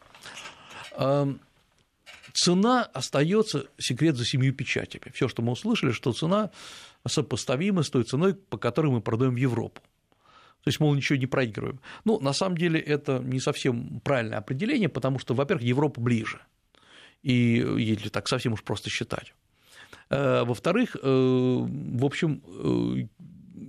Цена 2.32 2.84
остается 2.84 3.66
секрет 3.78 4.16
за 4.16 4.24
семью 4.24 4.54
печатями. 4.54 5.12
Все, 5.12 5.28
что 5.28 5.42
мы 5.42 5.52
услышали, 5.52 5.92
что 5.92 6.12
цена 6.12 6.50
сопоставимы 7.06 7.82
с 7.82 7.90
той 7.90 8.04
ценой, 8.04 8.34
по 8.34 8.58
которой 8.58 8.90
мы 8.90 9.00
продаем 9.00 9.34
в 9.34 9.38
Европу. 9.38 9.80
То 10.62 10.68
есть, 10.68 10.78
мол, 10.80 10.94
ничего 10.94 11.18
не 11.18 11.26
проигрываем. 11.26 11.80
Ну, 12.04 12.20
на 12.20 12.32
самом 12.32 12.56
деле, 12.56 12.78
это 12.78 13.18
не 13.18 13.40
совсем 13.40 14.00
правильное 14.00 14.38
определение, 14.38 14.88
потому 14.88 15.18
что, 15.18 15.34
во-первых, 15.34 15.64
Европа 15.64 16.00
ближе, 16.00 16.40
и 17.22 17.64
если 17.78 18.08
так 18.08 18.28
совсем 18.28 18.52
уж 18.52 18.62
просто 18.62 18.88
считать. 18.88 19.34
Э, 20.10 20.44
во-вторых, 20.44 20.96
э, 20.96 21.00
в 21.02 22.04
общем, 22.04 22.42
э, 22.46 23.06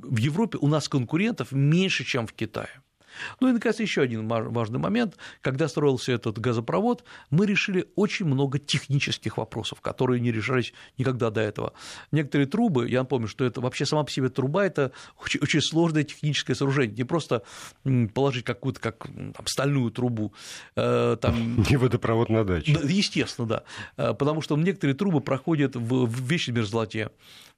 в 0.04 0.18
Европе 0.18 0.58
у 0.62 0.68
нас 0.68 0.88
конкурентов 0.88 1.52
меньше, 1.52 2.04
чем 2.04 2.28
в 2.28 2.34
Китае. 2.34 2.83
Ну 3.40 3.50
и, 3.50 3.52
наконец, 3.52 3.80
еще 3.80 4.02
один 4.02 4.28
важный 4.28 4.80
момент. 4.80 5.18
Когда 5.42 5.68
строился 5.68 6.12
этот 6.12 6.40
газопровод, 6.40 7.04
мы 7.30 7.46
решили 7.46 7.88
очень 7.96 8.26
много 8.26 8.60
технических 8.60 9.38
вопросов, 9.38 9.82
которые 9.82 10.20
не 10.20 10.32
решались 10.32 10.74
никогда 10.98 11.30
до 11.30 11.42
этого. 11.42 11.74
Некоторые 12.12 12.48
трубы, 12.48 12.90
я 12.90 13.00
напомню, 13.00 13.28
что 13.28 13.46
это 13.46 13.62
вообще 13.62 13.86
сама 13.86 14.04
по 14.04 14.12
себе 14.12 14.30
труба– 14.30 14.66
это 14.66 14.92
очень, 15.22 15.40
очень 15.42 15.62
сложное 15.62 16.04
техническое 16.04 16.56
сооружение, 16.56 16.96
не 16.96 17.04
просто 17.04 17.44
положить 18.14 18.46
какую-то 18.46 18.80
как 18.80 19.08
там, 19.08 19.48
стальную 19.48 19.92
трубу. 19.92 20.34
Э, 20.76 21.18
там... 21.20 21.64
Не 21.70 21.78
водопровод 21.78 22.30
на 22.30 22.44
даче. 22.44 22.78
Естественно, 22.84 23.48
да, 23.48 23.64
э, 23.98 24.14
потому 24.14 24.42
что 24.42 24.58
некоторые 24.58 24.96
трубы 24.96 25.22
проходят 25.22 25.76
в 25.76 26.08
вечной 26.28 26.54
мерзлоте, 26.54 27.10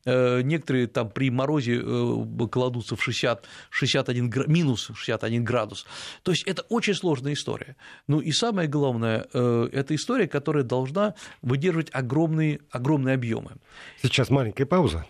некоторые 0.06 0.88
там 0.88 1.10
при 1.10 1.30
морозе 1.32 1.82
э, 1.84 2.48
кладутся 2.52 2.96
в 2.96 3.04
60, 3.04 3.46
61, 3.70 4.32
минус 4.48 4.92
61 4.94 5.44
градус. 5.44 5.86
То 6.24 6.32
есть 6.32 6.44
это 6.44 6.64
очень 6.70 6.94
сложная 6.94 7.34
история. 7.34 7.76
Ну 8.08 8.20
и 8.20 8.32
самое 8.32 8.68
главное, 8.68 9.28
э, 9.34 9.70
это 9.72 9.96
история, 9.96 10.28
которая 10.28 10.64
должна 10.64 11.16
выдерживать 11.42 11.90
огромные, 11.92 12.60
огромные 12.70 13.16
объемы. 13.16 13.54
Сейчас 14.02 14.30
маленькая 14.30 14.66
пауза. 14.66 15.06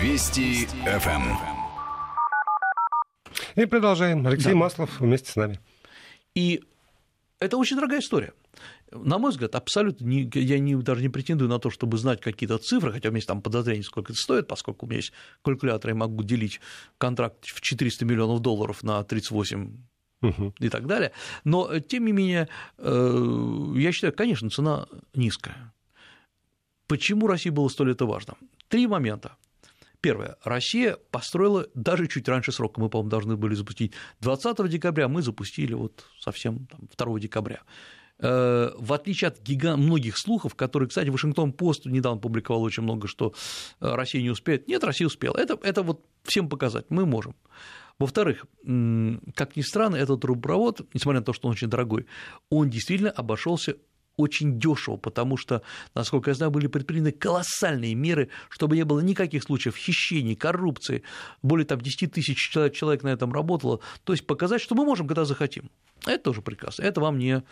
Вести 0.00 0.66
ФМ. 0.84 1.58
И 3.56 3.66
продолжаем. 3.66 4.26
Алексей 4.26 4.52
да. 4.52 4.56
Маслов 4.56 5.00
вместе 5.00 5.32
с 5.32 5.36
нами. 5.36 5.58
И 6.34 6.62
это 7.40 7.56
очень 7.56 7.76
дорогая 7.76 8.00
история. 8.00 8.32
На 8.90 9.18
мой 9.18 9.30
взгляд, 9.30 9.54
абсолютно 9.54 10.04
не, 10.04 10.30
я 10.34 10.58
не, 10.58 10.74
даже 10.76 11.02
не 11.02 11.08
претендую 11.08 11.50
на 11.50 11.58
то, 11.58 11.70
чтобы 11.70 11.98
знать 11.98 12.20
какие-то 12.20 12.56
цифры, 12.58 12.92
хотя 12.92 13.08
у 13.08 13.12
меня 13.12 13.18
есть 13.18 13.28
там 13.28 13.42
подозрение, 13.42 13.82
сколько 13.82 14.12
это 14.12 14.20
стоит, 14.20 14.48
поскольку 14.48 14.86
у 14.86 14.88
меня 14.88 14.98
есть 14.98 15.12
калькулятор, 15.42 15.90
я 15.90 15.94
могу 15.94 16.22
делить 16.22 16.60
контракт 16.96 17.44
в 17.44 17.60
400 17.60 18.04
миллионов 18.06 18.40
долларов 18.40 18.82
на 18.82 19.04
38 19.04 19.76
угу. 20.22 20.54
и 20.58 20.68
так 20.68 20.86
далее. 20.86 21.12
Но, 21.44 21.78
тем 21.80 22.06
не 22.06 22.12
менее, 22.12 22.48
э, 22.78 23.72
я 23.76 23.92
считаю, 23.92 24.14
конечно, 24.14 24.48
цена 24.48 24.86
низкая. 25.14 25.74
Почему 26.86 27.26
России 27.26 27.50
было 27.50 27.68
столь 27.68 27.92
это 27.92 28.06
важно? 28.06 28.34
Три 28.68 28.86
момента. 28.86 29.36
Первое. 30.00 30.36
Россия 30.44 30.96
построила 31.10 31.66
даже 31.74 32.06
чуть 32.06 32.28
раньше 32.28 32.52
срока. 32.52 32.80
Мы, 32.80 32.88
по-моему, 32.88 33.10
должны 33.10 33.36
были 33.36 33.54
запустить 33.54 33.92
20 34.20 34.68
декабря, 34.68 35.08
мы 35.08 35.22
запустили 35.22 35.74
вот 35.74 36.06
совсем 36.20 36.66
там, 36.66 36.88
2 36.96 37.20
декабря. 37.20 37.62
Э, 38.20 38.70
в 38.76 38.92
отличие 38.92 39.28
от 39.28 39.40
гигант, 39.40 39.82
многих 39.82 40.18
слухов, 40.18 40.54
которые, 40.54 40.88
кстати, 40.88 41.08
Вашингтон 41.08 41.52
Пост 41.52 41.86
недавно 41.86 42.20
публиковал 42.20 42.62
очень 42.62 42.82
много, 42.82 43.06
что 43.06 43.32
э, 43.80 43.94
Россия 43.94 44.22
не 44.22 44.30
успеет. 44.30 44.66
Нет, 44.68 44.82
Россия 44.82 45.06
успела. 45.06 45.36
Это, 45.36 45.58
это 45.62 45.82
вот 45.82 46.04
всем 46.24 46.48
показать, 46.48 46.86
мы 46.88 47.06
можем. 47.06 47.36
Во-вторых, 47.98 48.46
как 49.34 49.56
ни 49.56 49.60
странно, 49.60 49.96
этот 49.96 50.20
трубопровод, 50.20 50.82
несмотря 50.94 51.20
на 51.20 51.26
то, 51.26 51.32
что 51.32 51.48
он 51.48 51.52
очень 51.52 51.68
дорогой, 51.68 52.06
он 52.48 52.70
действительно 52.70 53.10
обошелся 53.10 53.76
очень 54.18 54.58
дешево, 54.58 54.96
потому 54.96 55.36
что, 55.36 55.62
насколько 55.94 56.30
я 56.30 56.34
знаю, 56.34 56.50
были 56.50 56.66
предприняты 56.66 57.12
колоссальные 57.12 57.94
меры, 57.94 58.28
чтобы 58.50 58.76
не 58.76 58.84
было 58.84 59.00
никаких 59.00 59.44
случаев 59.44 59.76
хищений, 59.76 60.34
коррупции. 60.34 61.02
Более 61.42 61.64
там, 61.64 61.80
10 61.80 62.12
тысяч 62.12 62.50
человек 62.50 63.02
на 63.02 63.08
этом 63.08 63.32
работало. 63.32 63.80
То 64.04 64.12
есть 64.12 64.26
показать, 64.26 64.60
что 64.60 64.74
мы 64.74 64.84
можем, 64.84 65.06
когда 65.06 65.24
захотим. 65.24 65.70
Это 66.04 66.24
тоже 66.24 66.42
прекрасно. 66.42 66.82
Это 66.82 67.00
вам 67.00 67.18
не 67.18 67.42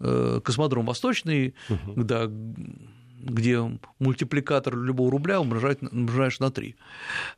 э, 0.00 0.40
космодром 0.42 0.86
Восточный, 0.86 1.54
угу. 1.68 2.02
да, 2.02 2.26
где 2.26 3.78
мультипликатор 3.98 4.76
любого 4.76 5.10
рубля 5.10 5.40
умножаешь 5.40 6.40
на 6.40 6.50
3. 6.50 6.76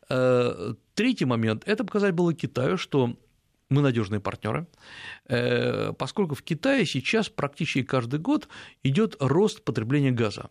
Э, 0.09 0.75
третий 0.95 1.25
момент– 1.25 1.63
это 1.67 1.85
показать 1.85 2.15
было 2.15 2.35
Китаю, 2.35 2.77
что 2.77 3.17
мы 3.69 3.83
надежные 3.83 4.21
партнеры, 4.21 4.67
э, 5.29 5.93
поскольку 5.93 6.35
в 6.35 6.43
Китае 6.43 6.87
сейчас 6.87 7.29
практически 7.29 7.83
каждый 7.83 8.21
год 8.21 8.49
идет 8.83 9.17
рост 9.21 9.65
потребления 9.65 10.13
газа. 10.13 10.51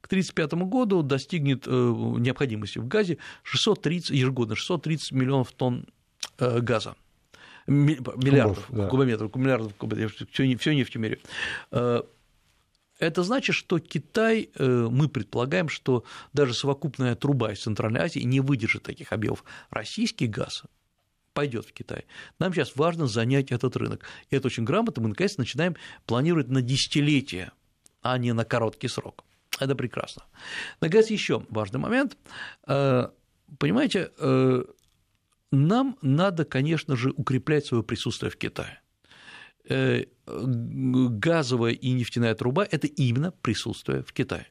К 0.00 0.06
1935 0.06 0.52
году 0.68 1.02
достигнет 1.02 1.66
э, 1.66 1.70
необходимости 1.70 2.78
в 2.78 2.88
газе 2.88 3.18
630, 3.42 4.10
ежегодно 4.10 4.56
630 4.56 5.12
миллионов 5.12 5.52
тонн 5.52 5.86
э, 6.38 6.60
газа 6.60 6.96
миллиардов 7.66 8.66
Кубов, 8.66 8.84
да. 8.84 8.88
кубометров, 8.88 9.34
миллиардов 9.34 9.74
кубометров, 9.74 10.28
все 10.30 10.44
нефть 10.46 10.94
в 10.94 10.98
мире. 11.00 11.18
Это 11.72 13.22
значит, 13.24 13.56
что 13.56 13.80
Китай, 13.80 14.50
мы 14.56 15.08
предполагаем, 15.08 15.68
что 15.68 16.04
даже 16.32 16.54
совокупная 16.54 17.16
труба 17.16 17.52
из 17.52 17.60
Центральной 17.60 18.02
Азии 18.02 18.20
не 18.20 18.38
выдержит 18.38 18.84
таких 18.84 19.12
объемов. 19.12 19.42
Российский 19.68 20.28
газ 20.28 20.62
пойдет 21.36 21.66
в 21.66 21.72
Китай. 21.72 22.06
Нам 22.38 22.54
сейчас 22.54 22.76
важно 22.76 23.06
занять 23.06 23.52
этот 23.52 23.76
рынок. 23.76 24.00
И 24.30 24.36
это 24.36 24.46
очень 24.46 24.64
грамотно. 24.64 25.02
Мы, 25.02 25.10
наконец, 25.10 25.36
начинаем 25.36 25.76
планировать 26.06 26.48
на 26.48 26.62
десятилетия, 26.62 27.52
а 28.00 28.16
не 28.16 28.32
на 28.32 28.44
короткий 28.44 28.88
срок. 28.88 29.22
Это 29.60 29.74
прекрасно. 29.74 30.22
Наконец, 30.80 31.10
еще 31.10 31.44
важный 31.50 31.78
момент. 31.78 32.16
Э, 32.66 33.08
понимаете, 33.58 34.10
э, 34.18 34.64
нам 35.52 35.98
надо, 36.00 36.46
конечно 36.46 36.96
же, 36.96 37.10
укреплять 37.10 37.66
свое 37.66 37.82
присутствие 37.82 38.30
в 38.30 38.36
Китае. 38.36 38.80
Э, 39.68 40.04
газовая 40.26 41.72
и 41.72 41.92
нефтяная 41.92 42.34
труба– 42.34 42.66
это 42.70 42.86
именно 42.86 43.30
присутствие 43.30 44.02
в 44.02 44.12
Китае. 44.12 44.46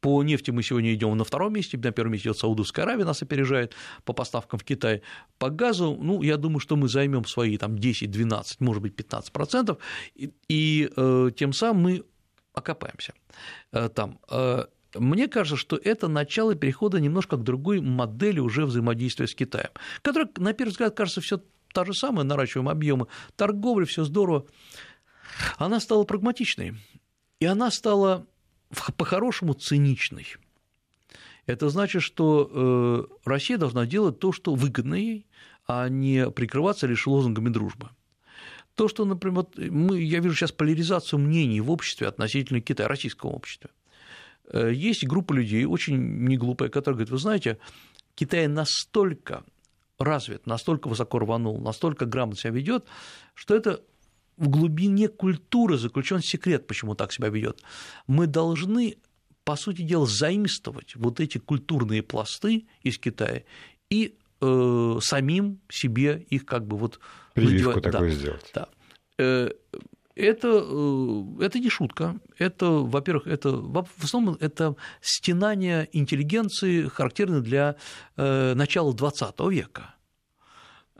По 0.00 0.22
нефти 0.22 0.50
мы 0.50 0.62
сегодня 0.62 0.94
идем 0.94 1.16
на 1.16 1.24
втором 1.24 1.54
месте, 1.54 1.78
на 1.78 1.92
первом 1.92 2.12
месте 2.12 2.28
идет 2.28 2.38
Саудовская 2.38 2.84
Аравия, 2.84 3.04
нас 3.04 3.22
опережает 3.22 3.74
по 4.04 4.12
поставкам 4.12 4.58
в 4.58 4.64
Китай. 4.64 5.02
По 5.38 5.50
газу, 5.50 5.96
ну, 6.00 6.22
я 6.22 6.36
думаю, 6.36 6.60
что 6.60 6.76
мы 6.76 6.88
займем 6.88 7.24
свои 7.24 7.56
там 7.56 7.74
10-12, 7.74 8.56
может 8.60 8.82
быть, 8.82 8.94
15%, 8.94 9.78
и, 10.14 10.32
и 10.48 10.90
э, 10.94 11.30
тем 11.36 11.52
самым 11.52 11.82
мы 11.82 12.04
окопаемся 12.52 13.14
э, 13.72 13.88
там. 13.88 14.18
Э, 14.30 14.64
мне 14.94 15.28
кажется, 15.28 15.56
что 15.56 15.76
это 15.76 16.08
начало 16.08 16.54
перехода 16.54 17.00
немножко 17.00 17.36
к 17.36 17.42
другой 17.42 17.80
модели 17.80 18.40
уже 18.40 18.64
взаимодействия 18.66 19.26
с 19.26 19.34
Китаем, 19.34 19.70
которая, 20.02 20.28
на 20.36 20.52
первый 20.52 20.70
взгляд, 20.70 20.94
кажется 20.94 21.20
все 21.20 21.40
та 21.74 21.84
же 21.84 21.92
самая, 21.92 22.24
наращиваем 22.24 22.70
объемы 22.70 23.08
торговли, 23.36 23.84
все 23.84 24.04
здорово, 24.04 24.46
она 25.58 25.80
стала 25.80 26.04
прагматичной, 26.04 26.76
и 27.40 27.44
она 27.44 27.70
стала 27.70 28.26
по-хорошему 28.96 29.52
циничной. 29.54 30.26
Это 31.46 31.68
значит, 31.68 32.02
что 32.02 32.50
э, 32.50 33.28
Россия 33.28 33.58
должна 33.58 33.84
делать 33.84 34.18
то, 34.18 34.32
что 34.32 34.54
выгодно 34.54 34.94
ей, 34.94 35.26
а 35.66 35.88
не 35.88 36.30
прикрываться 36.30 36.86
лишь 36.86 37.06
лозунгами 37.06 37.50
дружбы. 37.50 37.90
То, 38.74 38.88
что, 38.88 39.04
например, 39.04 39.44
мы, 39.56 40.00
я 40.00 40.20
вижу 40.20 40.34
сейчас 40.34 40.52
поляризацию 40.52 41.18
мнений 41.18 41.60
в 41.60 41.70
обществе 41.70 42.08
относительно 42.08 42.60
Китая, 42.60 42.88
российского 42.88 43.30
общества. 43.30 43.70
Э, 44.48 44.72
есть 44.72 45.06
группа 45.06 45.34
людей, 45.34 45.64
очень 45.64 46.24
неглупая, 46.24 46.70
которые 46.70 46.96
говорят, 46.98 47.10
вы 47.10 47.18
знаете, 47.18 47.58
Китай 48.14 48.46
настолько 48.46 49.44
развит, 49.98 50.46
настолько 50.46 50.88
высоко 50.88 51.18
рванул, 51.18 51.60
настолько 51.60 52.06
грамотно 52.06 52.38
себя 52.40 52.52
ведет, 52.52 52.86
что 53.34 53.54
это 53.54 53.80
в 54.36 54.48
глубине 54.48 55.08
культуры 55.08 55.78
заключен 55.78 56.20
секрет, 56.20 56.66
почему 56.66 56.94
так 56.94 57.12
себя 57.12 57.28
ведет. 57.28 57.62
Мы 58.06 58.26
должны, 58.26 58.96
по 59.44 59.56
сути 59.56 59.82
дела, 59.82 60.06
заимствовать 60.06 60.96
вот 60.96 61.20
эти 61.20 61.38
культурные 61.38 62.02
пласты 62.02 62.66
из 62.82 62.98
Китая 62.98 63.44
и 63.90 64.16
э, 64.40 64.98
самим 65.00 65.60
себе 65.70 66.24
их 66.30 66.46
как 66.46 66.66
бы 66.66 66.76
вот 66.76 66.98
прививку 67.34 67.80
такую 67.80 68.10
да, 68.10 68.16
сделать. 68.16 68.50
Да. 68.54 68.68
Э, 69.18 69.50
это, 70.16 70.48
э, 70.48 71.44
это 71.44 71.58
не 71.58 71.68
шутка. 71.68 72.16
Это, 72.38 72.66
во-первых, 72.70 73.26
это 73.26 73.50
в 73.50 74.04
основном 74.04 74.36
это 74.40 74.76
стенание 75.00 75.88
интеллигенции, 75.92 76.88
характерно 76.88 77.40
для 77.40 77.76
э, 78.16 78.54
начала 78.54 78.92
XX 78.92 79.50
века. 79.50 79.94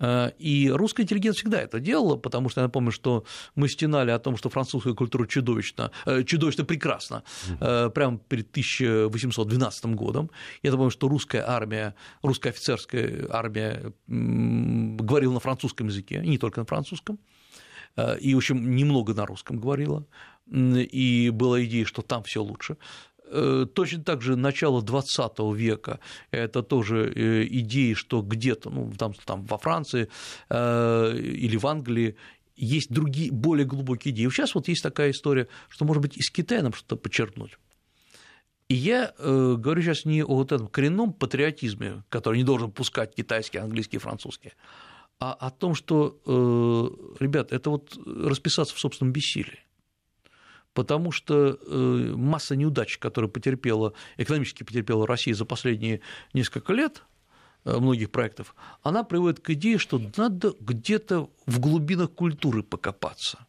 Э, 0.01 0.33
и 0.39 0.69
русская 0.69 1.03
интеллигенция 1.05 1.43
всегда 1.43 1.61
это 1.61 1.79
делала, 1.79 2.17
потому 2.17 2.49
что 2.49 2.61
я 2.61 2.67
напомню, 2.67 2.91
что 2.91 3.25
мы 3.55 3.69
стенали 3.69 4.11
о 4.11 4.19
том, 4.19 4.37
что 4.37 4.51
французская 4.51 4.95
культура 4.95 5.29
чудовищно, 5.29 5.93
чудовищно 6.27 6.65
прекрасна, 6.65 7.23
прямо 7.61 8.19
перед 8.19 8.51
1812 8.51 9.85
годом. 9.95 10.31
Я 10.65 10.73
напомню, 10.73 10.91
что 10.91 11.09
русская 11.09 11.45
армия, 11.47 11.95
русская 12.23 12.49
офицерская 12.49 13.29
армия 13.31 13.93
говорила 14.09 15.35
на 15.35 15.41
французском 15.41 15.87
языке, 15.87 16.19
не 16.19 16.39
только 16.39 16.61
на 16.61 16.67
французском. 16.67 17.21
Э, 17.97 18.19
и, 18.19 18.35
в 18.35 18.39
общем, 18.39 18.75
немного 18.75 19.15
на 19.15 19.27
русском 19.27 19.59
говорила, 19.59 20.07
и 20.47 21.31
была 21.33 21.65
идея, 21.65 21.85
что 21.85 22.03
там 22.03 22.23
все 22.23 22.43
лучше. 22.43 22.77
Э, 23.27 23.67
точно 23.73 24.05
так 24.05 24.23
же 24.23 24.37
начало 24.37 24.83
XX 24.83 25.55
века– 25.55 26.01
это 26.31 26.63
тоже 26.63 27.13
э, 27.15 27.47
идеи, 27.49 27.95
что 27.95 28.23
где-то, 28.23 28.71
ну, 28.71 28.93
там, 28.99 29.15
там 29.25 29.45
во 29.45 29.59
Франции 29.59 30.09
или 30.51 31.57
в 31.57 31.67
Англии 31.67 32.17
есть 32.57 32.91
другие, 32.91 33.33
более 33.33 33.67
глубокие 33.67 34.15
идеи. 34.15 34.29
Сейчас 34.29 34.55
вот 34.55 34.69
есть 34.69 34.83
такая 34.83 35.11
история, 35.11 35.49
что, 35.69 35.85
может 35.85 36.03
быть, 36.03 36.17
и 36.17 36.23
с 36.23 36.31
Китаем 36.31 36.73
что-то 36.73 36.97
подчеркнуть. 36.97 37.59
И 38.69 38.75
я 38.75 39.13
э, 39.19 39.55
говорю 39.59 39.83
сейчас 39.83 40.05
не 40.05 40.23
о 40.23 40.37
вот 40.37 40.53
этом 40.53 40.69
коренном 40.69 41.13
патриотизме, 41.13 42.03
который 42.09 42.39
не 42.39 42.45
должен 42.45 42.71
пускать 42.71 43.15
китайский, 43.15 43.59
английский, 43.59 43.99
французский, 43.99 44.53
а 45.21 45.33
о 45.33 45.51
том, 45.51 45.75
что, 45.75 46.21
э, 46.27 47.23
ребят, 47.23 47.53
это 47.53 47.71
вот 47.71 47.97
расписаться 48.07 48.75
в 48.75 48.79
собственном 48.79 49.13
бессилии. 49.13 49.61
Потому 50.73 51.13
что 51.13 51.57
э, 51.61 52.15
масса 52.17 52.57
неудач, 52.57 52.99
которые 52.99 53.31
потерпела, 53.31 53.95
экономически 54.17 54.65
потерпела 54.65 55.07
Россия 55.07 55.35
за 55.35 55.45
последние 55.45 56.01
несколько 56.33 56.73
лет, 56.73 57.05
э, 57.65 57.77
многих 57.79 58.11
проектов, 58.11 58.57
она 58.83 59.05
приводит 59.05 59.41
к 59.41 59.51
идее, 59.51 59.79
что 59.79 60.01
надо 60.17 60.55
где-то 60.59 61.31
в 61.47 61.61
глубинах 61.61 62.13
культуры 62.13 62.65
покопаться. 62.65 63.47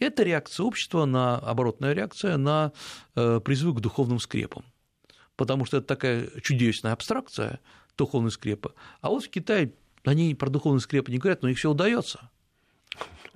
Это 0.00 0.22
реакция 0.22 0.64
общества 0.64 1.04
на 1.04 1.36
оборотная 1.36 1.92
реакция 1.92 2.38
на 2.38 2.72
призывы 3.14 3.74
к 3.74 3.80
духовным 3.80 4.18
скрепам. 4.18 4.64
Потому 5.36 5.66
что 5.66 5.76
это 5.76 5.86
такая 5.86 6.30
чудесная 6.40 6.94
абстракция 6.94 7.60
духовной 7.98 8.30
скрепы. 8.30 8.72
А 9.02 9.10
вот 9.10 9.24
в 9.24 9.28
Китае 9.28 9.74
они 10.04 10.34
про 10.34 10.50
духовные 10.50 10.80
скрепы 10.80 11.10
не 11.10 11.18
говорят, 11.18 11.42
но 11.42 11.48
их 11.48 11.58
все 11.58 11.70
удается. 11.70 12.30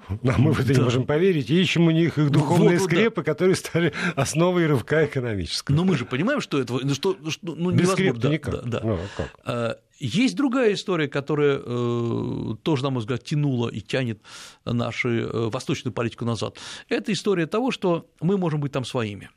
А 0.09 0.39
мы 0.39 0.53
в 0.53 0.61
это 0.61 0.69
да. 0.69 0.75
не 0.75 0.81
можем 0.81 1.07
поверить. 1.07 1.51
И 1.51 1.61
ищем 1.61 1.87
у 1.87 1.91
них 1.91 2.19
их 2.19 2.31
духовные 2.31 2.79
вот, 2.79 2.85
скрепы, 2.85 3.23
да. 3.23 3.33
которые 3.33 3.57
стали 3.57 3.93
основой 4.17 4.67
рывка 4.67 5.07
экономического. 5.07 5.75
Но 5.75 5.85
мы 5.85 5.97
же 5.97 6.05
понимаем, 6.05 6.41
что 6.41 6.61
это 6.61 6.75
ну, 6.75 6.95
что, 6.95 7.17
что 7.31 7.55
ну, 7.55 7.71
Без 7.71 7.91
скреп 7.91 8.17
да, 8.17 8.29
никак. 8.29 8.55
Да, 8.55 8.63
да. 8.63 8.81
Ну, 8.85 8.95
а 8.95 9.07
как? 9.17 9.41
А, 9.45 9.79
есть 9.99 10.37
другая 10.37 10.75
история, 10.75 11.09
которая 11.09 11.61
э, 11.65 12.57
тоже, 12.63 12.83
на 12.83 12.91
мой 12.91 13.01
взгляд, 13.01 13.25
тянула 13.25 13.69
и 13.69 13.81
тянет 13.81 14.21
нашу 14.65 15.09
э, 15.09 15.49
восточную 15.49 15.95
политику 15.95 16.25
назад. 16.25 16.59
Это 16.89 17.13
история 17.13 17.47
того, 17.47 17.71
что 17.71 18.11
мы 18.21 18.37
можем 18.37 18.61
быть 18.61 18.73
там 18.73 18.85
своими 18.85 19.31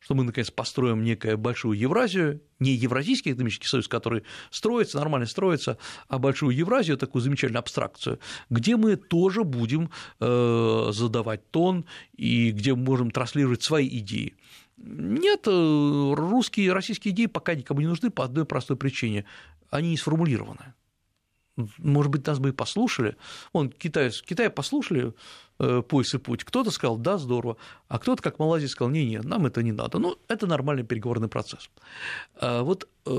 что 0.00 0.14
мы, 0.14 0.24
наконец, 0.24 0.50
построим 0.50 1.02
некую 1.02 1.38
большую 1.38 1.78
Евразию, 1.78 2.40
не 2.58 2.72
Евразийский 2.72 3.32
экономический 3.32 3.66
союз, 3.66 3.88
который 3.88 4.24
строится, 4.50 4.98
нормально 4.98 5.26
строится, 5.26 5.78
а 6.08 6.18
большую 6.18 6.56
Евразию, 6.56 6.96
такую 6.96 7.22
замечательную 7.22 7.60
абстракцию, 7.60 8.18
где 8.50 8.76
мы 8.76 8.96
тоже 8.96 9.44
будем 9.44 9.90
э, 10.20 10.88
задавать 10.92 11.50
тон 11.50 11.84
и 12.16 12.50
где 12.52 12.74
мы 12.74 12.84
можем 12.84 13.10
транслировать 13.10 13.62
свои 13.62 13.88
идеи. 13.98 14.36
Нет, 14.76 15.46
э, 15.46 16.14
русские 16.16 16.72
российские 16.72 17.14
идеи 17.14 17.26
пока 17.26 17.54
никому 17.54 17.80
не 17.80 17.86
нужны 17.86 18.10
по 18.10 18.24
одной 18.24 18.44
простой 18.44 18.76
причине. 18.76 19.24
Они 19.70 19.90
не 19.90 19.96
сформулированы. 19.96 20.74
Может 21.78 22.10
быть, 22.10 22.26
нас 22.26 22.38
бы 22.38 22.48
и 22.48 22.52
послушали. 22.52 23.16
Вон, 23.52 23.70
Китай, 23.70 24.10
Китай 24.10 24.48
послушали, 24.48 25.12
пояс 25.88 26.14
и 26.14 26.18
путь. 26.18 26.44
Кто-то 26.44 26.70
сказал, 26.70 26.96
да, 26.96 27.18
здорово, 27.18 27.56
а 27.88 27.98
кто-то, 27.98 28.22
как 28.22 28.38
Малайзия, 28.38 28.68
сказал, 28.68 28.90
не-не, 28.90 29.20
нам 29.20 29.46
это 29.46 29.62
не 29.62 29.72
надо. 29.72 29.98
Ну, 29.98 30.16
это 30.28 30.46
нормальный 30.46 30.84
переговорный 30.84 31.28
процесс. 31.28 31.70
А 32.36 32.62
вот 32.62 32.88
э, 33.06 33.10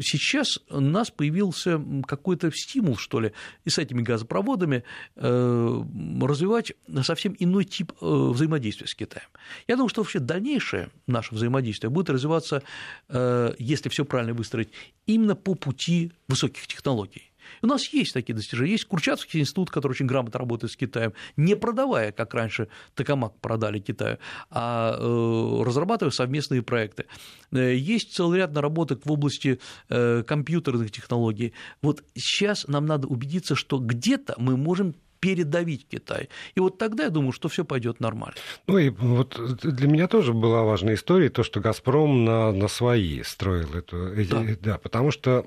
сейчас 0.00 0.58
у 0.70 0.80
нас 0.80 1.10
появился 1.10 1.82
какой-то 2.06 2.50
стимул, 2.52 2.96
что 2.96 3.20
ли, 3.20 3.32
и 3.64 3.70
с 3.70 3.78
этими 3.78 4.02
газопроводами 4.02 4.84
э, 5.16 5.82
развивать 6.22 6.72
совсем 7.02 7.36
иной 7.38 7.64
тип 7.64 7.92
взаимодействия 8.00 8.86
с 8.86 8.94
Китаем. 8.94 9.28
Я 9.68 9.76
думаю, 9.76 9.88
что 9.88 10.02
вообще 10.02 10.18
дальнейшее 10.18 10.90
наше 11.06 11.34
взаимодействие 11.34 11.90
будет 11.90 12.10
развиваться, 12.10 12.62
если 13.08 13.88
все 13.88 14.04
правильно 14.04 14.34
выстроить, 14.34 14.70
именно 15.06 15.36
по 15.36 15.54
пути 15.54 16.12
высоких 16.28 16.66
технологий. 16.66 17.30
У 17.62 17.66
нас 17.66 17.88
есть 17.88 18.12
такие 18.14 18.34
достижения. 18.34 18.72
Есть 18.72 18.86
Курчатовский 18.86 19.40
институт, 19.40 19.70
который 19.70 19.92
очень 19.92 20.06
грамотно 20.06 20.38
работает 20.38 20.72
с 20.72 20.76
Китаем, 20.76 21.12
не 21.36 21.56
продавая, 21.56 22.12
как 22.12 22.34
раньше 22.34 22.68
Токамак 22.94 23.38
продали 23.40 23.78
Китаю, 23.78 24.18
а 24.50 24.96
э, 24.98 25.62
разрабатывая 25.64 26.12
совместные 26.12 26.62
проекты. 26.62 27.06
Э, 27.52 27.74
есть 27.74 28.14
целый 28.14 28.38
ряд 28.38 28.52
наработок 28.52 29.04
в 29.04 29.12
области 29.12 29.60
э, 29.88 30.22
компьютерных 30.26 30.90
технологий. 30.90 31.52
Вот 31.82 32.04
сейчас 32.14 32.66
нам 32.68 32.86
надо 32.86 33.06
убедиться, 33.08 33.54
что 33.54 33.78
где-то 33.78 34.34
мы 34.38 34.56
можем 34.56 34.94
передавить 35.20 35.88
Китай. 35.88 36.28
И 36.54 36.60
вот 36.60 36.78
тогда 36.78 37.04
я 37.04 37.10
думаю, 37.10 37.32
что 37.32 37.48
все 37.48 37.64
пойдет 37.64 38.00
нормально. 38.00 38.36
Ну 38.66 38.78
и 38.78 38.90
вот 38.90 39.40
для 39.62 39.88
меня 39.88 40.08
тоже 40.08 40.32
была 40.32 40.62
важная 40.62 40.94
история, 40.94 41.30
то, 41.30 41.42
что 41.42 41.60
Газпром 41.60 42.24
на, 42.24 42.52
на 42.52 42.68
свои 42.68 43.22
строил 43.22 43.74
эту, 43.74 44.14
да. 44.28 44.44
да, 44.60 44.78
потому 44.78 45.10
что 45.10 45.46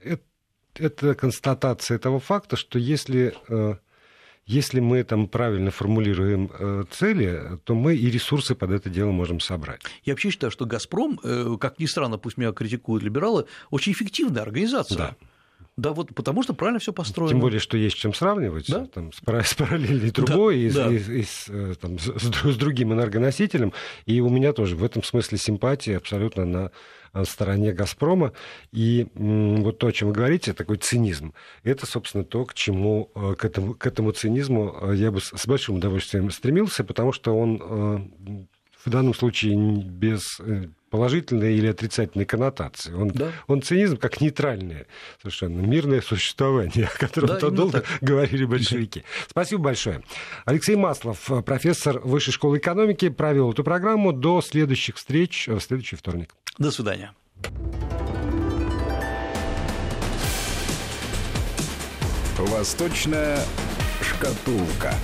это 0.00 0.22
это 0.78 1.14
констатация 1.14 1.96
этого 1.96 2.20
факта, 2.20 2.56
что 2.56 2.78
если, 2.78 3.34
э, 3.48 3.76
если 4.46 4.80
мы 4.80 5.04
там 5.04 5.28
правильно 5.28 5.70
формулируем 5.70 6.50
э, 6.58 6.84
цели, 6.90 7.58
то 7.64 7.74
мы 7.74 7.94
и 7.94 8.10
ресурсы 8.10 8.54
под 8.54 8.70
это 8.70 8.90
дело 8.90 9.10
можем 9.10 9.40
собрать. 9.40 9.82
Я 10.04 10.12
вообще 10.14 10.30
считаю, 10.30 10.50
что 10.50 10.64
«Газпром», 10.64 11.20
э, 11.22 11.56
как 11.60 11.78
ни 11.78 11.86
странно, 11.86 12.18
пусть 12.18 12.36
меня 12.36 12.52
критикуют 12.52 13.02
либералы, 13.02 13.46
очень 13.70 13.92
эффективная 13.92 14.42
организация. 14.42 14.98
Да. 14.98 15.16
Да, 15.78 15.94
вот 15.94 16.14
потому 16.14 16.42
что 16.42 16.52
правильно 16.52 16.78
все 16.80 16.92
построено. 16.92 17.30
Тем 17.30 17.40
более, 17.40 17.58
что 17.58 17.78
есть 17.78 17.96
чем 17.96 18.12
сравнивать 18.12 18.70
да? 18.70 18.84
там, 18.86 19.10
с, 19.10 19.20
с 19.48 19.54
параллельной 19.54 20.10
трубой 20.10 20.70
да, 20.70 20.90
и, 20.90 20.98
да. 20.98 21.12
и, 21.14 21.20
и 21.20 21.22
с, 21.22 21.50
там, 21.80 21.98
с, 21.98 22.08
с 22.08 22.56
другим 22.56 22.92
энергоносителем. 22.92 23.72
И 24.04 24.20
у 24.20 24.28
меня 24.28 24.52
тоже 24.52 24.76
в 24.76 24.84
этом 24.84 25.02
смысле 25.02 25.38
симпатия 25.38 25.96
абсолютно 25.96 26.44
на 26.44 26.70
стороне 27.24 27.72
«Газпрома». 27.72 28.32
И 28.72 29.08
вот 29.14 29.78
то, 29.78 29.86
о 29.86 29.92
чем 29.92 30.08
вы 30.08 30.14
говорите, 30.14 30.52
такой 30.52 30.76
цинизм, 30.78 31.34
это, 31.62 31.86
собственно, 31.86 32.24
то, 32.24 32.44
к 32.44 32.54
чему, 32.54 33.10
э, 33.14 33.34
к 33.36 33.44
этому, 33.44 33.74
к 33.74 33.86
этому 33.86 34.12
цинизму 34.12 34.76
э, 34.80 34.96
я 34.96 35.10
бы 35.10 35.20
с 35.20 35.46
большим 35.46 35.76
удовольствием 35.76 36.30
стремился, 36.30 36.84
потому 36.84 37.12
что 37.12 37.36
он 37.36 37.62
э, 37.62 38.46
в 38.84 38.90
данном 38.90 39.14
случае 39.14 39.56
без 39.82 40.40
положительной 40.92 41.56
или 41.56 41.68
отрицательной 41.68 42.26
коннотации. 42.26 42.92
Он, 42.92 43.08
да. 43.08 43.32
он 43.46 43.62
цинизм 43.62 43.96
как 43.96 44.20
нейтральное 44.20 44.86
совершенно 45.22 45.60
мирное 45.60 46.02
существование, 46.02 46.86
о 46.94 46.98
котором 46.98 47.28
да, 47.28 47.36
то 47.36 47.50
долго 47.50 47.80
так. 47.80 47.98
говорили 48.02 48.44
большевики. 48.44 49.02
Спасибо 49.28 49.62
большое. 49.62 50.02
Алексей 50.44 50.76
Маслов, 50.76 51.30
профессор 51.46 51.98
Высшей 52.00 52.34
школы 52.34 52.58
экономики, 52.58 53.08
провел 53.08 53.52
эту 53.52 53.64
программу. 53.64 54.12
До 54.12 54.42
следующих 54.42 54.96
встреч 54.96 55.48
в 55.48 55.60
следующий 55.60 55.96
вторник. 55.96 56.34
До 56.58 56.70
свидания. 56.70 57.14
Восточная 62.38 63.38
шкатулка. 64.02 64.94